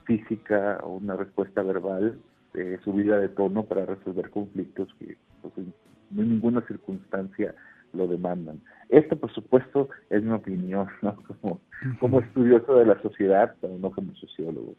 física 0.06 0.80
o 0.84 0.96
una 0.96 1.16
respuesta 1.16 1.62
verbal 1.62 2.20
eh, 2.54 2.80
subida 2.84 3.18
de 3.20 3.30
tono 3.30 3.64
para 3.64 3.86
resolver 3.86 4.30
conflictos 4.30 4.90
que 5.00 5.16
pues, 5.42 5.54
en, 5.58 5.74
ninguna 6.12 6.62
circunstancia 6.68 7.56
lo 7.94 8.08
demandan. 8.08 8.62
Esto, 8.90 9.18
por 9.18 9.34
supuesto, 9.34 9.90
es 10.10 10.24
mi 10.24 10.32
opinión, 10.32 10.88
¿no? 11.02 11.16
Como, 11.42 11.62
como 12.00 12.20
estudioso 12.20 12.76
de 12.76 12.86
la 12.86 13.02
sociedad, 13.02 13.56
pero 13.60 13.78
no 13.78 13.92
como 13.92 14.14
sociólogo. 14.16 14.76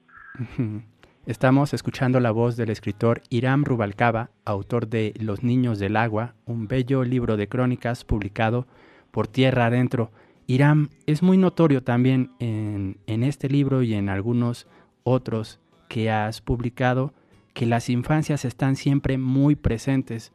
Estamos 1.27 1.73
escuchando 1.73 2.21
la 2.21 2.31
voz 2.31 2.57
del 2.57 2.71
escritor 2.71 3.23
Iram 3.29 3.65
Rubalcaba, 3.65 4.31
autor 4.45 4.89
de 4.89 5.15
Los 5.21 5.43
Niños 5.43 5.79
del 5.79 5.97
Agua, 5.97 6.35
un 6.47 6.69
bello 6.69 7.05
libro 7.05 7.37
de 7.37 7.49
crónicas 7.49 8.05
publicado 8.05 8.67
por 9.11 9.29
Tierra 9.29 9.67
Adentro. 9.67 10.11
Iram, 10.47 10.89
es 11.07 11.23
muy 11.23 11.39
notorio 11.39 11.83
también 11.83 12.31
en, 12.41 12.99
en 13.07 13.23
este 13.23 13.49
libro 13.49 13.83
y 13.83 13.95
en 13.95 14.09
algunos 14.09 14.67
otros 15.05 15.61
que 15.89 16.11
has 16.11 16.41
publicado 16.41 17.13
que 17.55 17.67
las 17.67 17.89
infancias 17.89 18.45
están 18.45 18.77
siempre 18.77 19.19
muy 19.19 19.57
presentes, 19.57 20.33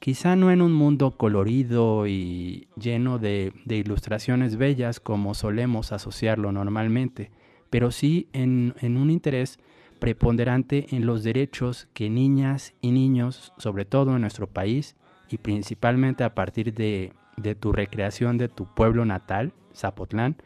quizá 0.00 0.34
no 0.34 0.50
en 0.50 0.62
un 0.62 0.72
mundo 0.72 1.12
colorido 1.12 2.06
y 2.06 2.68
lleno 2.76 3.18
de, 3.18 3.52
de 3.64 3.76
ilustraciones 3.76 4.56
bellas 4.56 4.98
como 4.98 5.34
solemos 5.34 5.92
asociarlo 5.92 6.50
normalmente, 6.50 7.30
pero 7.70 7.92
sí 7.92 8.28
en, 8.32 8.74
un 8.82 9.10
interés 9.10 9.58
preponderante 10.00 10.86
en 10.90 11.06
los 11.06 11.22
derechos 11.22 11.88
que 11.94 12.10
niñas 12.10 12.74
y 12.80 12.90
niños, 12.90 13.52
sobre 13.58 13.84
todo 13.84 14.16
en 14.16 14.22
nuestro 14.22 14.48
país 14.48 14.96
y 15.28 15.38
principalmente 15.38 16.24
a 16.24 16.34
partir 16.34 16.74
de, 16.74 17.12
tu 17.60 17.72
recreación 17.72 18.36
de 18.36 18.48
tu 18.48 18.66
pueblo 18.74 19.04
natal, 19.04 19.52
Zapotlán, 19.74 20.36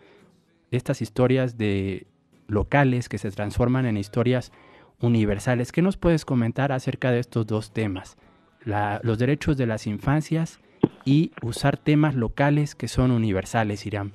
estas 0.70 1.00
historias 1.00 1.56
de 1.56 2.06
locales 2.46 3.08
que 3.08 3.18
se 3.18 3.30
transforman 3.30 3.86
en 3.86 3.96
historias 3.96 4.52
universales. 5.00 5.72
¿Qué 5.72 5.80
nos 5.80 5.96
puedes 5.96 6.24
comentar 6.24 6.72
acerca 6.72 7.10
de 7.10 7.20
estos 7.20 7.46
dos 7.46 7.72
temas? 7.72 8.16
Los 8.64 9.18
derechos 9.18 9.56
de 9.56 9.66
las 9.66 9.86
infancias 9.86 10.60
y 11.04 11.32
usar 11.42 11.76
temas 11.76 12.14
locales 12.14 12.74
que 12.74 12.88
son 12.88 13.10
universales, 13.10 13.86
Irán. 13.86 14.12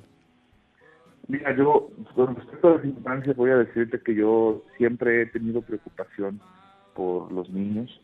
Mira, 1.28 1.54
yo 1.56 1.90
con 2.14 2.34
respecto 2.34 2.68
a 2.68 2.76
las 2.76 2.84
infancias 2.84 3.36
voy 3.36 3.50
a 3.50 3.56
decirte 3.58 4.00
que 4.00 4.14
yo 4.14 4.64
siempre 4.76 5.22
he 5.22 5.26
tenido 5.26 5.62
preocupación 5.62 6.40
por 6.94 7.30
los 7.30 7.48
niños, 7.50 8.00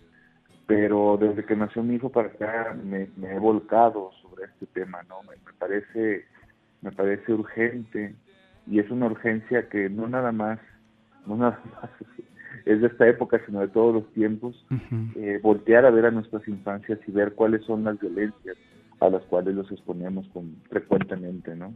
pero 0.67 1.19
desde 1.21 1.45
que 1.45 1.57
nació 1.57 1.83
mi 1.83 1.97
hijo 1.97 2.11
para 2.11 2.29
acá 2.29 2.77
me, 2.85 3.09
he 3.23 3.39
volcado 3.39 4.11
sobre 4.23 4.45
este 4.45 4.67
tema, 4.67 5.03
¿no? 5.09 5.23
Me, 5.25 5.37
parece 5.59 6.25
me 6.83 6.93
parece 6.93 7.33
urgente 7.33 8.15
y 8.69 8.79
es 8.79 8.89
una 8.91 9.07
urgencia 9.07 9.69
que 9.69 9.89
no 9.89 10.07
nada 10.07 10.31
más 10.31 10.61
no 11.27 11.37
nada 11.37 11.61
más 11.83 11.91
es 12.65 12.81
de 12.81 12.87
esta 12.87 13.07
época 13.09 13.41
sino 13.47 13.61
de 13.61 13.69
todos 13.69 13.95
los 13.95 14.13
tiempos 14.13 14.65
eh, 15.17 15.41
voltear 15.43 15.85
a 15.85 15.91
ver 15.91 16.07
a 16.07 16.11
nuestras 16.11 16.47
infancias 16.49 16.99
y 17.07 17.13
ver 17.13 17.35
cuáles 17.35 17.65
son 17.65 17.85
las 17.85 17.99
violencias 17.99 18.57
a 19.01 19.11
las 19.11 19.23
cuales 19.25 19.55
los 19.55 19.71
exponemos 19.71 20.27
con, 20.29 20.57
frecuentemente, 20.71 21.55
¿no? 21.55 21.75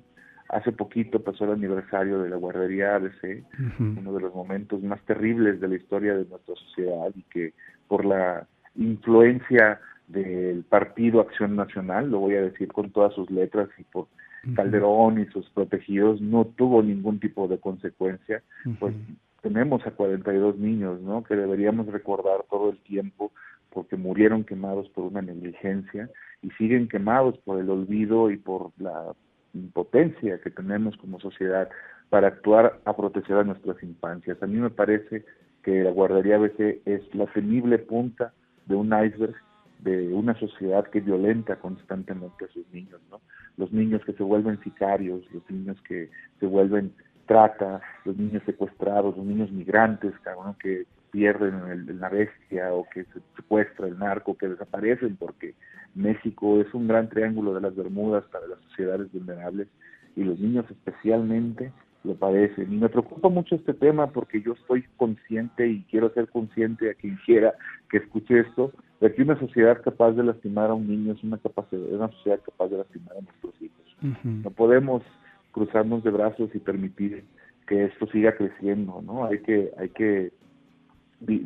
Hace 0.49 0.73
poquito 0.73 1.23
pasó 1.23 1.45
el 1.45 1.53
aniversario 1.53 2.21
de 2.21 2.31
la 2.31 2.37
guardería 2.37 2.97
ABC, 2.97 3.45
uno 3.79 4.13
de 4.13 4.21
los 4.21 4.35
momentos 4.35 4.83
más 4.83 5.01
terribles 5.05 5.61
de 5.61 5.69
la 5.69 5.77
historia 5.77 6.17
de 6.17 6.25
nuestra 6.25 6.57
sociedad 6.57 7.11
y 7.15 7.23
que 7.25 7.53
por 7.87 8.05
la 8.05 8.49
influencia 8.75 9.81
del 10.09 10.65
Partido 10.65 11.21
Acción 11.21 11.55
Nacional, 11.55 12.11
lo 12.11 12.19
voy 12.19 12.35
a 12.35 12.43
decir 12.43 12.69
con 12.73 12.91
todas 12.91 13.15
sus 13.15 13.31
letras 13.31 13.69
y 13.79 13.85
por 13.85 14.09
Calderón 14.57 15.21
y 15.21 15.27
sus 15.27 15.49
protegidos, 15.51 16.21
no 16.21 16.47
tuvo 16.47 16.83
ningún 16.83 17.21
tipo 17.21 17.47
de 17.47 17.59
consecuencia, 17.59 18.43
pues 18.79 18.95
tenemos 19.43 19.87
a 19.87 19.91
42 19.91 20.59
niños, 20.59 21.01
¿no? 21.01 21.23
Que 21.25 21.37
deberíamos 21.37 21.87
recordar 21.87 22.45
todo 22.51 22.71
el 22.71 22.79
tiempo 22.81 23.33
porque 23.73 23.97
murieron 23.97 24.45
quemados 24.45 24.89
por 24.91 25.05
una 25.05 25.23
negligencia 25.23 26.11
y 26.43 26.51
siguen 26.53 26.89
quemados 26.89 27.39
por 27.39 27.61
el 27.61 27.71
olvido 27.71 28.31
y 28.31 28.37
por 28.37 28.73
la 28.79 29.13
impotencia 29.55 30.41
que 30.41 30.51
tenemos 30.51 30.97
como 30.97 31.21
sociedad 31.21 31.69
para 32.09 32.29
actuar 32.29 32.81
a 32.85 32.97
proteger 32.97 33.39
a 33.39 33.45
nuestras 33.45 33.83
infancias. 33.83 34.43
A 34.43 34.47
mí 34.47 34.57
me 34.57 34.71
parece 34.71 35.25
que 35.63 35.85
la 35.85 35.91
guardería 35.91 36.37
ABC 36.37 36.81
es 36.85 37.03
la 37.15 37.27
temible 37.27 37.79
punta 37.79 38.33
de 38.67 38.75
un 38.75 38.87
iceberg 38.87 39.35
de 39.81 40.13
una 40.13 40.39
sociedad 40.39 40.87
que 40.89 41.01
violenta 41.01 41.57
constantemente 41.57 42.45
a 42.45 42.49
sus 42.49 42.69
niños, 42.73 43.01
¿no? 43.11 43.21
Los 43.57 43.73
niños 43.73 44.05
que 44.05 44.13
se 44.13 44.23
vuelven 44.23 44.61
sicarios, 44.63 45.23
los 45.33 45.49
niños 45.51 45.81
que 45.83 46.11
se 46.39 46.47
vuelven 46.47 46.93
trata, 47.31 47.81
los 48.05 48.17
niños 48.17 48.43
secuestrados, 48.45 49.17
los 49.17 49.25
niños 49.25 49.53
migrantes, 49.53 50.13
que 50.59 50.85
pierden 51.13 51.55
en, 51.71 52.01
la 52.01 52.09
bestia 52.09 52.75
o 52.75 52.85
que 52.93 53.05
se 53.05 53.21
secuestra 53.37 53.87
el 53.87 53.97
narco, 54.01 54.37
que 54.37 54.49
desaparecen 54.49 55.15
porque 55.15 55.55
México 55.95 56.61
es 56.61 56.75
un 56.75 56.89
gran 56.89 57.09
triángulo 57.09 57.55
de 57.55 57.61
las 57.61 57.77
Bermudas 57.77 58.25
para 58.33 58.49
las 58.49 58.59
sociedades 58.71 59.13
vulnerables 59.13 59.69
y 60.17 60.25
los 60.25 60.41
niños 60.41 60.65
especialmente 60.71 61.71
lo 62.03 62.17
padecen. 62.17 62.73
Y 62.73 62.77
me 62.79 62.89
preocupa 62.89 63.29
mucho 63.29 63.55
este 63.55 63.75
tema 63.75 64.09
porque 64.09 64.43
yo 64.43 64.55
estoy 64.55 64.85
consciente 64.97 65.69
y 65.69 65.85
quiero 65.85 66.13
ser 66.15 66.29
consciente 66.31 66.91
a 66.91 66.95
quien 66.95 67.17
quiera 67.25 67.55
que 67.91 67.99
escuche 67.99 68.41
esto, 68.41 68.73
de 69.01 69.15
que 69.15 69.23
una 69.23 69.39
sociedad 69.39 69.81
capaz 69.83 70.15
de 70.15 70.25
lastimar 70.25 70.71
a 70.71 70.75
un 70.75 70.89
niño 70.89 71.13
es 71.13 71.23
una, 71.23 71.39
capacidad, 71.39 71.81
una 71.93 72.09
sociedad 72.09 72.41
capaz 72.45 72.71
de 72.71 72.79
lastimar 72.79 73.19
a 73.19 73.21
nuestros 73.21 73.55
hijos. 73.63 73.87
No 74.25 74.51
podemos 74.51 75.05
cruzarnos 75.53 76.03
de 76.05 76.11
brazos 76.11 76.51
y 76.55 76.59
permitir 76.59 77.25
que 77.67 77.85
esto 77.85 78.07
siga 78.09 78.37
creciendo, 78.37 79.01
¿no? 79.03 79.27
Hay 79.27 79.39
que, 79.41 79.71
hay 79.79 79.91
que 79.91 80.33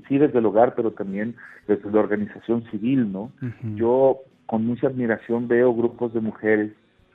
sí 0.09 0.19
desde 0.19 0.39
el 0.39 0.47
hogar, 0.47 0.75
pero 0.75 0.93
también 0.93 1.35
desde 1.67 1.91
la 1.91 2.01
organización 2.01 2.65
civil, 2.71 3.13
¿no? 3.13 3.33
Yo 3.75 4.21
con 4.47 4.67
mucha 4.67 4.87
admiración 4.87 5.49
veo 5.49 5.75
grupos 5.75 6.13
de 6.15 6.21
mujeres 6.21 6.73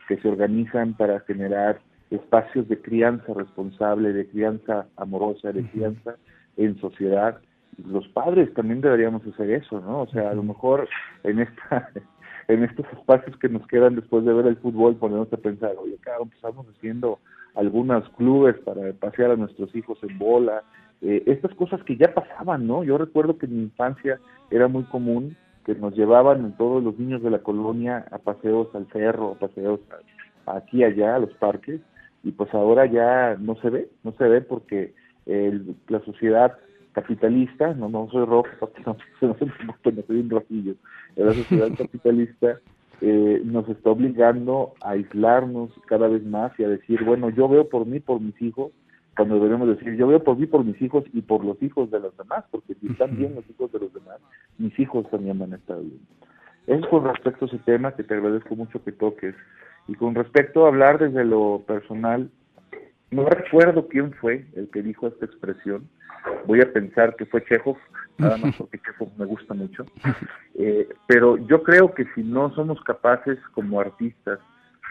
que 0.07 0.17
se 0.17 0.27
organizan 0.27 0.93
para 0.93 1.19
generar 1.21 1.79
espacios 2.09 2.67
de 2.67 2.81
crianza 2.81 3.33
responsable, 3.33 4.13
de 4.13 4.27
crianza 4.27 4.87
amorosa, 4.97 5.51
de 5.51 5.63
crianza 5.63 6.15
en 6.57 6.79
sociedad. 6.79 7.39
Los 7.85 8.07
padres 8.09 8.53
también 8.53 8.81
deberíamos 8.81 9.25
hacer 9.25 9.51
eso, 9.51 9.79
¿no? 9.79 10.01
O 10.01 10.07
sea, 10.07 10.31
a 10.31 10.33
lo 10.33 10.43
mejor 10.43 10.89
en 11.23 11.39
esta 11.39 11.89
en 12.49 12.63
estos 12.63 12.85
espacios 12.91 13.37
que 13.37 13.47
nos 13.47 13.65
quedan 13.67 13.95
después 13.95 14.25
de 14.25 14.33
ver 14.33 14.47
el 14.47 14.57
fútbol 14.57 14.95
ponernos 14.95 15.31
a 15.31 15.37
pensar, 15.37 15.75
oye, 15.77 15.95
acá 16.01 16.13
empezamos 16.19 16.65
haciendo 16.67 17.19
algunos 17.53 18.09
clubes 18.09 18.57
para 18.65 18.91
pasear 18.93 19.31
a 19.31 19.35
nuestros 19.35 19.73
hijos 19.75 19.99
en 20.01 20.17
bola, 20.17 20.63
eh, 21.01 21.23
estas 21.27 21.53
cosas 21.53 21.81
que 21.83 21.95
ya 21.95 22.11
pasaban, 22.11 22.65
¿no? 22.65 22.83
Yo 22.83 22.97
recuerdo 22.97 23.37
que 23.37 23.45
en 23.45 23.55
mi 23.55 23.63
infancia 23.63 24.19
era 24.49 24.67
muy 24.67 24.83
común 24.85 25.37
que 25.63 25.75
nos 25.75 25.95
llevaban 25.95 26.57
todos 26.57 26.83
los 26.83 26.97
niños 26.97 27.21
de 27.21 27.29
la 27.29 27.39
colonia 27.39 28.05
a 28.11 28.17
paseos 28.17 28.67
al 28.73 28.87
cerro, 28.87 29.33
a 29.33 29.35
paseos 29.35 29.79
aquí 30.47 30.83
allá, 30.83 31.15
a 31.15 31.19
los 31.19 31.33
parques, 31.35 31.79
y 32.23 32.31
pues 32.31 32.51
ahora 32.55 32.87
ya 32.87 33.37
no 33.39 33.55
se 33.57 33.69
ve, 33.69 33.89
no 34.03 34.11
se 34.13 34.23
ve 34.23 34.41
porque 34.41 34.95
la 35.87 35.99
sociedad 36.05 36.57
capitalista, 37.01 37.73
no, 37.73 37.89
no 37.89 38.09
soy 38.11 38.25
rojo, 38.25 38.49
no, 38.85 38.97
no, 39.21 39.35
soy 40.07 40.19
un 40.19 40.29
rojillo, 40.29 40.75
la 41.15 41.33
sociedad 41.33 41.69
capitalista 41.77 42.59
eh, 43.01 43.41
nos 43.43 43.67
está 43.69 43.91
obligando 43.91 44.73
a 44.81 44.91
aislarnos 44.91 45.71
cada 45.87 46.07
vez 46.07 46.25
más 46.25 46.51
y 46.59 46.63
a 46.63 46.69
decir, 46.69 47.03
bueno, 47.03 47.29
yo 47.29 47.47
veo 47.47 47.69
por 47.69 47.85
mí, 47.85 47.99
por 47.99 48.19
mis 48.19 48.39
hijos, 48.41 48.71
cuando 49.15 49.35
deberemos 49.35 49.67
decir, 49.67 49.95
yo 49.95 50.07
veo 50.07 50.23
por 50.23 50.37
mí, 50.37 50.45
por 50.45 50.63
mis 50.63 50.81
hijos 50.81 51.03
y 51.13 51.21
por 51.21 51.43
los 51.43 51.61
hijos 51.61 51.91
de 51.91 51.99
los 51.99 52.15
demás, 52.17 52.45
porque 52.51 52.75
si 52.75 52.87
están 52.87 53.17
bien 53.17 53.35
los 53.35 53.49
hijos 53.49 53.71
de 53.71 53.79
los 53.79 53.93
demás, 53.93 54.19
mis 54.57 54.77
hijos 54.79 55.09
también 55.09 55.39
van 55.39 55.53
a 55.53 55.57
estar 55.57 55.79
bien. 55.79 55.99
Eso 56.67 56.87
con 56.89 57.03
respecto 57.03 57.45
a 57.45 57.47
ese 57.47 57.57
tema 57.59 57.95
que 57.95 58.03
te 58.03 58.13
agradezco 58.13 58.55
mucho 58.55 58.83
que 58.83 58.91
toques. 58.91 59.35
Y 59.87 59.95
con 59.95 60.13
respecto 60.13 60.65
a 60.65 60.67
hablar 60.67 60.99
desde 60.99 61.25
lo 61.25 61.63
personal, 61.65 62.29
no 63.11 63.25
recuerdo 63.25 63.87
quién 63.87 64.13
fue 64.13 64.45
el 64.55 64.69
que 64.69 64.81
dijo 64.81 65.07
esta 65.07 65.25
expresión, 65.25 65.89
voy 66.45 66.61
a 66.61 66.71
pensar 66.71 67.15
que 67.15 67.25
fue 67.25 67.43
Chekhov, 67.45 67.77
nada 68.17 68.37
más 68.37 68.55
porque 68.55 68.79
Chekhov 68.85 69.09
me 69.17 69.25
gusta 69.25 69.53
mucho, 69.53 69.85
eh, 70.55 70.87
pero 71.07 71.37
yo 71.47 71.63
creo 71.63 71.93
que 71.93 72.05
si 72.15 72.23
no 72.23 72.53
somos 72.53 72.81
capaces 72.83 73.39
como 73.53 73.79
artistas 73.79 74.39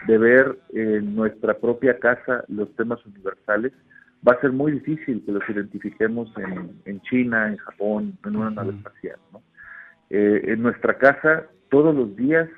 de 0.07 0.17
ver 0.17 0.59
en 0.73 1.15
nuestra 1.15 1.57
propia 1.57 1.99
casa 1.99 2.43
los 2.47 2.73
temas 2.75 3.05
universales, 3.05 3.73
va 4.27 4.33
a 4.33 4.41
ser 4.41 4.51
muy 4.51 4.73
difícil 4.73 5.23
que 5.25 5.31
los 5.31 5.47
identifiquemos 5.49 6.31
en, 6.85 7.01
China, 7.01 7.47
en 7.47 7.57
Japón, 7.57 8.17
en 8.25 8.35
una 8.35 8.49
nave 8.49 8.73
espacial. 8.75 9.19
Eh, 10.09 10.41
en 10.45 10.61
nuestra 10.61 10.97
casa 10.97 11.45
todos 11.69 11.95
los 11.95 12.15
días 12.15 12.49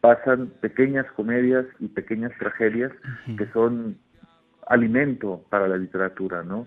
pasan 0.00 0.48
pequeñas 0.60 1.06
comedias 1.12 1.66
y 1.78 1.88
pequeñas 1.88 2.32
tragedias 2.38 2.92
que 3.36 3.46
son 3.52 3.98
alimento 4.70 5.44
para 5.50 5.68
la 5.68 5.76
literatura, 5.76 6.42
¿no? 6.42 6.66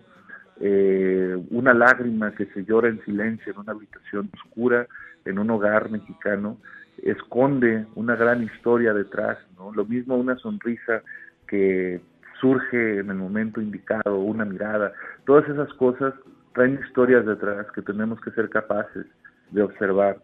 Eh, 0.60 1.36
una 1.50 1.74
lágrima 1.74 2.36
que 2.36 2.46
se 2.48 2.64
llora 2.64 2.90
en 2.90 3.04
silencio 3.06 3.52
en 3.52 3.60
una 3.60 3.72
habitación 3.72 4.30
oscura 4.36 4.86
en 5.26 5.40
un 5.40 5.50
hogar 5.50 5.90
mexicano 5.90 6.58
esconde 7.02 7.88
una 7.96 8.16
gran 8.16 8.44
historia 8.44 8.94
detrás, 8.94 9.38
¿no? 9.58 9.74
Lo 9.74 9.86
mismo 9.86 10.16
una 10.16 10.36
sonrisa 10.38 11.02
que 11.48 12.02
surge 12.40 13.00
en 13.00 13.10
el 13.10 13.16
momento 13.16 13.62
indicado, 13.62 14.20
una 14.20 14.46
mirada, 14.46 14.92
todas 15.26 15.48
esas 15.48 15.74
cosas 15.76 16.14
traen 16.54 16.80
historias 16.86 17.26
detrás 17.26 17.66
que 17.72 17.82
tenemos 17.82 18.20
que 18.22 18.32
ser 18.32 18.50
capaces 18.50 19.06
de 19.52 19.64
observar. 19.64 20.18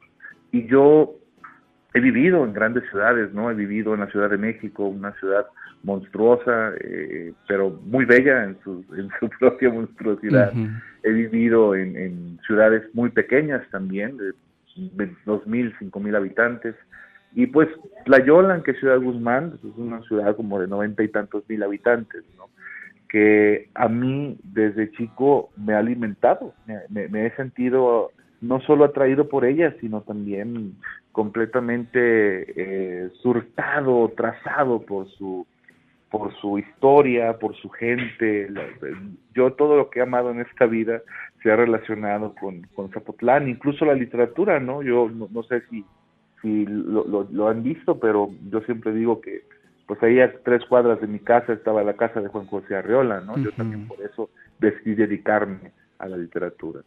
Y 0.51 0.67
yo 0.67 1.15
he 1.93 2.01
vivido 2.01 2.43
en 2.43 2.53
grandes 2.53 2.83
ciudades, 2.89 3.33
¿no? 3.33 3.49
He 3.49 3.55
vivido 3.55 3.93
en 3.93 4.01
la 4.01 4.07
Ciudad 4.07 4.29
de 4.29 4.37
México, 4.37 4.85
una 4.85 5.13
ciudad 5.13 5.47
monstruosa, 5.83 6.73
eh, 6.81 7.33
pero 7.47 7.69
muy 7.83 8.05
bella 8.05 8.43
en 8.43 8.57
su, 8.63 8.83
en 8.97 9.09
su 9.19 9.29
propia 9.39 9.69
monstruosidad. 9.69 10.53
He 11.03 11.11
vivido 11.11 11.75
en, 11.75 11.95
en, 11.95 12.39
ciudades 12.45 12.83
muy 12.93 13.09
pequeñas 13.09 13.61
también, 13.71 14.17
de, 14.17 14.33
dos 15.25 15.45
mil, 15.47 15.73
cinco 15.79 15.99
mil 15.99 16.15
habitantes. 16.15 16.75
Y 17.33 17.47
pues 17.47 17.69
Tlayolan, 18.05 18.63
que 18.63 18.71
es 18.71 18.79
Ciudad 18.79 18.99
Guzmán, 18.99 19.51
pues, 19.51 19.73
es 19.73 19.77
una 19.77 20.01
ciudad 20.03 20.35
como 20.35 20.59
de 20.59 20.67
noventa 20.67 21.03
y 21.03 21.09
tantos 21.09 21.43
mil 21.47 21.61
habitantes, 21.63 22.23
¿no? 22.37 22.49
que 23.07 23.69
a 23.73 23.87
mí 23.87 24.37
desde 24.43 24.91
chico 24.91 25.49
me 25.57 25.73
ha 25.73 25.79
alimentado, 25.79 26.53
me, 26.89 27.07
me 27.07 27.25
he 27.25 27.35
sentido 27.35 28.11
no 28.41 28.61
solo 28.61 28.85
atraído 28.85 29.27
por 29.27 29.45
ella, 29.45 29.75
sino 29.81 30.01
también 30.01 30.75
completamente 31.11 31.89
eh, 32.55 33.09
surtado, 33.21 34.13
trazado 34.15 34.81
por 34.81 35.09
su 35.09 35.45
por 36.09 36.33
su 36.39 36.57
historia, 36.57 37.37
por 37.37 37.55
su 37.55 37.69
gente. 37.69 38.49
yo 39.33 39.53
todo 39.53 39.77
lo 39.77 39.89
que 39.89 39.99
he 39.99 40.03
amado 40.03 40.31
en 40.31 40.41
esta 40.41 40.65
vida 40.65 41.01
se 41.41 41.51
ha 41.51 41.55
relacionado 41.55 42.33
con, 42.35 42.63
con 42.75 42.89
Zapotlán, 42.89 43.47
incluso 43.47 43.85
la 43.85 43.93
literatura, 43.93 44.59
¿no? 44.59 44.81
Yo 44.81 45.09
no, 45.09 45.43
sé 45.43 45.61
si, 45.69 45.85
si 46.41 46.65
lo, 46.65 47.27
lo, 47.31 47.47
han 47.47 47.63
visto, 47.63 47.99
pero 47.99 48.31
yo 48.49 48.61
siempre 48.61 48.93
digo 48.93 49.21
que 49.21 49.43
pues 49.85 50.01
ahí 50.03 50.19
a 50.19 50.31
tres 50.43 50.63
cuadras 50.65 51.01
de 51.01 51.07
mi 51.07 51.19
casa 51.19 51.53
estaba 51.53 51.83
la 51.83 51.93
casa 51.93 52.21
de 52.21 52.27
Juan 52.27 52.45
José 52.45 52.75
Arreola, 52.75 53.21
¿no? 53.21 53.37
Yo 53.37 53.51
también 53.53 53.87
por 53.87 53.99
eso 54.01 54.29
decidí 54.59 54.95
dedicarme 54.95 55.71
a 55.97 56.07
la 56.07 56.17
literatura. 56.17 56.81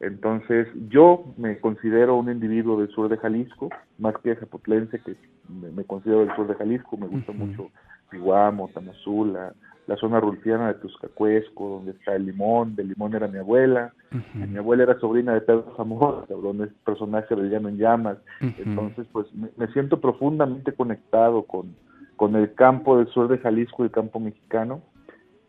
Entonces, 0.00 0.68
yo 0.88 1.24
me 1.36 1.58
considero 1.58 2.16
un 2.16 2.30
individuo 2.30 2.78
del 2.78 2.90
sur 2.90 3.08
de 3.08 3.16
Jalisco, 3.16 3.70
más 3.98 4.14
que 4.18 4.36
zapotlense, 4.36 5.00
que 5.00 5.16
me, 5.48 5.84
considero 5.84 6.20
del 6.24 6.34
sur 6.36 6.46
de 6.46 6.54
Jalisco, 6.54 6.96
me 6.96 7.06
gusta 7.06 7.32
mucho 7.32 7.70
Piguamo, 8.14 8.70
Tamazula, 8.72 9.52
la 9.86 9.96
zona 9.96 10.20
rulfiana 10.20 10.68
de 10.68 10.74
Tuscacuesco, 10.74 11.68
donde 11.68 11.90
está 11.92 12.14
el 12.14 12.26
limón, 12.26 12.76
del 12.76 12.88
limón 12.88 13.14
era 13.14 13.26
mi 13.26 13.38
abuela, 13.38 13.92
mi 14.34 14.56
abuela 14.56 14.84
era 14.84 14.98
sobrina 15.00 15.34
de 15.34 15.40
Pedro 15.40 15.74
Zamora, 15.76 16.24
donde 16.28 16.66
es 16.66 16.72
personaje 16.84 17.34
del 17.34 17.50
llano 17.50 17.68
en 17.68 17.78
llamas, 17.78 18.18
entonces 18.40 19.06
pues 19.12 19.26
me, 19.34 19.66
siento 19.72 20.00
profundamente 20.00 20.72
conectado 20.72 21.42
con, 21.42 21.74
con 22.16 22.36
el 22.36 22.54
campo 22.54 22.96
del 22.96 23.08
sur 23.08 23.28
de 23.28 23.38
Jalisco, 23.38 23.82
el 23.84 23.90
campo 23.90 24.20
mexicano, 24.20 24.80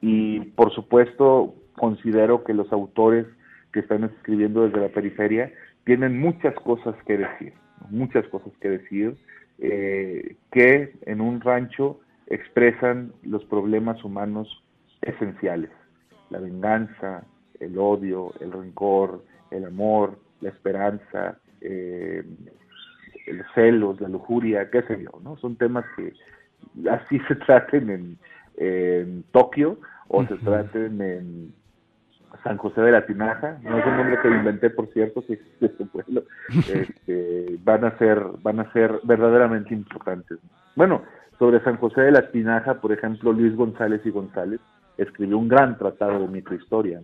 y 0.02 0.40
por 0.40 0.74
supuesto 0.74 1.54
considero 1.78 2.44
que 2.44 2.54
los 2.54 2.72
autores 2.74 3.28
que 3.72 3.82
están 3.82 4.06
escribiendo 4.06 4.64
desde 4.64 4.82
la 4.82 4.90
periferia 4.90 5.54
tienen 5.86 6.20
muchas 6.20 6.56
cosas 6.56 6.96
que 7.06 7.18
decir, 7.20 7.54
muchas 7.90 8.28
cosas 8.28 8.52
que 8.60 8.70
decir, 8.70 9.16
eh, 9.60 10.36
que 10.52 10.94
en 11.06 11.22
un 11.22 11.40
rancho 11.40 12.00
expresan 12.28 13.14
los 13.24 13.44
problemas 13.46 14.04
humanos 14.04 14.64
esenciales, 15.02 15.70
la 16.30 16.40
venganza, 16.40 17.24
el 17.60 17.78
odio, 17.78 18.34
el 18.40 18.52
rencor, 18.52 19.24
el 19.52 19.66
amor, 19.66 20.18
la 20.42 20.50
esperanza, 20.50 21.38
eh, 21.62 22.24
el 23.28 23.44
celos, 23.54 24.00
la 24.02 24.10
lujuria, 24.10 24.70
qué 24.70 24.82
sé 24.84 25.02
yo, 25.02 25.20
¿no? 25.24 25.38
Son 25.38 25.56
temas 25.56 25.86
que 25.96 26.14
así 26.90 27.20
se 27.28 27.36
traten 27.36 27.90
en, 27.90 28.18
en 28.58 29.24
Tokio 29.32 29.80
o 30.08 30.26
se 30.26 30.36
traten 30.38 31.02
en 31.02 31.54
San 32.44 32.58
José 32.58 32.82
de 32.82 32.92
la 32.92 33.06
Tinaja, 33.06 33.58
no 33.64 33.80
es 33.80 33.86
un 33.86 33.98
nombre 33.98 34.20
que 34.22 34.28
inventé, 34.28 34.70
por 34.70 34.88
cierto, 34.94 35.22
si 35.24 35.34
existe 35.34 35.70
pueblo, 35.86 36.24
este, 36.50 37.58
van 37.64 37.86
a 37.86 37.98
ser, 37.98 38.22
van 38.42 38.60
a 38.60 38.72
ser 38.74 39.00
verdaderamente 39.04 39.74
importantes. 39.74 40.38
Bueno, 40.76 41.04
sobre 41.38 41.64
San 41.64 41.78
José 41.78 42.02
de 42.02 42.12
la 42.12 42.32
Tinaja, 42.32 42.76
por 42.76 42.92
ejemplo, 42.92 43.34
Luis 43.34 43.56
González 43.56 44.02
y 44.06 44.10
González 44.10 44.60
escribió 44.98 45.38
un 45.38 45.48
gran 45.48 45.78
tratado 45.78 46.20
de 46.20 46.28
microhistoria. 46.28 47.02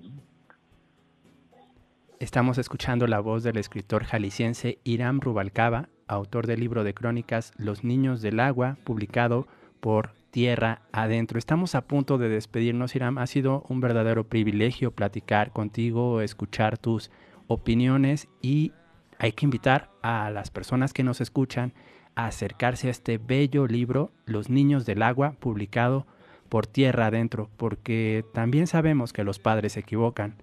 Estamos 2.19 2.57
escuchando 2.57 3.07
la 3.07 3.19
voz 3.19 3.43
del 3.43 3.57
escritor 3.57 4.03
jalisciense 4.03 4.77
Irán 4.83 5.21
Rubalcaba, 5.21 5.89
autor 6.07 6.45
del 6.45 6.59
libro 6.59 6.83
de 6.83 6.93
crónicas 6.93 7.51
Los 7.57 7.83
Niños 7.83 8.21
del 8.21 8.39
Agua, 8.39 8.77
publicado 8.83 9.47
por 9.79 10.11
tierra 10.29 10.81
adentro. 10.91 11.39
Estamos 11.39 11.75
a 11.75 11.81
punto 11.81 12.17
de 12.17 12.29
despedirnos, 12.29 12.95
Iram. 12.95 13.17
Ha 13.17 13.27
sido 13.27 13.63
un 13.67 13.81
verdadero 13.81 14.23
privilegio 14.23 14.91
platicar 14.91 15.51
contigo, 15.51 16.21
escuchar 16.21 16.77
tus 16.77 17.11
opiniones 17.47 18.29
y 18.41 18.71
hay 19.17 19.33
que 19.33 19.45
invitar 19.45 19.89
a 20.01 20.29
las 20.29 20.51
personas 20.51 20.93
que 20.93 21.03
nos 21.03 21.21
escuchan 21.21 21.73
a 22.15 22.25
acercarse 22.25 22.87
a 22.87 22.91
este 22.91 23.17
bello 23.17 23.67
libro, 23.67 24.11
Los 24.25 24.49
Niños 24.49 24.85
del 24.85 25.01
Agua, 25.01 25.35
publicado 25.39 26.05
por 26.49 26.67
Tierra 26.67 27.07
Adentro, 27.07 27.49
porque 27.57 28.25
también 28.33 28.67
sabemos 28.67 29.13
que 29.13 29.23
los 29.23 29.39
padres 29.39 29.73
se 29.73 29.79
equivocan, 29.81 30.35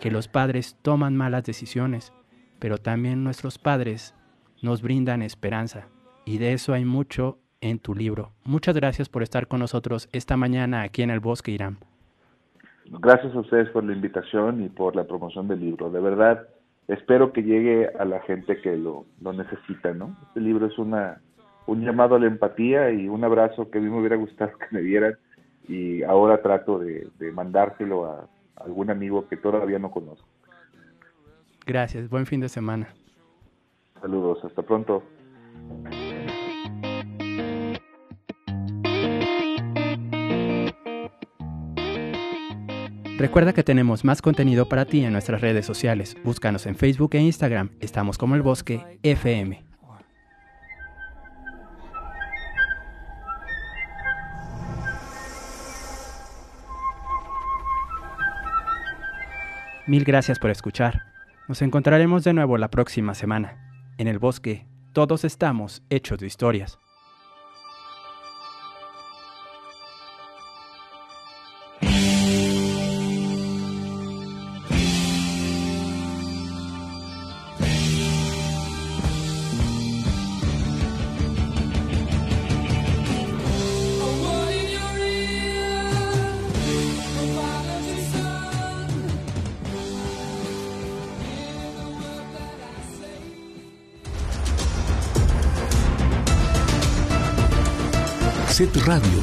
que 0.00 0.10
los 0.10 0.28
padres 0.28 0.76
toman 0.82 1.16
malas 1.16 1.44
decisiones, 1.44 2.12
pero 2.58 2.78
también 2.78 3.24
nuestros 3.24 3.58
padres 3.58 4.14
nos 4.62 4.82
brindan 4.82 5.22
esperanza, 5.22 5.88
y 6.24 6.38
de 6.38 6.52
eso 6.52 6.72
hay 6.72 6.84
mucho 6.84 7.38
en 7.60 7.78
tu 7.78 7.94
libro. 7.94 8.32
Muchas 8.44 8.76
gracias 8.76 9.08
por 9.08 9.22
estar 9.22 9.48
con 9.48 9.60
nosotros 9.60 10.08
esta 10.12 10.36
mañana 10.36 10.82
aquí 10.82 11.02
en 11.02 11.10
el 11.10 11.20
Bosque 11.20 11.50
Irán. 11.50 11.78
Gracias 12.88 13.34
a 13.34 13.40
ustedes 13.40 13.68
por 13.70 13.84
la 13.84 13.92
invitación 13.92 14.62
y 14.62 14.68
por 14.68 14.94
la 14.94 15.04
promoción 15.04 15.48
del 15.48 15.60
libro. 15.60 15.90
De 15.90 16.00
verdad, 16.00 16.46
espero 16.88 17.32
que 17.32 17.42
llegue 17.42 17.88
a 17.98 18.04
la 18.04 18.20
gente 18.20 18.60
que 18.60 18.76
lo, 18.76 19.06
lo 19.20 19.32
necesita, 19.32 19.92
¿no? 19.92 20.16
Este 20.28 20.40
libro 20.40 20.66
es 20.66 20.78
una, 20.78 21.20
un 21.66 21.84
llamado 21.84 22.16
a 22.16 22.18
la 22.18 22.26
empatía 22.26 22.90
y 22.90 23.08
un 23.08 23.24
abrazo 23.24 23.70
que 23.70 23.78
a 23.78 23.80
mí 23.80 23.88
me 23.88 23.98
hubiera 23.98 24.16
gustado 24.16 24.52
que 24.58 24.66
me 24.70 24.80
dieran 24.80 25.16
y 25.68 26.02
ahora 26.02 26.42
trato 26.42 26.78
de, 26.78 27.08
de 27.18 27.32
mandárselo 27.32 28.06
a 28.06 28.28
algún 28.56 28.90
amigo 28.90 29.28
que 29.28 29.36
todavía 29.36 29.78
no 29.78 29.90
conozco. 29.90 30.26
Gracias, 31.66 32.08
buen 32.08 32.26
fin 32.26 32.40
de 32.40 32.48
semana. 32.48 32.88
Saludos, 34.00 34.44
hasta 34.44 34.62
pronto. 34.62 35.02
Recuerda 43.26 43.52
que 43.52 43.64
tenemos 43.64 44.04
más 44.04 44.22
contenido 44.22 44.68
para 44.68 44.84
ti 44.84 45.04
en 45.04 45.10
nuestras 45.10 45.40
redes 45.40 45.66
sociales. 45.66 46.16
Búscanos 46.22 46.64
en 46.64 46.76
Facebook 46.76 47.10
e 47.14 47.18
Instagram. 47.18 47.70
Estamos 47.80 48.18
como 48.18 48.36
el 48.36 48.42
Bosque 48.42 49.00
FM. 49.02 49.64
Mil 59.88 60.04
gracias 60.04 60.38
por 60.38 60.50
escuchar. 60.50 61.02
Nos 61.48 61.62
encontraremos 61.62 62.22
de 62.22 62.32
nuevo 62.32 62.56
la 62.58 62.70
próxima 62.70 63.16
semana. 63.16 63.56
En 63.98 64.06
el 64.06 64.20
bosque, 64.20 64.68
todos 64.92 65.24
estamos 65.24 65.82
hechos 65.90 66.20
de 66.20 66.28
historias. 66.28 66.78